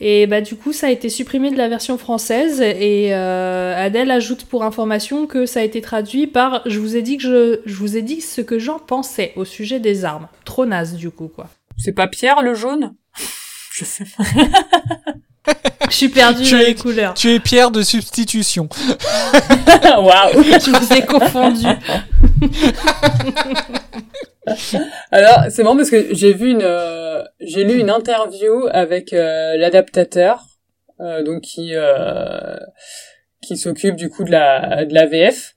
[0.00, 4.10] Et bah du coup ça a été supprimé de la version française et euh, Adèle
[4.10, 7.60] ajoute pour information que ça a été traduit par Je vous ai dit que je,
[7.66, 10.28] je vous ai dit ce que j'en pensais au sujet des armes.
[10.44, 11.48] Trop naze du coup quoi.
[11.76, 12.94] C'est pas Pierre le jaune?
[13.78, 14.24] Je sais pas.
[15.90, 17.14] Je suis perdue Tu dans es- les couleurs.
[17.14, 18.68] Tu es Pierre de substitution.
[19.84, 21.64] Waouh Je vous ai confondu.
[25.10, 29.56] Alors, c'est marrant parce que j'ai vu une, euh, j'ai lu une interview avec euh,
[29.56, 30.44] l'adaptateur,
[31.00, 32.56] euh, donc qui euh,
[33.42, 35.54] qui s'occupe du coup de la de la VF.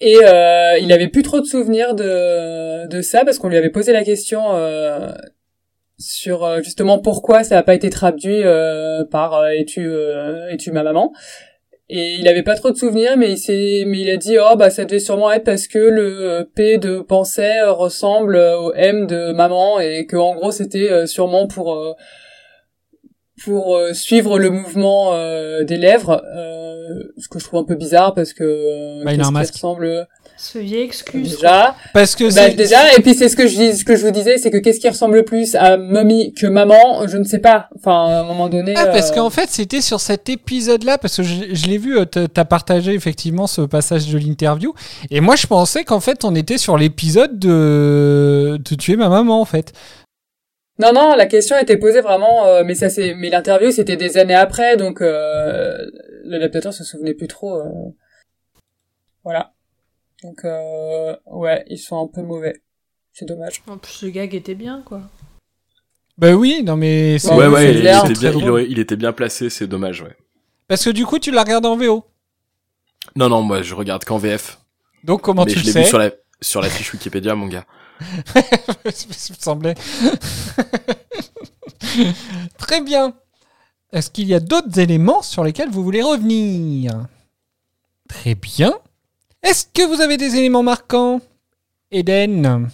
[0.00, 3.70] Et euh, il avait plus trop de souvenirs de de ça parce qu'on lui avait
[3.70, 5.12] posé la question euh,
[6.02, 10.72] sur euh, justement pourquoi ça n'a pas été traduit euh, par euh, es-tu euh, es-tu
[10.72, 11.12] ma maman?
[11.88, 14.56] Et il avait pas trop de souvenirs, mais il s'est, mais il a dit, oh,
[14.56, 19.32] bah, ça devait sûrement être parce que le P de pensée ressemble au M de
[19.32, 21.96] maman et que, en gros, c'était sûrement pour,
[23.44, 25.12] pour suivre le mouvement
[25.64, 26.22] des lèvres,
[27.18, 29.32] ce que je trouve un peu bizarre parce que Bah, il a qu'est-ce un qui
[29.34, 29.54] masque.
[29.54, 30.08] ressemble
[30.44, 31.36] Ce vieille excuse.
[31.36, 31.76] déjà.
[31.94, 34.10] Parce que Bah, déjà, et puis c'est ce que je dis, ce que je vous
[34.10, 37.68] disais, c'est que qu'est-ce qui ressemble plus à mamie que maman, je ne sais pas.
[37.76, 38.74] Enfin, à un moment donné.
[38.76, 41.96] Ah, parce euh, qu'en fait, c'était sur cet épisode-là, parce que je, je l'ai vu,
[41.96, 44.74] euh, t'as t'as partagé effectivement ce passage de l'interview,
[45.12, 48.58] et moi je pensais qu'en fait on était sur l'épisode de...
[48.58, 49.72] de tuer ma maman en fait.
[50.80, 54.18] Non, non, la question était posée vraiment, euh, mais ça c'est, mais l'interview c'était des
[54.18, 55.76] années après, donc euh,
[56.24, 57.60] l'adaptateur se souvenait plus trop.
[57.60, 57.68] euh.
[59.22, 59.52] Voilà.
[60.22, 62.62] Donc euh, ouais, ils sont un peu mauvais.
[63.12, 63.62] C'est dommage.
[63.66, 65.02] En plus, le gag était bien, quoi.
[66.18, 68.50] Bah oui, non mais c'est ouais, c'est ouais, il, était bien, il, drôle.
[68.50, 70.16] aurait- il était bien placé, c'est dommage, ouais.
[70.68, 72.04] Parce que du coup, tu l'as regardé en VO.
[73.16, 74.58] Non, non, moi, je regarde qu'en VF.
[75.04, 77.48] Donc comment Mais tu je le vu sais sur la, sur la fiche Wikipédia, mon
[77.48, 77.64] gars.
[78.34, 79.74] Ça me semblait.
[82.58, 83.14] Très bien.
[83.92, 87.06] Est-ce qu'il y a d'autres éléments sur lesquels vous voulez revenir?
[88.08, 88.74] Très bien.
[89.42, 91.20] Est-ce que vous avez des éléments marquants?
[91.90, 92.68] Eden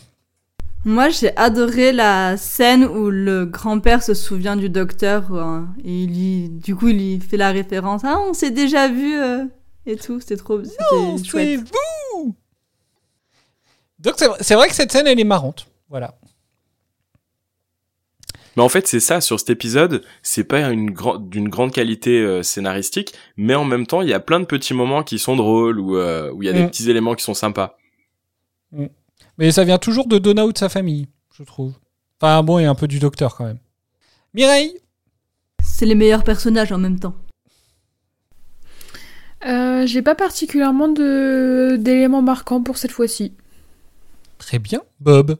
[0.84, 6.16] Moi, j'ai adoré la scène où le grand-père se souvient du docteur euh, et il
[6.16, 8.02] y- du coup, il y fait la référence.
[8.04, 9.44] Ah, on s'est déjà vu euh,
[9.86, 10.20] et tout.
[10.20, 11.60] C'était trop, c'était chouette.
[12.14, 12.34] vous
[13.98, 15.66] Donc c'est c'est vrai que cette scène, elle est marrante.
[15.88, 16.14] Voilà.
[18.58, 22.42] Mais en fait, c'est ça, sur cet épisode, c'est pas une d'une grande qualité euh,
[22.42, 25.78] scénaristique, mais en même temps, il y a plein de petits moments qui sont drôles,
[25.78, 26.66] ou euh, où il y a des Mm.
[26.68, 27.78] petits éléments qui sont sympas.
[29.38, 31.06] Mais ça vient toujours de Donna ou de sa famille,
[31.36, 31.74] je trouve.
[32.20, 33.60] Enfin bon, et un peu du docteur quand même.
[34.34, 34.74] Mireille?
[35.62, 37.14] C'est les meilleurs personnages en même temps.
[39.46, 43.34] Euh, J'ai pas particulièrement de d'éléments marquants pour cette fois-ci.
[44.38, 44.80] Très bien.
[44.98, 45.36] Bob?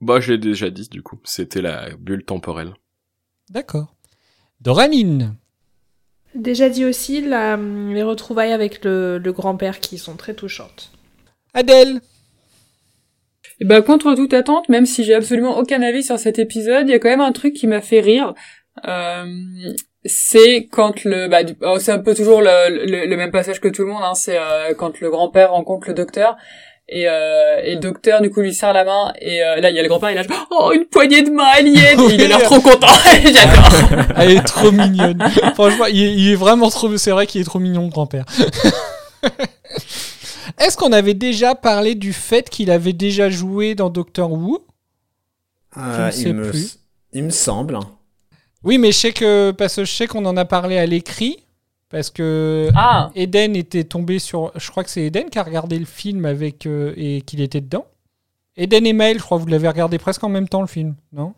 [0.00, 1.18] Bah, je l'ai déjà dit, du coup.
[1.24, 2.74] C'était la bulle temporelle.
[3.50, 3.94] D'accord.
[4.60, 5.34] Doraline
[6.34, 10.92] Déjà dit aussi, la- les retrouvailles avec le, le grand-père qui sont très touchantes.
[11.54, 12.00] Adèle
[13.60, 16.92] Et bah contre toute attente, même si j'ai absolument aucun avis sur cet épisode, il
[16.92, 18.34] y a quand même un truc qui m'a fait rire.
[18.86, 19.24] Euh,
[20.04, 23.68] c'est quand le, bah, oh, c'est un peu toujours le, le, le même passage que
[23.68, 24.02] tout le monde.
[24.04, 26.36] Hein, c'est euh, quand le grand-père rencontre le docteur
[26.88, 29.76] et, euh, et le docteur du coup lui serre la main et euh, là il
[29.76, 32.42] y a le grand-père il a oh une poignée de main alien il a l'air
[32.44, 32.86] trop content
[33.22, 35.22] j'adore Elle est trop mignonne.
[35.54, 36.96] Franchement, il est, il est vraiment trop.
[36.96, 38.24] C'est vrai qu'il est trop mignon, le grand-père.
[40.58, 44.64] Est-ce qu'on avait déjà parlé du fait qu'il avait déjà joué dans Doctor Who?
[45.76, 46.78] Je ne Euh, sais il, me, plus.
[47.12, 47.78] il me semble.
[48.64, 51.38] Oui, mais je sais que parce que je sais qu'on en a parlé à l'écrit
[51.90, 53.10] parce que Ah.
[53.14, 54.52] Eden était tombé sur.
[54.56, 57.60] Je crois que c'est Eden qui a regardé le film avec euh, et qu'il était
[57.60, 57.86] dedans.
[58.56, 60.94] Eden et Maël, je crois que vous l'avez regardé presque en même temps le film,
[61.12, 61.34] non?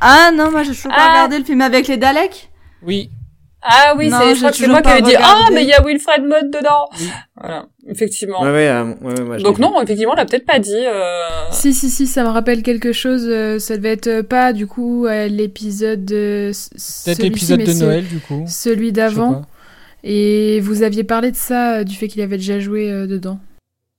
[0.00, 1.10] Ah non, moi j'ai toujours pas Ah.
[1.10, 2.50] regardé le film avec les Daleks.
[2.82, 3.10] Oui.
[3.64, 6.24] ah oui c'est je moi qui pas avais dit ah mais il y a Wilfred
[6.24, 6.88] Mott dedans
[7.40, 10.46] voilà effectivement Ouais, ouais, euh, ouais, ouais, moi, je donc non effectivement on l'a peut-être
[10.46, 11.22] pas dit euh...
[11.52, 13.24] Si, si, si, ça me rappelle quelque chose.
[13.28, 18.44] euh, ça devait être pas, du coup, l'épisode Peut-être l'épisode de Noël, du coup.
[18.48, 19.42] Celui d'avant.
[20.04, 23.38] Et vous aviez parlé de ça, euh, du fait qu'il avait déjà joué euh, dedans.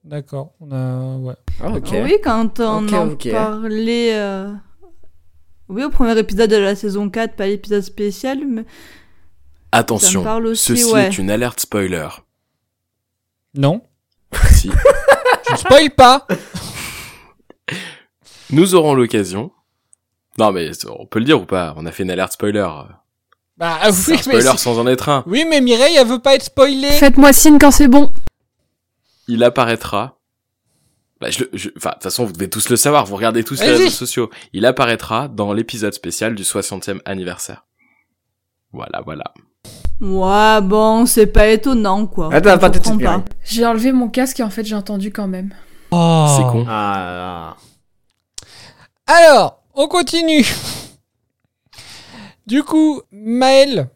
[0.04, 0.54] D'accord.
[0.60, 1.18] On a.
[1.18, 1.36] Ouais.
[1.62, 1.90] Ah, ok.
[2.04, 3.32] Oui, quand on en ok.
[3.32, 4.16] parlait...
[4.16, 4.52] euh,
[5.70, 8.66] Oui, au premier épisode de la saison 4, pas l'épisode spécial, mais...
[9.72, 11.08] Attention, parle aussi, ceci ouais.
[11.08, 12.08] est une alerte spoiler.
[13.56, 13.82] Non.
[14.52, 14.70] si.
[15.50, 16.28] Je spoil pas.
[18.52, 19.52] Nous aurons l'occasion.
[20.38, 22.68] Non, mais on peut le dire ou pas On a fait une alerte spoiler.
[23.64, 25.24] Bah ah oui, un spoiler mais sans en être un.
[25.26, 26.92] oui, mais Mireille, elle veut pas être spoilée.
[26.92, 28.12] Faites-moi signe quand c'est bon.
[29.30, 30.18] Il apparaîtra.
[31.22, 33.06] Bah, je, le- je- enfin, de toute façon, vous devez tous le savoir.
[33.06, 34.30] Vous regardez tous les réseaux sociaux.
[34.52, 37.64] Il apparaîtra dans l'épisode spécial du 60e anniversaire.
[38.74, 39.24] Voilà, voilà.
[40.02, 42.34] Ouais, bon, c'est pas étonnant, quoi.
[42.34, 43.24] Attends, On pas tout pas?
[43.46, 45.54] J'ai enlevé mon casque et en fait j'ai entendu quand même.
[45.92, 46.26] Oh.
[46.36, 46.66] C'est con.
[46.68, 47.56] Ah,
[49.08, 50.46] Alors, on continue.
[52.48, 53.90] Du coup, Maël.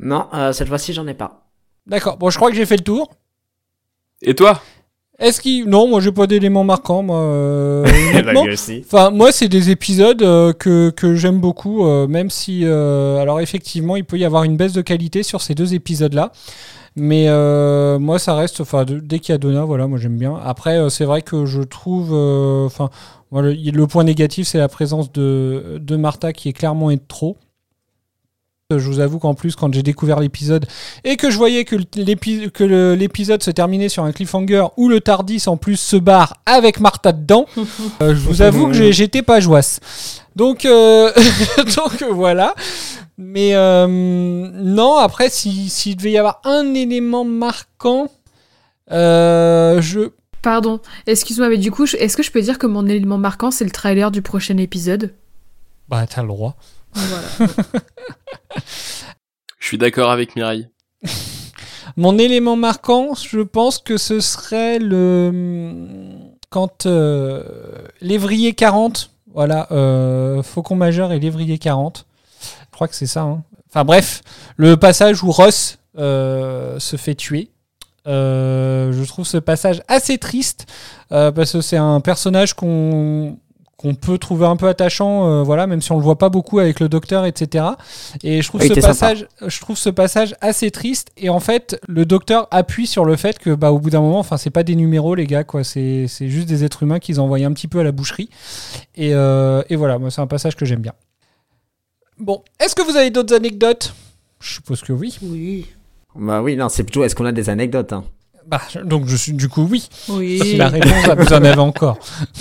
[0.00, 1.46] Non, euh, cette fois-ci, j'en ai pas.
[1.86, 2.16] D'accord.
[2.16, 3.10] Bon, je crois que j'ai fait le tour.
[4.22, 4.60] Et toi?
[5.18, 7.20] Est-ce qu'il non, moi j'ai pas d'éléments marquants, moi.
[7.20, 7.84] euh,
[8.44, 8.82] lui aussi.
[8.84, 13.40] Enfin, moi, c'est des épisodes euh, que, que j'aime beaucoup, euh, même si, euh, alors
[13.40, 16.32] effectivement, il peut y avoir une baisse de qualité sur ces deux épisodes-là.
[16.96, 20.36] Mais euh, moi, ça reste, enfin, dès qu'il y a Donna, voilà, moi j'aime bien.
[20.44, 22.90] Après, euh, c'est vrai que je trouve, enfin,
[23.32, 27.36] le, le point négatif, c'est la présence de, de Martha qui est clairement est trop.
[28.78, 30.66] Je vous avoue qu'en plus, quand j'ai découvert l'épisode
[31.04, 31.76] et que je voyais que
[32.94, 37.12] l'épisode se terminait sur un cliffhanger où le Tardis en plus se barre avec Martha
[37.12, 37.46] dedans,
[38.02, 39.80] euh, je vous avoue que j'étais pas joisse.
[40.36, 41.12] Donc, euh,
[41.76, 42.54] donc euh, voilà.
[43.16, 48.08] Mais euh, non, après, s'il si, devait y avoir un élément marquant,
[48.90, 50.10] je.
[50.42, 53.64] Pardon, excuse-moi, mais du coup, est-ce que je peux dire que mon élément marquant, c'est
[53.64, 55.14] le trailer du prochain épisode?
[55.88, 56.56] Bah, t'as le droit.
[56.94, 57.52] Voilà.
[59.58, 60.68] Je suis d'accord avec Mireille.
[61.96, 65.32] Mon élément marquant, je pense que ce serait le.
[66.50, 67.42] Quand euh,
[68.00, 72.06] l'évrier 40, voilà, euh, Faucon Majeur et l'évrier 40.
[72.42, 73.22] Je crois que c'est ça.
[73.22, 73.42] hein.
[73.70, 74.22] Enfin bref,
[74.56, 77.50] le passage où Ross euh, se fait tuer.
[78.06, 80.66] Euh, je trouve ce passage assez triste
[81.10, 83.38] euh, parce que c'est un personnage qu'on
[83.84, 86.58] qu'on peut trouver un peu attachant, euh, voilà, même si on le voit pas beaucoup
[86.58, 87.66] avec le docteur, etc.
[88.22, 88.86] Et je trouve Il ce sympa.
[88.86, 91.10] passage, je trouve ce passage assez triste.
[91.18, 94.20] Et en fait, le docteur appuie sur le fait que, bah, au bout d'un moment,
[94.20, 95.64] enfin, c'est pas des numéros, les gars, quoi.
[95.64, 98.30] C'est c'est juste des êtres humains qu'ils envoient un petit peu à la boucherie.
[98.94, 100.94] Et, euh, et voilà, moi, c'est un passage que j'aime bien.
[102.18, 103.92] Bon, est-ce que vous avez d'autres anecdotes?
[104.40, 105.18] Je suppose que oui.
[105.20, 105.66] Oui.
[106.16, 108.04] Bah oui, non, c'est plutôt est-ce qu'on a des anecdotes hein?
[108.46, 109.88] Bah, donc je suis du coup oui.
[110.10, 110.38] Oui.
[110.42, 111.98] Si la réponse, vous en avez encore.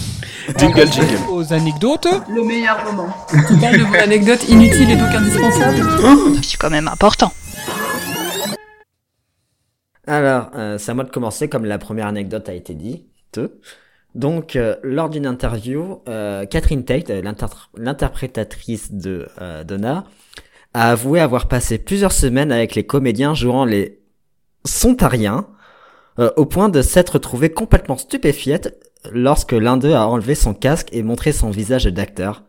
[0.58, 1.18] Jingle, jingle.
[1.32, 2.08] Aux anecdotes.
[2.30, 3.08] Le meilleur moment.
[3.48, 7.32] Tu parles de vos anecdotes inutiles et donc indispensables C'est quand même important.
[10.06, 13.06] Alors, euh, c'est à moi de commencer, comme la première anecdote a été dit.
[14.16, 17.46] Donc, euh, lors d'une interview, euh, Catherine Tate, l'inter-
[17.78, 20.04] l'interprétatrice de euh, Donna,
[20.74, 24.00] a avoué avoir passé plusieurs semaines avec les comédiens jouant les
[24.66, 25.48] Sontariens,
[26.20, 28.70] euh, au point de s'être trouvée complètement stupéfiante
[29.12, 32.44] lorsque l'un d'eux a enlevé son casque et montré son visage d'acteur.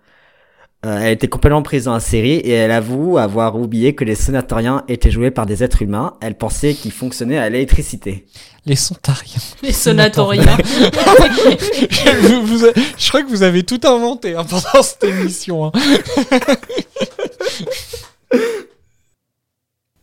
[0.86, 4.14] Euh, elle était complètement prise dans la série et elle avoue avoir oublié que les
[4.14, 6.12] sonatoriens étaient joués par des êtres humains.
[6.20, 8.26] Elle pensait qu'ils fonctionnaient à l'électricité.
[8.66, 9.40] Les sontariens.
[9.62, 10.42] Les sonatoriens.
[11.90, 12.66] je, vous-
[12.98, 15.64] je crois que vous avez tout inventé hein, pendant cette émission.
[15.66, 15.72] hein.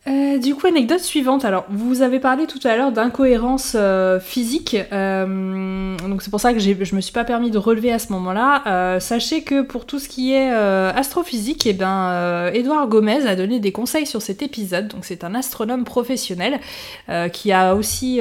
[0.08, 1.44] Euh, du coup, anecdote suivante.
[1.44, 4.76] Alors, vous avez parlé tout à l'heure d'incohérence euh, physique.
[4.92, 8.12] euh, donc, c'est pour ça que je me suis pas permis de relever à ce
[8.12, 8.64] moment-là.
[8.66, 13.60] Euh, sachez que pour tout ce qui est astrophysique, eh ben, Edouard Gomez a donné
[13.60, 14.88] des conseils sur cet épisode.
[14.88, 16.58] Donc, c'est un astronome professionnel
[17.32, 18.20] qui a aussi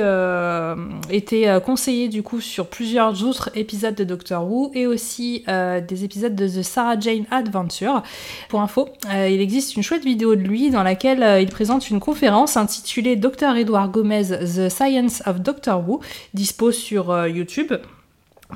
[1.10, 6.36] été conseiller du coup sur plusieurs autres épisodes de Doctor Who et aussi des épisodes
[6.36, 8.03] de The Sarah Jane Adventure.
[8.49, 12.57] Pour info, il existe une chouette vidéo de lui dans laquelle il présente une conférence
[12.57, 16.02] intitulée Dr Edouard Gomez The Science of Doctor Who,
[16.34, 17.73] dispo sur euh, YouTube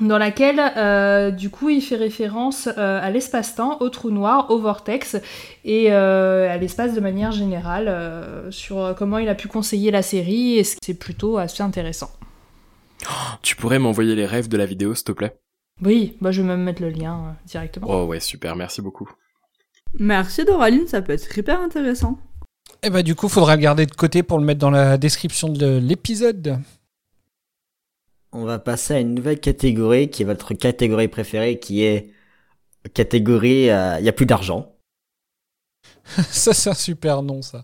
[0.00, 4.58] dans laquelle euh, du coup il fait référence euh, à l'espace-temps, au trou noir, au
[4.58, 5.16] vortex
[5.64, 10.02] et euh, à l'espace de manière générale euh, sur comment il a pu conseiller la
[10.02, 12.10] série et c'est plutôt assez intéressant.
[13.42, 15.38] Tu pourrais m'envoyer les rêves de la vidéo, s'il te plaît?
[15.82, 17.86] Oui, bah je vais même mettre le lien directement.
[17.88, 19.08] Oh ouais, super, merci beaucoup.
[19.98, 22.18] Merci Doraline, ça peut être hyper intéressant.
[22.82, 25.48] Et bah du coup, faudra le garder de côté pour le mettre dans la description
[25.48, 26.58] de l'épisode.
[28.32, 32.10] On va passer à une nouvelle catégorie qui est votre catégorie préférée, qui est
[32.94, 34.72] catégorie euh, il y a plus d'argent.
[36.30, 37.62] ça, c'est un super nom, ça.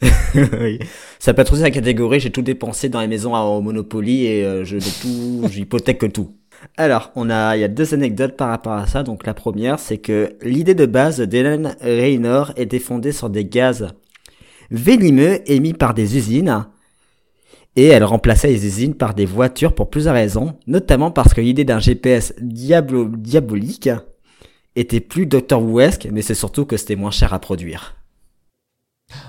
[0.34, 0.78] oui.
[1.18, 4.26] Ça peut être aussi la catégorie j'ai tout dépensé dans les maisons à au Monopoly
[4.26, 6.36] et euh, je tout, j'hypothèque tout.
[6.76, 9.02] Alors, on a, il y a deux anecdotes par rapport à ça.
[9.02, 13.88] Donc la première, c'est que l'idée de base d'Hélène Raynor était fondée sur des gaz
[14.70, 16.66] venimeux émis par des usines.
[17.76, 21.64] Et elle remplaçait les usines par des voitures pour plusieurs raisons, notamment parce que l'idée
[21.64, 23.90] d'un GPS diabolique
[24.76, 25.60] était plus Dr.
[25.60, 27.96] Who-esque, mais c'est surtout que c'était moins cher à produire.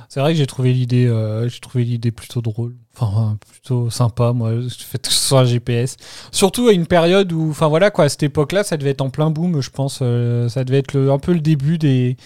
[0.07, 3.89] C'est vrai que j'ai trouvé l'idée, euh, j'ai trouvé l'idée plutôt drôle, enfin euh, plutôt
[3.89, 5.97] sympa, moi, le fait que ce soit un GPS.
[6.31, 9.09] Surtout à une période où, enfin voilà quoi, à cette époque-là, ça devait être en
[9.09, 9.99] plein boom, je pense.
[10.01, 12.17] euh, ça devait être le- un peu le début des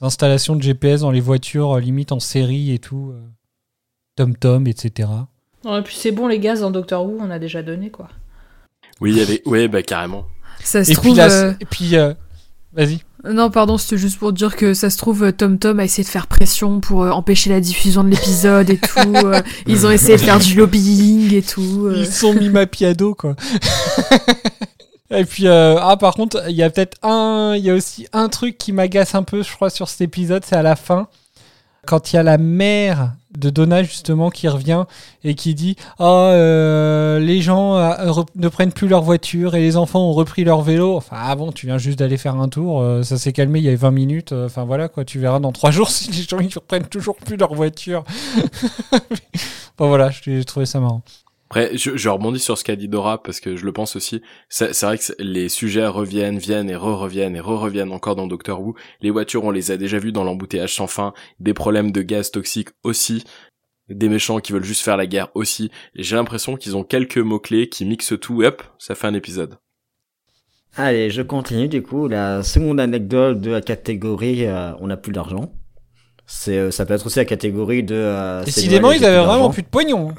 [0.00, 3.20] installations de GPS dans les voitures, euh, limite en série et tout, euh,
[4.16, 5.08] TomTom, etc.
[5.64, 8.08] Non, et puis c'est bon les gaz dans Doctor Who, on a déjà donné quoi.
[9.00, 9.42] Oui, il y avait...
[9.46, 10.24] Ouais, bah carrément.
[10.62, 11.10] Ça se Et trouve.
[11.12, 12.12] puis, là, euh, et puis, euh,
[12.72, 13.00] vas-y.
[13.24, 16.04] Non, pardon, c'était juste pour dire que ça se trouve, euh, Tom Tom a essayé
[16.04, 19.14] de faire pression pour euh, empêcher la diffusion de l'épisode et tout.
[19.14, 21.86] euh, ils ont essayé de faire du lobbying et tout.
[21.86, 21.96] euh.
[21.98, 23.36] Ils sont mis ma piado, quoi.
[25.12, 28.06] Et puis, euh, ah, par contre, il y a peut-être un, il y a aussi
[28.12, 31.08] un truc qui m'agace un peu, je crois, sur cet épisode, c'est à la fin,
[31.86, 34.84] quand il y a la mère de Donna, justement, qui revient
[35.22, 39.76] et qui dit, ah, euh, les gens euh, ne prennent plus leur voiture et les
[39.76, 40.96] enfants ont repris leur vélo.
[40.96, 43.68] Enfin, avant, tu viens juste d'aller faire un tour, euh, ça s'est calmé il y
[43.68, 44.32] a 20 minutes.
[44.32, 47.36] Enfin, voilà, quoi, tu verras dans 3 jours si les gens, ils reprennent toujours plus
[47.36, 48.04] leur voiture.
[49.78, 51.02] bon, voilà, j'ai trouvé ça marrant.
[51.50, 54.22] Après, je, je rebondis sur ce qu'a dit Dora parce que je le pense aussi.
[54.48, 58.62] C'est c'est vrai que les sujets reviennent, viennent et re-reviennent et re-reviennent encore dans Doctor
[58.62, 58.76] Who.
[59.00, 61.12] Les voitures, on les a déjà vues dans l'embouteillage sans fin.
[61.40, 63.24] Des problèmes de gaz toxiques aussi.
[63.88, 65.72] Des méchants qui veulent juste faire la guerre aussi.
[65.96, 69.58] J'ai l'impression qu'ils ont quelques mots-clés qui mixent tout et hop, ça fait un épisode.
[70.76, 72.06] Allez, je continue du coup.
[72.06, 75.52] La seconde anecdote de la catégorie euh, on n'a plus d'argent.
[76.26, 77.96] C'est, euh, ça peut être aussi la catégorie de.
[77.96, 80.14] Euh, Décidément, ils avaient vraiment plus de pognon.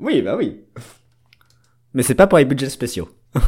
[0.00, 0.60] Oui, bah oui.
[1.94, 3.08] Mais c'est pas pour les budgets spéciaux.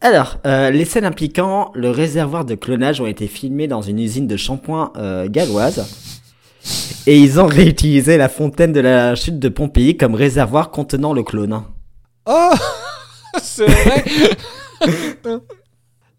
[0.00, 4.26] Alors, euh, les scènes impliquant le réservoir de clonage ont été filmées dans une usine
[4.26, 5.86] de shampoing euh, galloise.
[7.06, 11.22] Et ils ont réutilisé la fontaine de la chute de Pompéi comme réservoir contenant le
[11.22, 11.62] clone.
[12.26, 12.50] Oh
[13.42, 14.04] C'est vrai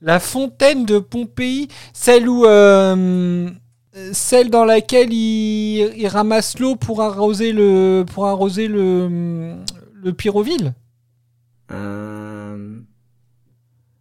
[0.01, 2.45] La fontaine de Pompéi, celle où.
[2.45, 3.49] euh,
[4.13, 8.05] celle dans laquelle il, il ramasse l'eau pour arroser le.
[8.13, 9.55] pour arroser le.
[9.93, 10.73] le Pyroville
[11.71, 12.79] Euh...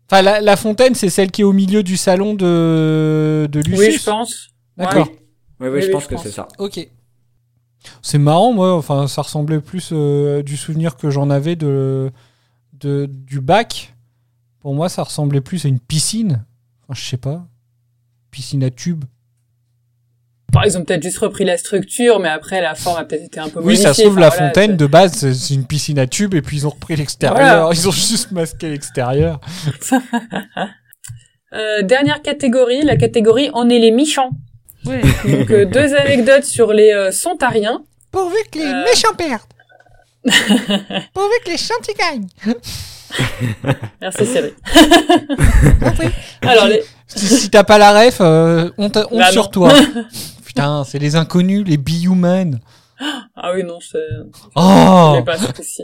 [0.09, 3.79] Enfin, la, la fontaine, c'est celle qui est au milieu du salon de, de Lucius.
[3.79, 4.49] Oui, je pense.
[4.77, 5.09] D'accord.
[5.11, 5.19] Oui.
[5.59, 6.47] Oui, oui, je pense que c'est ça.
[6.59, 6.89] Ok.
[8.03, 8.75] C'est marrant, moi.
[8.75, 12.13] Enfin, ça ressemblait plus euh, du souvenir que j'en avais de,
[12.75, 13.95] de du bac.
[14.61, 16.45] Pour moi, ça ressemblait plus à une piscine.
[16.83, 17.47] Enfin, je sais pas.
[18.31, 19.05] Piscine à tube.
[20.53, 23.41] Bon, ils ont peut-être juste repris la structure, mais après la forme a peut-être été
[23.41, 23.85] un peu Oui, modifiée.
[23.87, 26.41] ça se trouve, Enfin, la voilà, fontaine de base, c'est- une piscine à tube et
[26.43, 27.37] puis ils ont repris l'extérieur.
[27.37, 27.69] Voilà.
[27.73, 29.41] Ils ont juste masqué l'extérieur.
[31.55, 34.31] Euh, dernière catégorie, la catégorie on est les méchants.
[34.85, 35.01] Ouais.
[35.25, 37.83] Donc euh, deux anecdotes sur les euh, sontariens.
[38.11, 38.85] Pourvu que les Euh.
[38.85, 39.41] méchants perdent.
[41.15, 42.27] Pourvu que les gentils gagnent.
[44.03, 44.53] Merci Cyril.
[46.43, 49.49] Alors les Si, si t'as pas la ref, euh, honte, honte Bah, sur non.
[49.51, 49.73] toi.
[50.57, 52.61] Putain, c'est les inconnus, les Be-Human.
[53.35, 53.99] Ah oui non, je
[54.55, 55.83] Oh je l'ai pas ce coup-ci.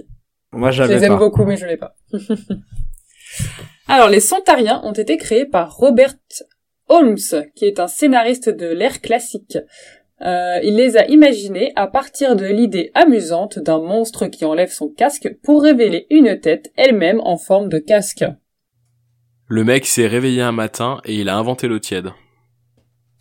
[0.50, 1.18] Moi, Je les aime pas.
[1.18, 1.94] beaucoup, mais je l'ai pas.
[3.86, 6.14] Alors, les Sontariens ont été créés par Robert
[6.88, 7.18] Holmes,
[7.54, 9.58] qui est un scénariste de l'ère classique.
[10.22, 14.88] Euh, il les a imaginés à partir de l'idée amusante d'un monstre qui enlève son
[14.88, 18.24] casque pour révéler une tête elle-même en forme de casque.
[19.48, 22.12] Le mec s'est réveillé un matin et il a inventé l'eau tiède.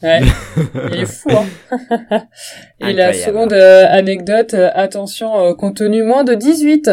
[0.03, 0.21] Ouais,
[0.93, 2.27] il est fou, hein.
[2.79, 6.89] Et la seconde euh, anecdote, euh, attention, euh, contenu moins de 18.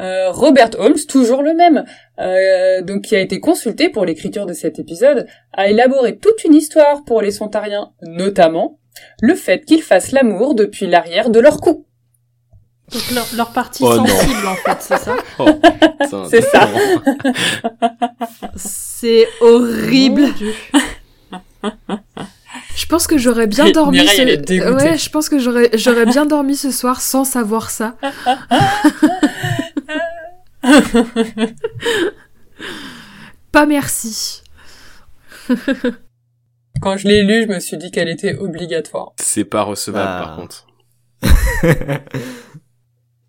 [0.00, 1.84] Euh, Robert Holmes, toujours le même,
[2.20, 6.54] euh, donc qui a été consulté pour l'écriture de cet épisode, a élaboré toute une
[6.54, 8.78] histoire pour les Sontariens, notamment
[9.20, 11.84] le fait qu'ils fassent l'amour depuis l'arrière de leur cou.
[12.92, 14.06] Donc leur, leur partie Oh non.
[14.06, 16.68] sensible, en fait, c'est ça Oh, C'est ça.
[18.56, 20.26] C'est horrible.
[22.76, 23.98] Je pense que j'aurais bien dormi.
[24.00, 24.72] Mireille, ce...
[24.74, 27.96] Ouais, je pense que j'aurais j'aurais bien dormi ce soir sans savoir ça.
[33.52, 34.42] Pas merci.
[36.80, 39.12] Quand je l'ai lu, je me suis dit qu'elle était obligatoire.
[39.18, 40.24] C'est pas recevable Ah.
[40.24, 40.66] par contre.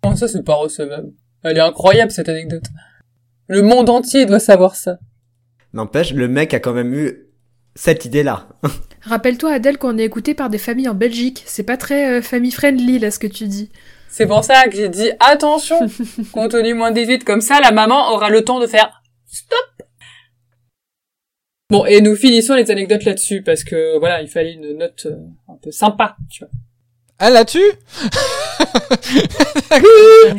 [0.02, 1.10] Comment ça, c'est pas recevable?
[1.42, 2.64] Elle est incroyable, cette anecdote.
[3.48, 4.98] Le monde entier doit savoir ça.
[5.72, 7.26] N'empêche, le mec a quand même eu
[7.74, 8.48] cette idée-là.
[9.02, 11.42] Rappelle-toi Adèle qu'on est écouté par des familles en Belgique.
[11.46, 13.70] C'est pas très euh, family friendly là ce que tu dis.
[14.08, 15.78] C'est pour ça que j'ai dit attention,
[16.32, 19.86] contenu moins 18, comme ça la maman aura le temps de faire stop.
[21.70, 25.16] Bon, et nous finissons les anecdotes là-dessus, parce que voilà, il fallait une note euh,
[25.48, 26.50] un peu sympa, tu vois.
[27.20, 27.60] Ah, là-dessus?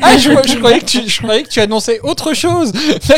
[0.01, 2.71] Ah, je, je croyais que tu, je croyais que tu annonçais autre chose.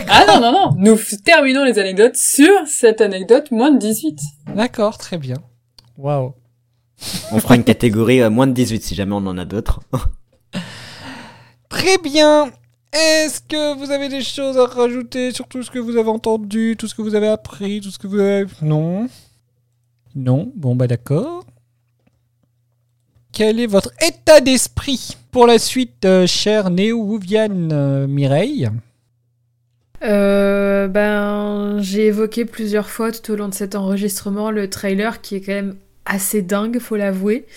[0.07, 4.19] Ah non, non, non, nous terminons les anecdotes sur cette anecdote moins de 18.
[4.55, 5.37] D'accord, très bien.
[5.97, 6.33] Waouh.
[7.31, 9.81] On fera une catégorie euh, moins de 18 si jamais on en a d'autres.
[11.69, 12.51] Très bien.
[12.93, 16.75] Est-ce que vous avez des choses à rajouter sur tout ce que vous avez entendu,
[16.77, 18.45] tout ce que vous avez appris, tout ce que vous avez...
[18.61, 19.09] Non?
[20.15, 21.43] Non Bon, bah d'accord.
[23.33, 28.69] Quel est votre état d'esprit pour la suite, euh, chère Néo-Wouviane euh, Mireille
[30.03, 35.35] Euh, ben, j'ai évoqué plusieurs fois tout au long de cet enregistrement le trailer qui
[35.35, 37.47] est quand même assez dingue, faut l'avouer.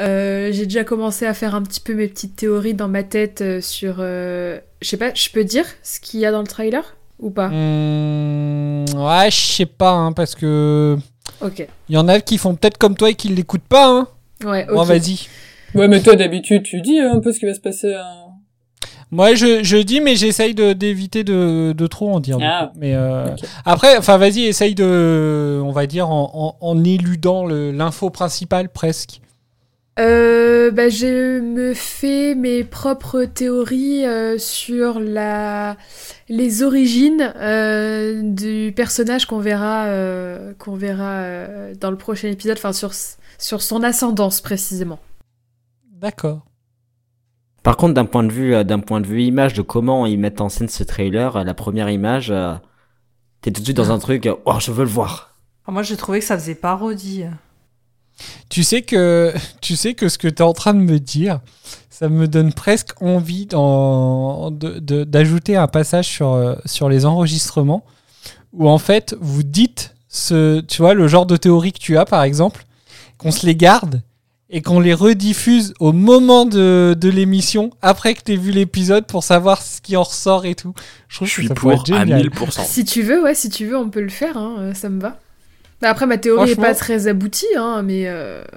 [0.00, 3.60] Euh, j'ai déjà commencé à faire un petit peu mes petites théories dans ma tête
[3.62, 3.96] sur.
[4.00, 7.30] euh, je sais pas, je peux dire ce qu'il y a dans le trailer ou
[7.30, 7.48] pas?
[7.48, 10.96] Hmm, Ouais, je sais pas, hein, parce que...
[11.40, 11.64] Ok.
[11.88, 14.08] Il y en a qui font peut-être comme toi et qui l'écoutent pas, hein
[14.44, 15.26] Ouais, Bon, vas-y.
[15.74, 17.94] Ouais, mais toi, d'habitude, tu dis un peu ce qui va se passer.
[17.94, 18.04] hein.
[19.12, 22.38] Moi, je, je dis, mais j'essaye de- d'éviter de, de trop en dire.
[22.38, 22.70] du Ah.
[22.72, 22.78] coup.
[22.80, 23.26] Mais euh,
[23.64, 28.68] après, enfin, vas-y, essaye de, on va dire, en, en, en éludant le- l'info principale
[28.68, 29.20] presque.
[29.98, 35.76] Euh, bah, je me fais mes propres théories euh, sur la
[36.28, 42.58] les origines euh, du personnage qu'on verra euh, qu'on verra euh, dans le prochain épisode,
[42.58, 42.92] enfin sur
[43.38, 44.98] sur son ascendance précisément.
[45.92, 46.44] D'accord.
[47.62, 50.18] Par contre, d'un point de vue, euh, d'un point de vue image de comment ils
[50.18, 52.54] mettent en scène ce trailer, la première image, euh,
[53.40, 55.32] t'es tout de suite dans un truc, oh, je veux le voir.
[55.66, 57.24] Moi, j'ai trouvé que ça faisait parodie.
[58.48, 61.40] Tu sais que tu sais que ce que tu es en train de me dire,
[61.90, 67.04] ça me donne presque envie d'en- de- de- d'ajouter un passage sur, euh, sur les
[67.06, 67.84] enregistrements
[68.52, 72.04] où en fait vous dites ce, tu vois, le genre de théorie que tu as
[72.04, 72.64] par exemple,
[73.18, 74.02] qu'on se les garde
[74.48, 79.04] et qu'on les rediffuse au moment de, de l'émission après que tu aies vu l'épisode
[79.06, 80.72] pour savoir ce qui en ressort et tout.
[81.08, 82.28] Je trouve Je que suis ça pour être à génial.
[82.30, 82.64] 1000%.
[82.64, 85.00] Si tu veux, ouais, si tu veux, on peut le faire, hein, euh, ça me
[85.00, 85.18] va.
[85.82, 88.04] Bah, après, ma théorie est Franchement- pas très aboutie, hein, mais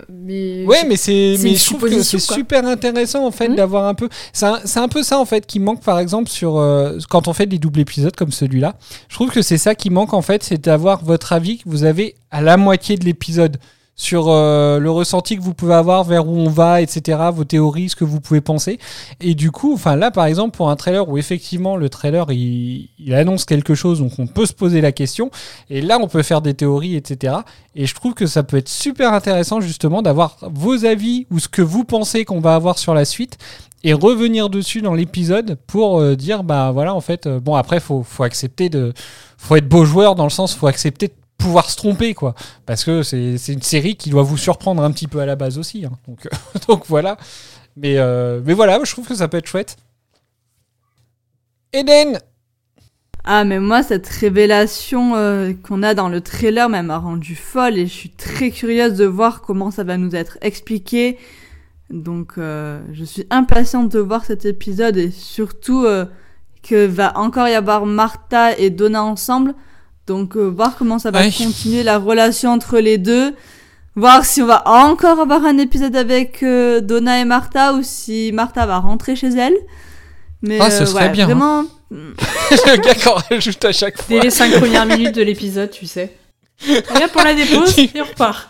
[0.10, 3.86] mais mais Ouais, mais c'est mais je trouve que c'est super intéressant en fait d'avoir
[3.88, 6.98] un peu c'est un, un peu ça en fait qui manque par exemple sur euh,
[7.10, 8.76] quand on fait des doubles épisodes comme celui-là.
[9.10, 11.84] Je trouve que c'est ça qui manque en fait, c'est d'avoir votre avis que vous
[11.84, 13.58] avez à la moitié de l'épisode
[14.00, 17.90] sur euh, le ressenti que vous pouvez avoir vers où on va, etc., vos théories,
[17.90, 18.80] ce que vous pouvez penser.
[19.20, 22.88] Et du coup, enfin là, par exemple, pour un trailer où effectivement le trailer il,
[23.14, 25.32] annonce quelque chose, donc on peut se poser la question.
[25.70, 27.36] Et là, on peut faire des théories, etc.
[27.76, 31.50] Et je trouve que ça peut être super intéressant justement d'avoir vos avis ou ce
[31.50, 33.38] que vous pensez qu'on va avoir sur la suite
[33.84, 37.80] et revenir dessus dans l'épisode pour euh, dire bah voilà en fait euh, bon après
[37.80, 38.94] faut faut accepter de
[39.38, 42.36] faut être beau joueur dans le sens faut accepter de pouvoir se tromper quoi
[42.68, 45.58] parce que c'est une série qui doit vous surprendre un petit peu à la base
[45.58, 45.92] aussi hein.
[46.08, 46.28] donc
[46.68, 47.18] donc voilà
[47.76, 49.78] mais euh, mais voilà je trouve que ça peut être chouette
[51.72, 52.20] Eden
[53.24, 57.86] Ah, mais moi, cette révélation euh, qu'on a dans le trailer m'a rendu folle et
[57.86, 61.20] je suis très curieuse de voir comment ça va nous être expliqué.
[61.92, 66.06] Donc, euh, je suis impatiente de voir cet épisode et surtout euh,
[66.64, 69.54] que va encore y avoir Martha et Donna ensemble.
[70.10, 71.32] Donc, euh, voir comment ça va Ouais.
[71.32, 73.36] continuer la relation entre les deux.
[73.96, 78.32] Voir si on va encore avoir un épisode avec euh, Donna et Martha ou si
[78.34, 79.54] Martha va rentrer chez elle.
[80.42, 81.28] Mais Ah, ce euh, serait ouais, bien, hein.
[81.28, 85.70] Vraiment, le gars qu'on rajoute à chaque fois Dès les 5 premières minutes de l'épisode,
[85.70, 86.12] tu sais.
[86.68, 88.50] Regarde pour la dépose et on repart.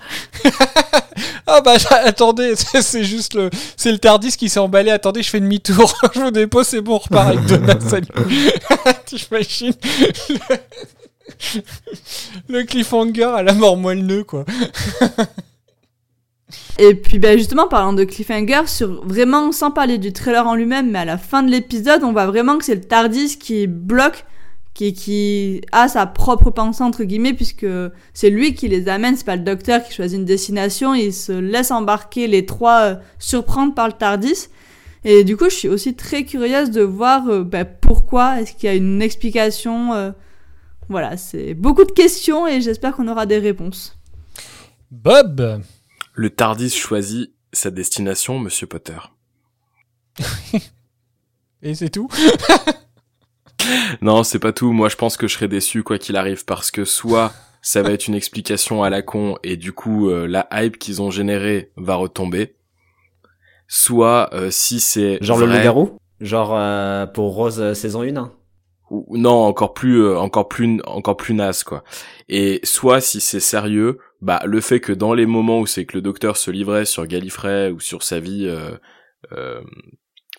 [1.45, 1.75] Ah bah
[2.05, 4.91] attendez, c'est juste le, c'est le Tardis qui s'est emballé.
[4.91, 7.81] Attendez, je fais demi-tour, je vous dépose, c'est bon, on repart avec Donald.
[7.81, 8.07] Salut.
[9.05, 9.73] T'imagines?
[12.49, 12.63] le...
[12.63, 14.45] cliffhanger à la mort moelle-nœud quoi.
[16.79, 20.89] Et puis ben justement, parlant de cliffhanger, sur vraiment sans parler du trailer en lui-même,
[20.91, 24.25] mais à la fin de l'épisode, on voit vraiment que c'est le Tardis qui bloque,
[24.73, 27.67] qui, qui a sa propre pensée entre guillemets, puisque
[28.13, 31.33] c'est lui qui les amène, c'est pas le docteur qui choisit une destination, il se
[31.33, 34.47] laisse embarquer les trois, euh, surprendre par le Tardis.
[35.03, 38.67] Et du coup, je suis aussi très curieuse de voir euh, ben, pourquoi, est-ce qu'il
[38.69, 39.93] y a une explication.
[39.93, 40.11] euh,
[40.89, 43.97] voilà, c'est beaucoup de questions et j'espère qu'on aura des réponses.
[44.91, 45.61] Bob
[46.13, 48.97] Le Tardis choisit sa destination, Monsieur Potter.
[51.61, 52.09] Et c'est tout.
[54.01, 54.71] Non, c'est pas tout.
[54.71, 57.91] Moi, je pense que je serai déçu quoi qu'il arrive parce que soit ça va
[57.91, 61.71] être une explication à la con et du coup euh, la hype qu'ils ont générée
[61.75, 62.55] va retomber.
[63.67, 65.97] Soit euh, si c'est Genre le loup-garou?
[66.21, 68.31] Genre euh, pour Rose euh, saison 1
[68.89, 71.83] ou- non encore plus euh, encore plus encore plus naze quoi
[72.27, 75.95] et soit si c'est sérieux bah le fait que dans les moments où c'est que
[75.95, 78.71] le docteur se livrait sur Gallifrey ou sur sa vie euh,
[79.33, 79.61] euh,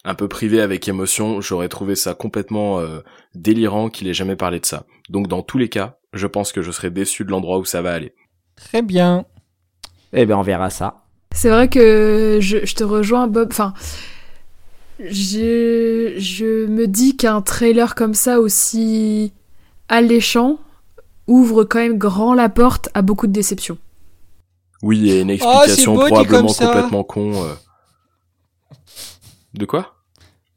[0.05, 3.01] un peu privée avec émotion j'aurais trouvé ça complètement euh,
[3.35, 6.63] délirant qu'il ait jamais parlé de ça donc dans tous les cas je pense que
[6.63, 8.15] je serais déçu de l'endroit où ça va aller
[8.57, 9.25] Très bien.
[10.13, 11.05] Eh ben on verra ça.
[11.33, 13.49] C'est vrai que je, je te rejoins, Bob.
[13.53, 13.73] Enfin,
[15.09, 19.33] je, je me dis qu'un trailer comme ça aussi
[19.89, 20.59] alléchant
[21.27, 23.79] ouvre quand même grand la porte à beaucoup de déceptions.
[24.83, 27.55] oui et une Oh, explication beau probablement complètement con euh.
[29.55, 29.95] de quoi?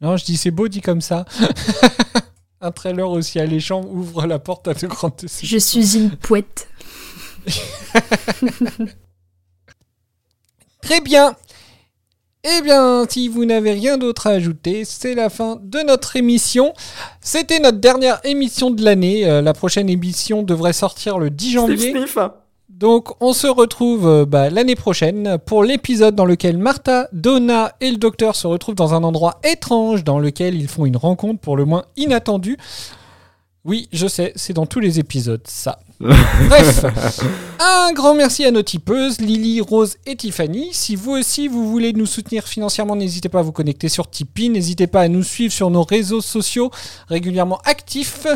[0.01, 1.25] Non, je dis c'est beau dit comme ça.
[2.61, 5.47] Un trailer aussi alléchant ouvre la porte à de grandes déceptions.
[5.47, 6.67] Je suis une poète.
[10.81, 11.35] Très bien.
[12.45, 16.73] Eh bien, si vous n'avez rien d'autre à ajouter, c'est la fin de notre émission.
[17.21, 19.25] C'était notre dernière émission de l'année.
[19.25, 21.93] Euh, la prochaine émission devrait sortir le 10 janvier.
[22.67, 27.89] Donc, on se retrouve euh, bah, l'année prochaine pour l'épisode dans lequel Martha, Donna et
[27.89, 31.55] le docteur se retrouvent dans un endroit étrange dans lequel ils font une rencontre pour
[31.55, 32.57] le moins inattendue.
[33.65, 35.79] Oui, je sais, c'est dans tous les épisodes, ça.
[35.99, 36.83] Bref,
[37.61, 40.67] un grand merci à nos tipeuses, Lily, Rose et Tiffany.
[40.73, 44.49] Si vous aussi vous voulez nous soutenir financièrement, n'hésitez pas à vous connecter sur Tipeee,
[44.49, 46.71] n'hésitez pas à nous suivre sur nos réseaux sociaux
[47.07, 48.27] régulièrement actifs.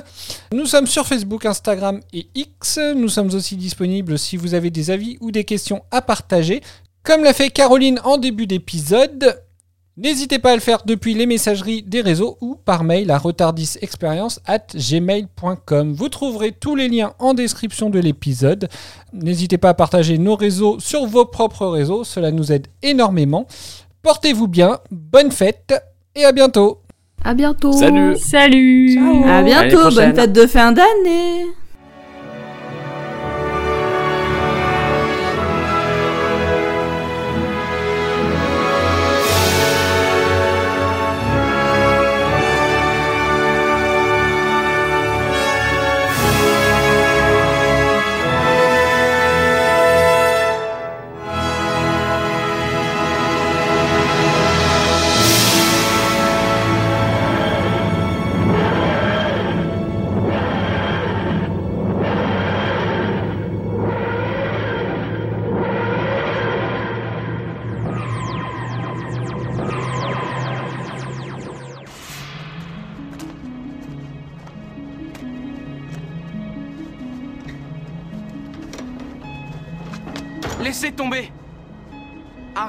[0.53, 2.79] Nous sommes sur Facebook, Instagram et X.
[2.95, 6.61] Nous sommes aussi disponibles si vous avez des avis ou des questions à partager.
[7.03, 9.41] Comme l'a fait Caroline en début d'épisode,
[9.97, 14.39] N'hésitez pas à le faire depuis les messageries des réseaux ou par mail à retardisexperience
[14.45, 15.93] at gmail.com.
[15.93, 18.69] Vous trouverez tous les liens en description de l'épisode.
[19.11, 23.47] N'hésitez pas à partager nos réseaux sur vos propres réseaux, cela nous aide énormément.
[24.03, 25.73] Portez-vous bien, bonne fête
[26.13, 26.81] et à bientôt.
[27.23, 27.73] À bientôt.
[27.73, 28.15] Salut.
[28.17, 28.99] Salut.
[29.27, 31.47] À bientôt, bonne fête de fin d'année.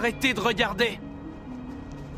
[0.09, 0.98] Arrêtez de regarder.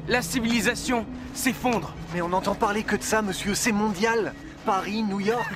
[0.07, 1.05] La civilisation
[1.35, 1.93] s'effondre.
[2.15, 4.33] Mais on n'entend parler que de ça, monsieur, c'est mondial.
[4.65, 5.51] Paris, New York.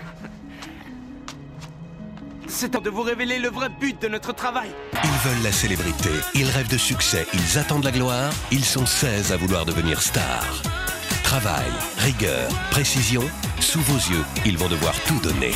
[2.48, 4.68] C'est temps de vous révéler le vrai but de notre travail.
[4.94, 9.30] Ils veulent la célébrité, ils rêvent de succès, ils attendent la gloire, ils sont 16
[9.30, 10.60] à vouloir devenir stars.
[11.22, 13.22] Travail, rigueur, précision,
[13.60, 15.52] sous vos yeux, ils vont devoir tout donner.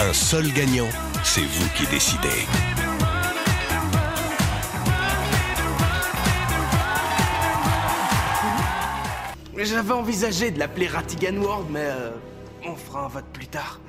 [0.00, 0.88] Un seul gagnant,
[1.24, 2.46] c'est vous qui décidez.
[9.62, 12.12] J'avais envisagé de l'appeler Ratigan World, mais euh,
[12.64, 13.78] on fera un vote plus tard.